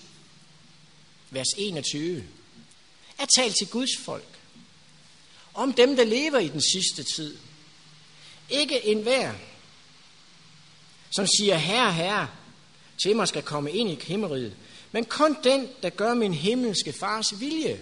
vers 1.30 1.48
21, 1.58 2.24
er 3.18 3.26
talt 3.36 3.56
til 3.56 3.68
Guds 3.68 3.98
folk. 4.04 4.38
Om 5.54 5.72
dem, 5.72 5.96
der 5.96 6.04
lever 6.04 6.38
i 6.38 6.48
den 6.48 6.62
sidste 6.62 7.02
tid. 7.16 7.36
Ikke 8.50 8.86
enhver, 8.86 9.34
som 11.10 11.26
siger, 11.26 11.56
herre, 11.56 11.92
herre, 11.92 12.28
til 13.02 13.16
mig 13.16 13.28
skal 13.28 13.42
komme 13.42 13.72
ind 13.72 13.90
i 13.90 13.98
himmeriget, 14.06 14.52
men 14.92 15.04
kun 15.04 15.36
den, 15.44 15.68
der 15.82 15.90
gør 15.90 16.14
min 16.14 16.34
himmelske 16.34 16.92
fars 16.92 17.40
vilje. 17.40 17.80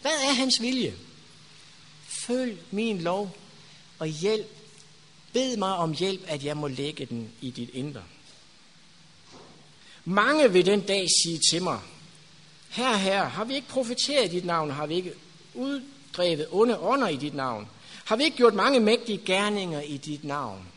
Hvad 0.00 0.12
er 0.12 0.32
hans 0.32 0.60
vilje? 0.60 0.94
Følg 2.08 2.58
min 2.70 3.00
lov 3.00 3.36
og 3.98 4.06
hjælp. 4.06 4.46
Bed 5.32 5.56
mig 5.56 5.74
om 5.76 5.92
hjælp, 5.92 6.20
at 6.26 6.44
jeg 6.44 6.56
må 6.56 6.68
lægge 6.68 7.06
den 7.06 7.30
i 7.40 7.50
dit 7.50 7.70
indre. 7.72 8.02
Mange 10.04 10.52
vil 10.52 10.66
den 10.66 10.80
dag 10.80 11.06
sige 11.24 11.40
til 11.50 11.62
mig, 11.62 11.80
Her, 12.68 12.96
her, 12.96 13.24
har 13.24 13.44
vi 13.44 13.54
ikke 13.54 13.68
profeteret 13.68 14.24
i 14.24 14.34
dit 14.34 14.44
navn? 14.44 14.70
Har 14.70 14.86
vi 14.86 14.94
ikke 14.94 15.12
uddrevet 15.54 16.46
onde 16.50 16.78
ånder 16.78 17.08
i 17.08 17.16
dit 17.16 17.34
navn? 17.34 17.68
Har 18.04 18.16
vi 18.16 18.24
ikke 18.24 18.36
gjort 18.36 18.54
mange 18.54 18.80
mægtige 18.80 19.18
gerninger 19.18 19.80
i 19.80 19.96
dit 19.96 20.24
navn? 20.24 20.68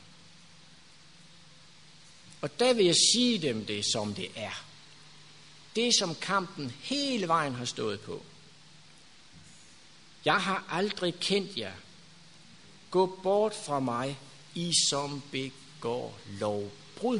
Og 2.41 2.59
der 2.59 2.73
vil 2.73 2.85
jeg 2.85 2.95
sige 3.13 3.37
dem 3.37 3.65
det, 3.65 3.85
som 3.85 4.13
det 4.13 4.31
er. 4.35 4.63
Det, 5.75 5.95
som 5.99 6.15
kampen 6.15 6.73
hele 6.81 7.27
vejen 7.27 7.55
har 7.55 7.65
stået 7.65 7.99
på. 7.99 8.23
Jeg 10.25 10.41
har 10.41 10.65
aldrig 10.69 11.19
kendt 11.19 11.57
jer. 11.57 11.73
Gå 12.91 13.19
bort 13.23 13.53
fra 13.65 13.79
mig, 13.79 14.17
I 14.55 14.73
som 14.89 15.23
begår 15.31 16.19
lovbrud. 16.39 17.19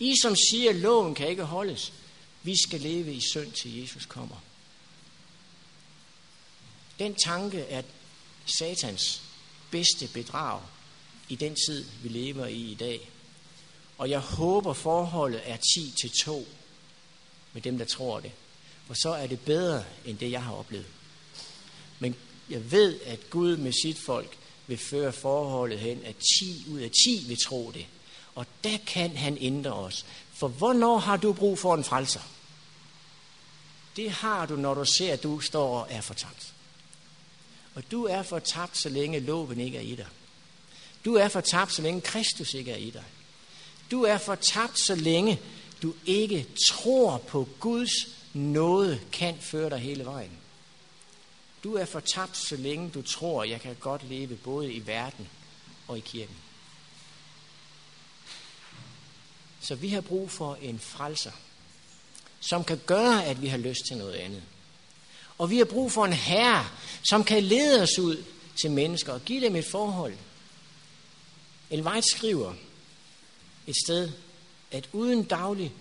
I 0.00 0.14
som 0.22 0.36
siger, 0.36 0.70
at 0.70 0.76
loven 0.76 1.14
kan 1.14 1.28
ikke 1.28 1.44
holdes. 1.44 1.92
Vi 2.42 2.62
skal 2.62 2.80
leve 2.80 3.14
i 3.14 3.20
synd 3.20 3.52
til 3.52 3.80
Jesus 3.80 4.06
kommer. 4.06 4.36
Den 6.98 7.14
tanke 7.14 7.60
er 7.60 7.82
satans 8.58 9.22
bedste 9.70 10.08
bedrag 10.08 10.60
i 11.28 11.36
den 11.36 11.56
tid, 11.66 11.86
vi 12.02 12.08
lever 12.08 12.46
i 12.46 12.70
i 12.70 12.74
dag. 12.74 13.11
Og 13.98 14.10
jeg 14.10 14.20
håber, 14.20 14.72
forholdet 14.72 15.40
er 15.44 15.56
10 15.56 15.94
til 16.00 16.10
2 16.10 16.48
med 17.52 17.62
dem, 17.62 17.78
der 17.78 17.84
tror 17.84 18.20
det. 18.20 18.32
For 18.86 18.94
så 18.94 19.10
er 19.10 19.26
det 19.26 19.40
bedre, 19.40 19.84
end 20.04 20.18
det, 20.18 20.30
jeg 20.30 20.42
har 20.42 20.54
oplevet. 20.54 20.86
Men 21.98 22.16
jeg 22.50 22.70
ved, 22.70 23.00
at 23.00 23.30
Gud 23.30 23.56
med 23.56 23.72
sit 23.82 23.98
folk 23.98 24.36
vil 24.66 24.78
føre 24.78 25.12
forholdet 25.12 25.78
hen, 25.78 26.04
at 26.04 26.16
10 26.40 26.64
ud 26.70 26.78
af 26.78 26.90
10 27.04 27.24
vil 27.28 27.38
tro 27.46 27.70
det. 27.74 27.86
Og 28.34 28.46
der 28.64 28.78
kan 28.86 29.16
han 29.16 29.38
ændre 29.40 29.72
os. 29.72 30.06
For 30.34 30.48
hvornår 30.48 30.98
har 30.98 31.16
du 31.16 31.32
brug 31.32 31.58
for 31.58 31.74
en 31.74 31.84
frelser? 31.84 32.20
Det 33.96 34.10
har 34.10 34.46
du, 34.46 34.56
når 34.56 34.74
du 34.74 34.84
ser, 34.84 35.12
at 35.12 35.22
du 35.22 35.40
står 35.40 35.80
og 35.80 35.86
er 35.90 36.00
fortabt. 36.00 36.52
Og 37.74 37.90
du 37.90 38.04
er 38.04 38.22
fortabt, 38.22 38.78
så 38.78 38.88
længe 38.88 39.20
loven 39.20 39.60
ikke 39.60 39.78
er 39.78 39.82
i 39.82 39.94
dig. 39.94 40.06
Du 41.04 41.14
er 41.14 41.28
fortabt, 41.28 41.74
så 41.74 41.82
længe 41.82 42.00
Kristus 42.00 42.54
ikke 42.54 42.72
er 42.72 42.76
i 42.76 42.90
dig. 42.90 43.04
Du 43.92 44.02
er 44.02 44.18
fortabt, 44.18 44.80
så 44.80 44.94
længe 44.94 45.40
du 45.82 45.94
ikke 46.06 46.46
tror 46.68 47.18
på 47.18 47.48
Guds 47.60 47.90
nåde 48.32 49.00
kan 49.12 49.38
føre 49.40 49.70
dig 49.70 49.78
hele 49.78 50.04
vejen. 50.04 50.30
Du 51.64 51.74
er 51.74 51.84
fortabt, 51.84 52.36
så 52.36 52.56
længe 52.56 52.90
du 52.90 53.02
tror, 53.02 53.44
jeg 53.44 53.60
kan 53.60 53.76
godt 53.80 54.08
leve 54.08 54.36
både 54.36 54.72
i 54.72 54.86
verden 54.86 55.28
og 55.88 55.98
i 55.98 56.00
kirken. 56.00 56.36
Så 59.60 59.74
vi 59.74 59.88
har 59.88 60.00
brug 60.00 60.30
for 60.30 60.54
en 60.62 60.78
frelser, 60.78 61.32
som 62.40 62.64
kan 62.64 62.80
gøre, 62.86 63.24
at 63.24 63.42
vi 63.42 63.46
har 63.46 63.58
lyst 63.58 63.80
til 63.88 63.96
noget 63.96 64.14
andet. 64.14 64.42
Og 65.38 65.50
vi 65.50 65.58
har 65.58 65.64
brug 65.64 65.92
for 65.92 66.04
en 66.04 66.12
herre, 66.12 66.66
som 67.02 67.24
kan 67.24 67.42
lede 67.42 67.82
os 67.82 67.98
ud 67.98 68.24
til 68.60 68.70
mennesker 68.70 69.12
og 69.12 69.24
give 69.24 69.40
dem 69.40 69.56
et 69.56 69.64
forhold. 69.64 70.14
Elvejt 71.70 72.04
skriver 72.04 72.54
et 73.66 73.76
sted, 73.84 74.10
at 74.70 74.88
uden 74.92 75.22
daglig 75.22 75.72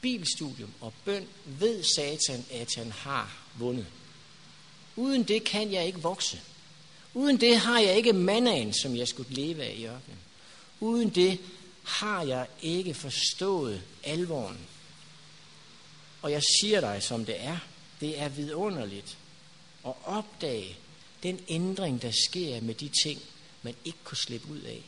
bibelstudium 0.00 0.70
og 0.80 0.92
bøn 1.04 1.28
ved 1.44 1.82
Satan, 1.82 2.44
at 2.50 2.74
han 2.76 2.92
har 2.92 3.36
vundet. 3.58 3.86
Uden 4.96 5.22
det 5.22 5.44
kan 5.44 5.72
jeg 5.72 5.86
ikke 5.86 6.02
vokse. 6.02 6.40
Uden 7.14 7.40
det 7.40 7.58
har 7.58 7.80
jeg 7.80 7.96
ikke 7.96 8.12
mandagen, 8.12 8.72
som 8.72 8.96
jeg 8.96 9.08
skulle 9.08 9.34
leve 9.34 9.62
af 9.62 9.74
i 9.76 9.86
ørkenen. 9.86 10.18
Uden 10.80 11.10
det 11.10 11.40
har 11.82 12.22
jeg 12.22 12.46
ikke 12.62 12.94
forstået 12.94 13.82
alvoren. 14.04 14.58
Og 16.22 16.32
jeg 16.32 16.42
siger 16.60 16.80
dig, 16.80 17.02
som 17.02 17.24
det 17.24 17.44
er, 17.44 17.58
det 18.00 18.20
er 18.20 18.28
vidunderligt 18.28 19.18
at 19.86 19.92
opdage 20.04 20.76
den 21.22 21.40
ændring, 21.48 22.02
der 22.02 22.10
sker 22.28 22.60
med 22.60 22.74
de 22.74 22.90
ting, 23.04 23.22
man 23.62 23.74
ikke 23.84 23.98
kunne 24.04 24.16
slippe 24.16 24.52
ud 24.52 24.60
af, 24.60 24.82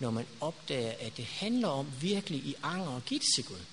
når 0.00 0.10
man 0.10 0.26
opdager, 0.40 0.92
at 1.00 1.16
det 1.16 1.24
handler 1.24 1.68
om 1.68 1.86
virkelig 2.00 2.38
i 2.38 2.54
anger 2.62 2.88
og 2.88 3.02
give 3.06 3.20
til 3.34 3.44
Gud. 3.44 3.64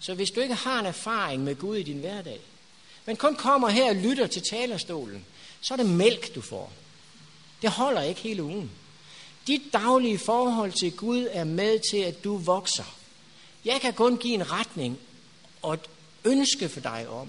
Så 0.00 0.14
hvis 0.14 0.30
du 0.30 0.40
ikke 0.40 0.54
har 0.54 0.80
en 0.80 0.86
erfaring 0.86 1.44
med 1.44 1.56
Gud 1.56 1.76
i 1.76 1.82
din 1.82 1.98
hverdag, 1.98 2.40
men 3.06 3.16
kun 3.16 3.36
kommer 3.36 3.68
her 3.68 3.88
og 3.88 3.96
lytter 3.96 4.26
til 4.26 4.42
talerstolen, 4.50 5.24
så 5.60 5.74
er 5.74 5.76
det 5.76 5.86
mælk, 5.86 6.34
du 6.34 6.40
får. 6.40 6.72
Det 7.62 7.70
holder 7.70 8.02
ikke 8.02 8.20
hele 8.20 8.42
ugen. 8.42 8.70
Dit 9.46 9.62
daglige 9.72 10.18
forhold 10.18 10.72
til 10.72 10.96
Gud 10.96 11.28
er 11.30 11.44
med 11.44 11.90
til, 11.90 11.96
at 11.96 12.24
du 12.24 12.36
vokser. 12.36 12.96
Jeg 13.64 13.80
kan 13.80 13.92
kun 13.92 14.16
give 14.16 14.34
en 14.34 14.52
retning 14.52 14.98
og 15.62 15.74
et 15.74 15.90
ønske 16.24 16.68
for 16.68 16.80
dig 16.80 17.08
om 17.08 17.28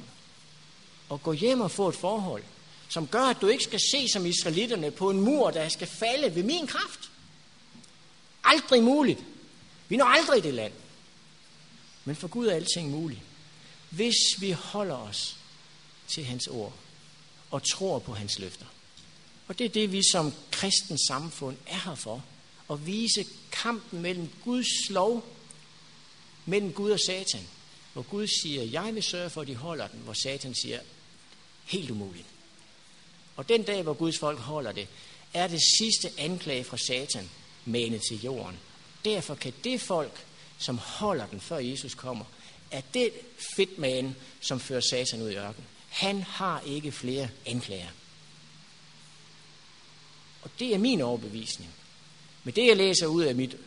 at 1.11 1.23
gå 1.23 1.31
hjem 1.31 1.61
og 1.61 1.71
få 1.71 1.89
et 1.89 1.95
forhold, 1.95 2.43
som 2.95 3.07
gør, 3.07 3.23
at 3.23 3.41
du 3.41 3.47
ikke 3.47 3.63
skal 3.63 3.79
se 3.79 4.07
som 4.07 4.25
israelitterne 4.25 4.91
på 4.91 5.09
en 5.09 5.21
mur, 5.21 5.51
der 5.51 5.69
skal 5.69 5.87
falde 5.87 6.35
ved 6.35 6.43
min 6.43 6.67
kraft. 6.67 7.11
Aldrig 8.43 8.83
muligt. 8.83 9.19
Vi 9.89 9.97
når 9.97 10.05
aldrig 10.05 10.43
det 10.43 10.53
land. 10.53 10.73
Men 12.05 12.15
for 12.15 12.27
Gud 12.27 12.47
er 12.47 12.55
alting 12.55 12.89
muligt. 12.89 13.21
Hvis 13.89 14.15
vi 14.39 14.51
holder 14.51 14.95
os 14.95 15.37
til 16.07 16.25
hans 16.25 16.47
ord 16.47 16.73
og 17.51 17.63
tror 17.63 17.99
på 17.99 18.13
hans 18.13 18.39
løfter. 18.39 18.65
Og 19.47 19.59
det 19.59 19.65
er 19.65 19.69
det, 19.69 19.91
vi 19.91 20.01
som 20.11 20.33
kristens 20.51 21.01
samfund 21.07 21.57
er 21.67 21.89
her 21.89 21.95
for. 21.95 22.23
At 22.69 22.85
vise 22.85 23.25
kampen 23.51 24.01
mellem 24.01 24.29
Guds 24.43 24.89
lov, 24.89 25.25
mellem 26.45 26.73
Gud 26.73 26.91
og 26.91 26.99
Satan. 26.99 27.47
Hvor 27.93 28.01
Gud 28.01 28.27
siger, 28.27 28.63
jeg 28.63 28.95
vil 28.95 29.03
sørge 29.03 29.29
for, 29.29 29.41
at 29.41 29.47
de 29.47 29.55
holder 29.55 29.87
den. 29.87 29.99
Hvor 29.99 30.13
Satan 30.13 30.55
siger, 30.55 30.79
helt 31.65 31.91
umuligt. 31.91 32.27
Og 33.35 33.49
den 33.49 33.63
dag, 33.63 33.83
hvor 33.83 33.93
Guds 33.93 34.19
folk 34.19 34.39
holder 34.39 34.71
det, 34.71 34.87
er 35.33 35.47
det 35.47 35.61
sidste 35.79 36.11
anklage 36.17 36.63
fra 36.63 36.77
Satan 36.77 37.29
manet 37.65 38.01
til 38.09 38.21
jorden. 38.23 38.57
Derfor 39.05 39.35
kan 39.35 39.53
det 39.63 39.81
folk, 39.81 40.25
som 40.57 40.77
holder 40.77 41.27
den, 41.27 41.41
før 41.41 41.57
Jesus 41.57 41.93
kommer, 41.93 42.25
er 42.71 42.81
det 42.93 43.11
fedtmane, 43.55 44.15
som 44.41 44.59
fører 44.59 44.81
Satan 44.81 45.21
ud 45.21 45.29
i 45.29 45.35
ørkenen. 45.35 45.67
Han 45.89 46.21
har 46.21 46.61
ikke 46.61 46.91
flere 46.91 47.29
anklager. 47.45 47.89
Og 50.41 50.49
det 50.59 50.73
er 50.73 50.77
min 50.77 51.01
overbevisning. 51.01 51.69
Men 52.43 52.55
det, 52.55 52.67
jeg 52.67 52.77
læser 52.77 53.07
ud 53.07 53.23
af, 53.23 53.35
mit, 53.35 53.57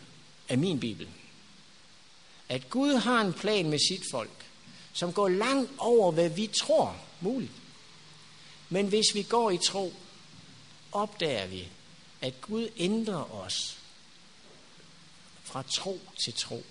af 0.48 0.58
min 0.58 0.80
Bibel, 0.80 1.08
at 2.48 2.70
Gud 2.70 2.94
har 2.94 3.20
en 3.20 3.32
plan 3.32 3.70
med 3.70 3.78
sit 3.88 4.02
folk, 4.10 4.46
som 4.92 5.12
går 5.12 5.28
langt 5.28 5.70
over, 5.78 6.12
hvad 6.12 6.28
vi 6.28 6.46
tror 6.46 6.96
muligt. 7.20 7.52
Men 8.68 8.88
hvis 8.88 9.14
vi 9.14 9.22
går 9.22 9.50
i 9.50 9.58
tro, 9.58 9.94
opdager 10.92 11.46
vi, 11.46 11.68
at 12.20 12.40
Gud 12.40 12.68
ændrer 12.76 13.34
os 13.34 13.78
fra 15.42 15.62
tro 15.62 16.00
til 16.24 16.34
tro. 16.34 16.64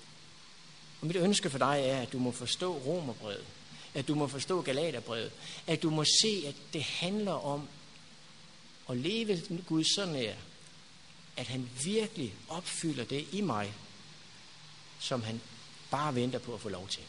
Og 1.02 1.08
mit 1.08 1.16
ønske 1.16 1.50
for 1.50 1.58
dig 1.58 1.82
er, 1.84 2.02
at 2.02 2.12
du 2.12 2.20
må 2.20 2.32
forstå 2.32 2.78
romerbrevet, 2.78 3.46
at 3.94 4.08
du 4.08 4.16
må 4.16 4.28
forstå 4.28 4.62
galaterbrevet, 4.62 5.32
at 5.68 5.84
du 5.84 5.90
må 5.90 6.04
se, 6.22 6.44
at 6.48 6.56
det 6.74 6.84
handler 6.84 7.32
om 7.32 7.68
at 8.90 8.98
leve 8.98 9.42
Gud 9.68 9.84
så 9.84 10.06
nær, 10.06 10.36
at 11.38 11.48
han 11.48 11.70
virkelig 11.84 12.34
opfylder 12.50 13.04
det 13.04 13.28
i 13.32 13.42
mig, 13.42 13.74
som 15.00 15.24
han 15.24 15.42
bare 15.92 16.16
venter 16.16 16.40
på 16.40 16.54
at 16.54 16.62
få 16.62 16.70
lov 16.70 16.88
til. 16.88 17.04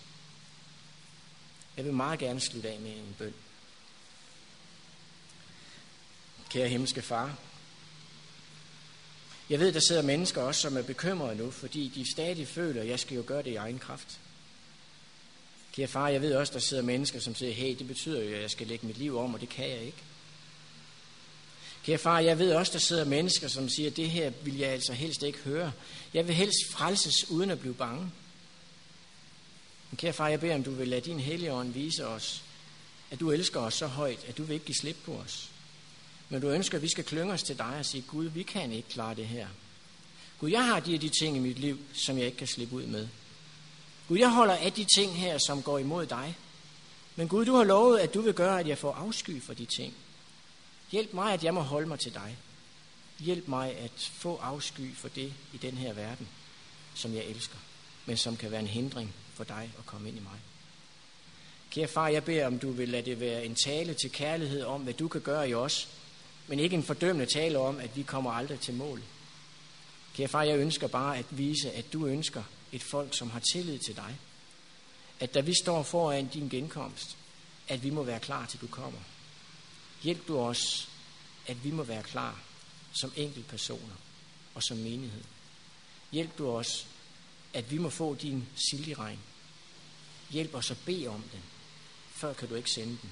Jeg 1.76 1.84
vil 1.84 1.95
meget 1.95 2.18
gerne 2.18 2.41
slutte 2.41 2.70
af 2.70 2.80
med 2.80 2.91
en 2.91 3.16
bøn. 3.18 3.34
Kære 6.49 6.68
himmelske 6.68 7.03
far, 7.03 7.36
jeg 9.51 9.61
ved, 9.61 9.72
der 9.72 9.80
sidder 9.80 10.03
mennesker 10.03 10.42
også, 10.42 10.61
som 10.61 10.76
er 10.76 10.82
bekymrede 10.82 11.36
nu, 11.36 11.51
fordi 11.51 11.92
de 11.94 12.12
stadig 12.12 12.49
føler, 12.49 12.82
at 12.82 12.88
jeg 12.88 13.01
skal 13.01 13.14
jo 13.16 13.24
gøre 13.26 13.42
det 13.42 13.51
i 13.51 13.55
egen 13.55 13.78
kraft. 13.78 14.18
Kære 15.72 15.88
far, 15.88 16.09
jeg 16.09 16.22
ved 16.22 16.34
også, 16.34 16.53
der 16.53 16.59
sidder 16.59 16.82
mennesker, 16.82 17.20
som 17.20 17.34
siger, 17.34 17.53
hey, 17.53 17.76
det 17.78 17.86
betyder 17.86 18.22
jo, 18.22 18.34
at 18.34 18.42
jeg 18.42 18.51
skal 18.51 18.66
lægge 18.66 18.86
mit 18.86 18.99
liv 18.99 19.18
om, 19.18 19.34
og 19.34 19.40
det 19.40 19.49
kan 19.49 19.70
jeg 19.70 19.80
ikke. 19.80 19.99
Kære 21.84 21.99
far, 21.99 22.18
jeg 22.18 22.38
ved 22.38 22.53
også, 22.53 22.72
der 22.72 22.78
sidder 22.78 23.05
mennesker, 23.05 23.49
som 23.49 23.68
siger, 23.68 23.90
det 23.90 24.11
her 24.11 24.30
vil 24.30 24.59
jeg 24.59 24.70
altså 24.70 24.92
helst 24.92 25.22
ikke 25.22 25.38
høre. 25.38 25.72
Jeg 26.14 26.26
vil 26.26 26.34
helst 26.34 26.59
frelses 26.70 27.30
uden 27.30 27.51
at 27.51 27.61
blive 27.61 27.74
bange. 27.74 28.11
Men 29.90 29.96
kære 29.96 30.12
far, 30.12 30.28
jeg 30.28 30.40
beder, 30.40 30.55
om 30.55 30.64
du 30.64 30.70
vil 30.70 30.88
lade 30.88 31.01
din 31.01 31.20
hellige 31.20 31.53
ånd 31.53 31.72
vise 31.72 32.07
os, 32.07 32.42
at 33.11 33.20
du 33.20 33.30
elsker 33.30 33.61
os 33.61 33.74
så 33.74 33.86
højt, 33.86 34.24
at 34.28 34.38
du 34.38 34.42
vil 34.42 34.55
ikke 34.55 34.66
give 34.66 34.76
slip 34.76 34.96
på 35.05 35.12
os. 35.12 35.51
Men 36.28 36.40
du 36.40 36.48
ønsker, 36.48 36.78
at 36.78 36.82
vi 36.82 36.88
skal 36.88 37.04
klynge 37.04 37.32
os 37.32 37.42
til 37.42 37.58
dig 37.58 37.76
og 37.78 37.86
sige, 37.86 38.02
Gud, 38.02 38.24
vi 38.24 38.42
kan 38.42 38.72
ikke 38.72 38.88
klare 38.88 39.14
det 39.14 39.26
her. 39.26 39.48
Gud, 40.40 40.50
jeg 40.50 40.64
har 40.64 40.80
de 40.80 40.94
og 40.94 41.00
de 41.00 41.08
ting 41.08 41.36
i 41.36 41.40
mit 41.40 41.58
liv, 41.58 41.78
som 41.92 42.18
jeg 42.18 42.26
ikke 42.26 42.38
kan 42.38 42.46
slippe 42.46 42.74
ud 42.74 42.86
med. 42.86 43.08
Gud, 44.08 44.18
jeg 44.18 44.30
holder 44.30 44.54
af 44.54 44.72
de 44.72 44.86
ting 44.96 45.16
her, 45.16 45.38
som 45.38 45.62
går 45.62 45.78
imod 45.78 46.06
dig. 46.06 46.36
Men 47.16 47.28
Gud, 47.28 47.44
du 47.44 47.54
har 47.54 47.64
lovet, 47.64 47.98
at 47.98 48.14
du 48.14 48.20
vil 48.20 48.34
gøre, 48.34 48.60
at 48.60 48.68
jeg 48.68 48.78
får 48.78 48.92
afsky 48.92 49.42
for 49.42 49.54
de 49.54 49.64
ting. 49.64 49.94
Hjælp 50.90 51.12
mig, 51.12 51.32
at 51.32 51.44
jeg 51.44 51.54
må 51.54 51.60
holde 51.60 51.88
mig 51.88 51.98
til 51.98 52.14
dig. 52.14 52.36
Hjælp 53.18 53.48
mig 53.48 53.76
at 53.76 54.10
få 54.12 54.36
afsky 54.36 54.94
for 54.96 55.08
det 55.08 55.32
i 55.52 55.56
den 55.56 55.76
her 55.76 55.92
verden, 55.92 56.28
som 56.94 57.14
jeg 57.14 57.24
elsker, 57.24 57.56
men 58.06 58.16
som 58.16 58.36
kan 58.36 58.50
være 58.50 58.60
en 58.60 58.66
hindring 58.66 59.14
for 59.34 59.44
dig 59.44 59.70
at 59.78 59.86
komme 59.86 60.08
ind 60.08 60.16
i 60.16 60.20
mig. 60.20 60.40
Kære 61.70 61.88
far, 61.88 62.08
jeg 62.08 62.24
beder, 62.24 62.46
om 62.46 62.58
du 62.58 62.70
vil 62.70 62.88
lade 62.88 63.10
det 63.10 63.20
være 63.20 63.44
en 63.44 63.54
tale 63.54 63.94
til 63.94 64.12
kærlighed 64.12 64.64
om, 64.64 64.82
hvad 64.82 64.94
du 64.94 65.08
kan 65.08 65.20
gøre 65.20 65.48
i 65.48 65.54
os, 65.54 65.88
men 66.49 66.59
ikke 66.59 66.76
en 66.76 66.82
fordømmende 66.82 67.32
tale 67.32 67.59
om, 67.59 67.78
at 67.78 67.96
vi 67.96 68.03
kommer 68.03 68.32
aldrig 68.32 68.61
til 68.61 68.74
mål. 68.74 69.03
Kære 70.14 70.28
far, 70.28 70.42
jeg 70.42 70.59
ønsker 70.59 70.86
bare 70.86 71.18
at 71.18 71.26
vise, 71.30 71.72
at 71.72 71.92
du 71.92 72.07
ønsker 72.07 72.42
et 72.72 72.82
folk, 72.82 73.16
som 73.16 73.30
har 73.30 73.40
tillid 73.53 73.78
til 73.78 73.96
dig. 73.96 74.18
At 75.20 75.34
da 75.34 75.40
vi 75.40 75.55
står 75.62 75.82
foran 75.82 76.26
din 76.26 76.49
genkomst, 76.49 77.16
at 77.68 77.82
vi 77.82 77.90
må 77.90 78.03
være 78.03 78.20
klar 78.20 78.46
til 78.46 78.61
du 78.61 78.66
kommer. 78.66 79.01
Hjælp 80.03 80.28
du 80.28 80.38
os, 80.38 80.88
at 81.46 81.64
vi 81.64 81.70
må 81.70 81.82
være 81.82 82.03
klar 82.03 82.42
som 82.92 83.12
personer 83.49 83.94
og 84.55 84.62
som 84.62 84.76
menighed. 84.76 85.24
Hjælp 86.12 86.38
du 86.38 86.51
os, 86.51 86.86
at 87.55 87.70
vi 87.70 87.78
må 87.78 87.90
få 87.90 88.14
din 88.14 88.49
silderegn. 88.70 89.18
Hjælp 90.30 90.55
os 90.55 90.70
at 90.70 90.78
bede 90.86 91.07
om 91.07 91.22
den. 91.32 91.42
Før 92.11 92.32
kan 92.32 92.49
du 92.49 92.55
ikke 92.55 92.70
sende 92.70 92.99
den. 93.03 93.11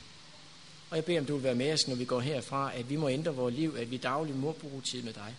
Og 0.96 0.98
jeg 0.98 1.04
beder, 1.04 1.20
om 1.20 1.26
du 1.26 1.34
vil 1.34 1.42
være 1.42 1.54
med 1.54 1.72
os, 1.72 1.88
når 1.88 1.94
vi 1.94 2.04
går 2.04 2.20
herfra, 2.20 2.74
at 2.74 2.90
vi 2.90 2.96
må 2.96 3.08
ændre 3.08 3.34
vores 3.34 3.54
liv, 3.54 3.74
at 3.78 3.90
vi 3.90 3.96
dagligt 3.96 4.38
må 4.38 4.52
bruge 4.52 4.82
tid 4.82 5.02
med 5.02 5.12
dig. 5.12 5.34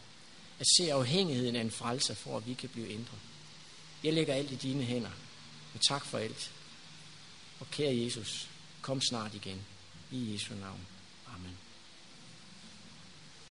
At 0.60 0.66
se 0.78 0.93
afhængigheden 0.93 1.55
af 1.55 1.62
en 1.62 1.72
frelser, 1.72 2.14
for 2.14 2.38
at 2.38 2.47
vi 2.47 2.53
kan 2.53 2.70
blive 2.70 2.89
ændret. 2.89 3.20
Jeg 4.03 4.14
lægger 4.14 4.34
alt 4.34 4.51
i 4.51 4.55
dine 4.55 4.84
hænder. 4.84 5.10
Og 5.74 5.82
tak 5.82 6.05
for 6.05 6.18
alt. 6.18 6.51
Og 7.60 7.72
kære 7.72 7.97
Jesus, 7.97 8.49
kom 8.82 9.01
snart 9.01 9.36
igen. 9.36 9.62
I 10.12 10.34
Jesu 10.34 10.53
navn. 10.53 10.80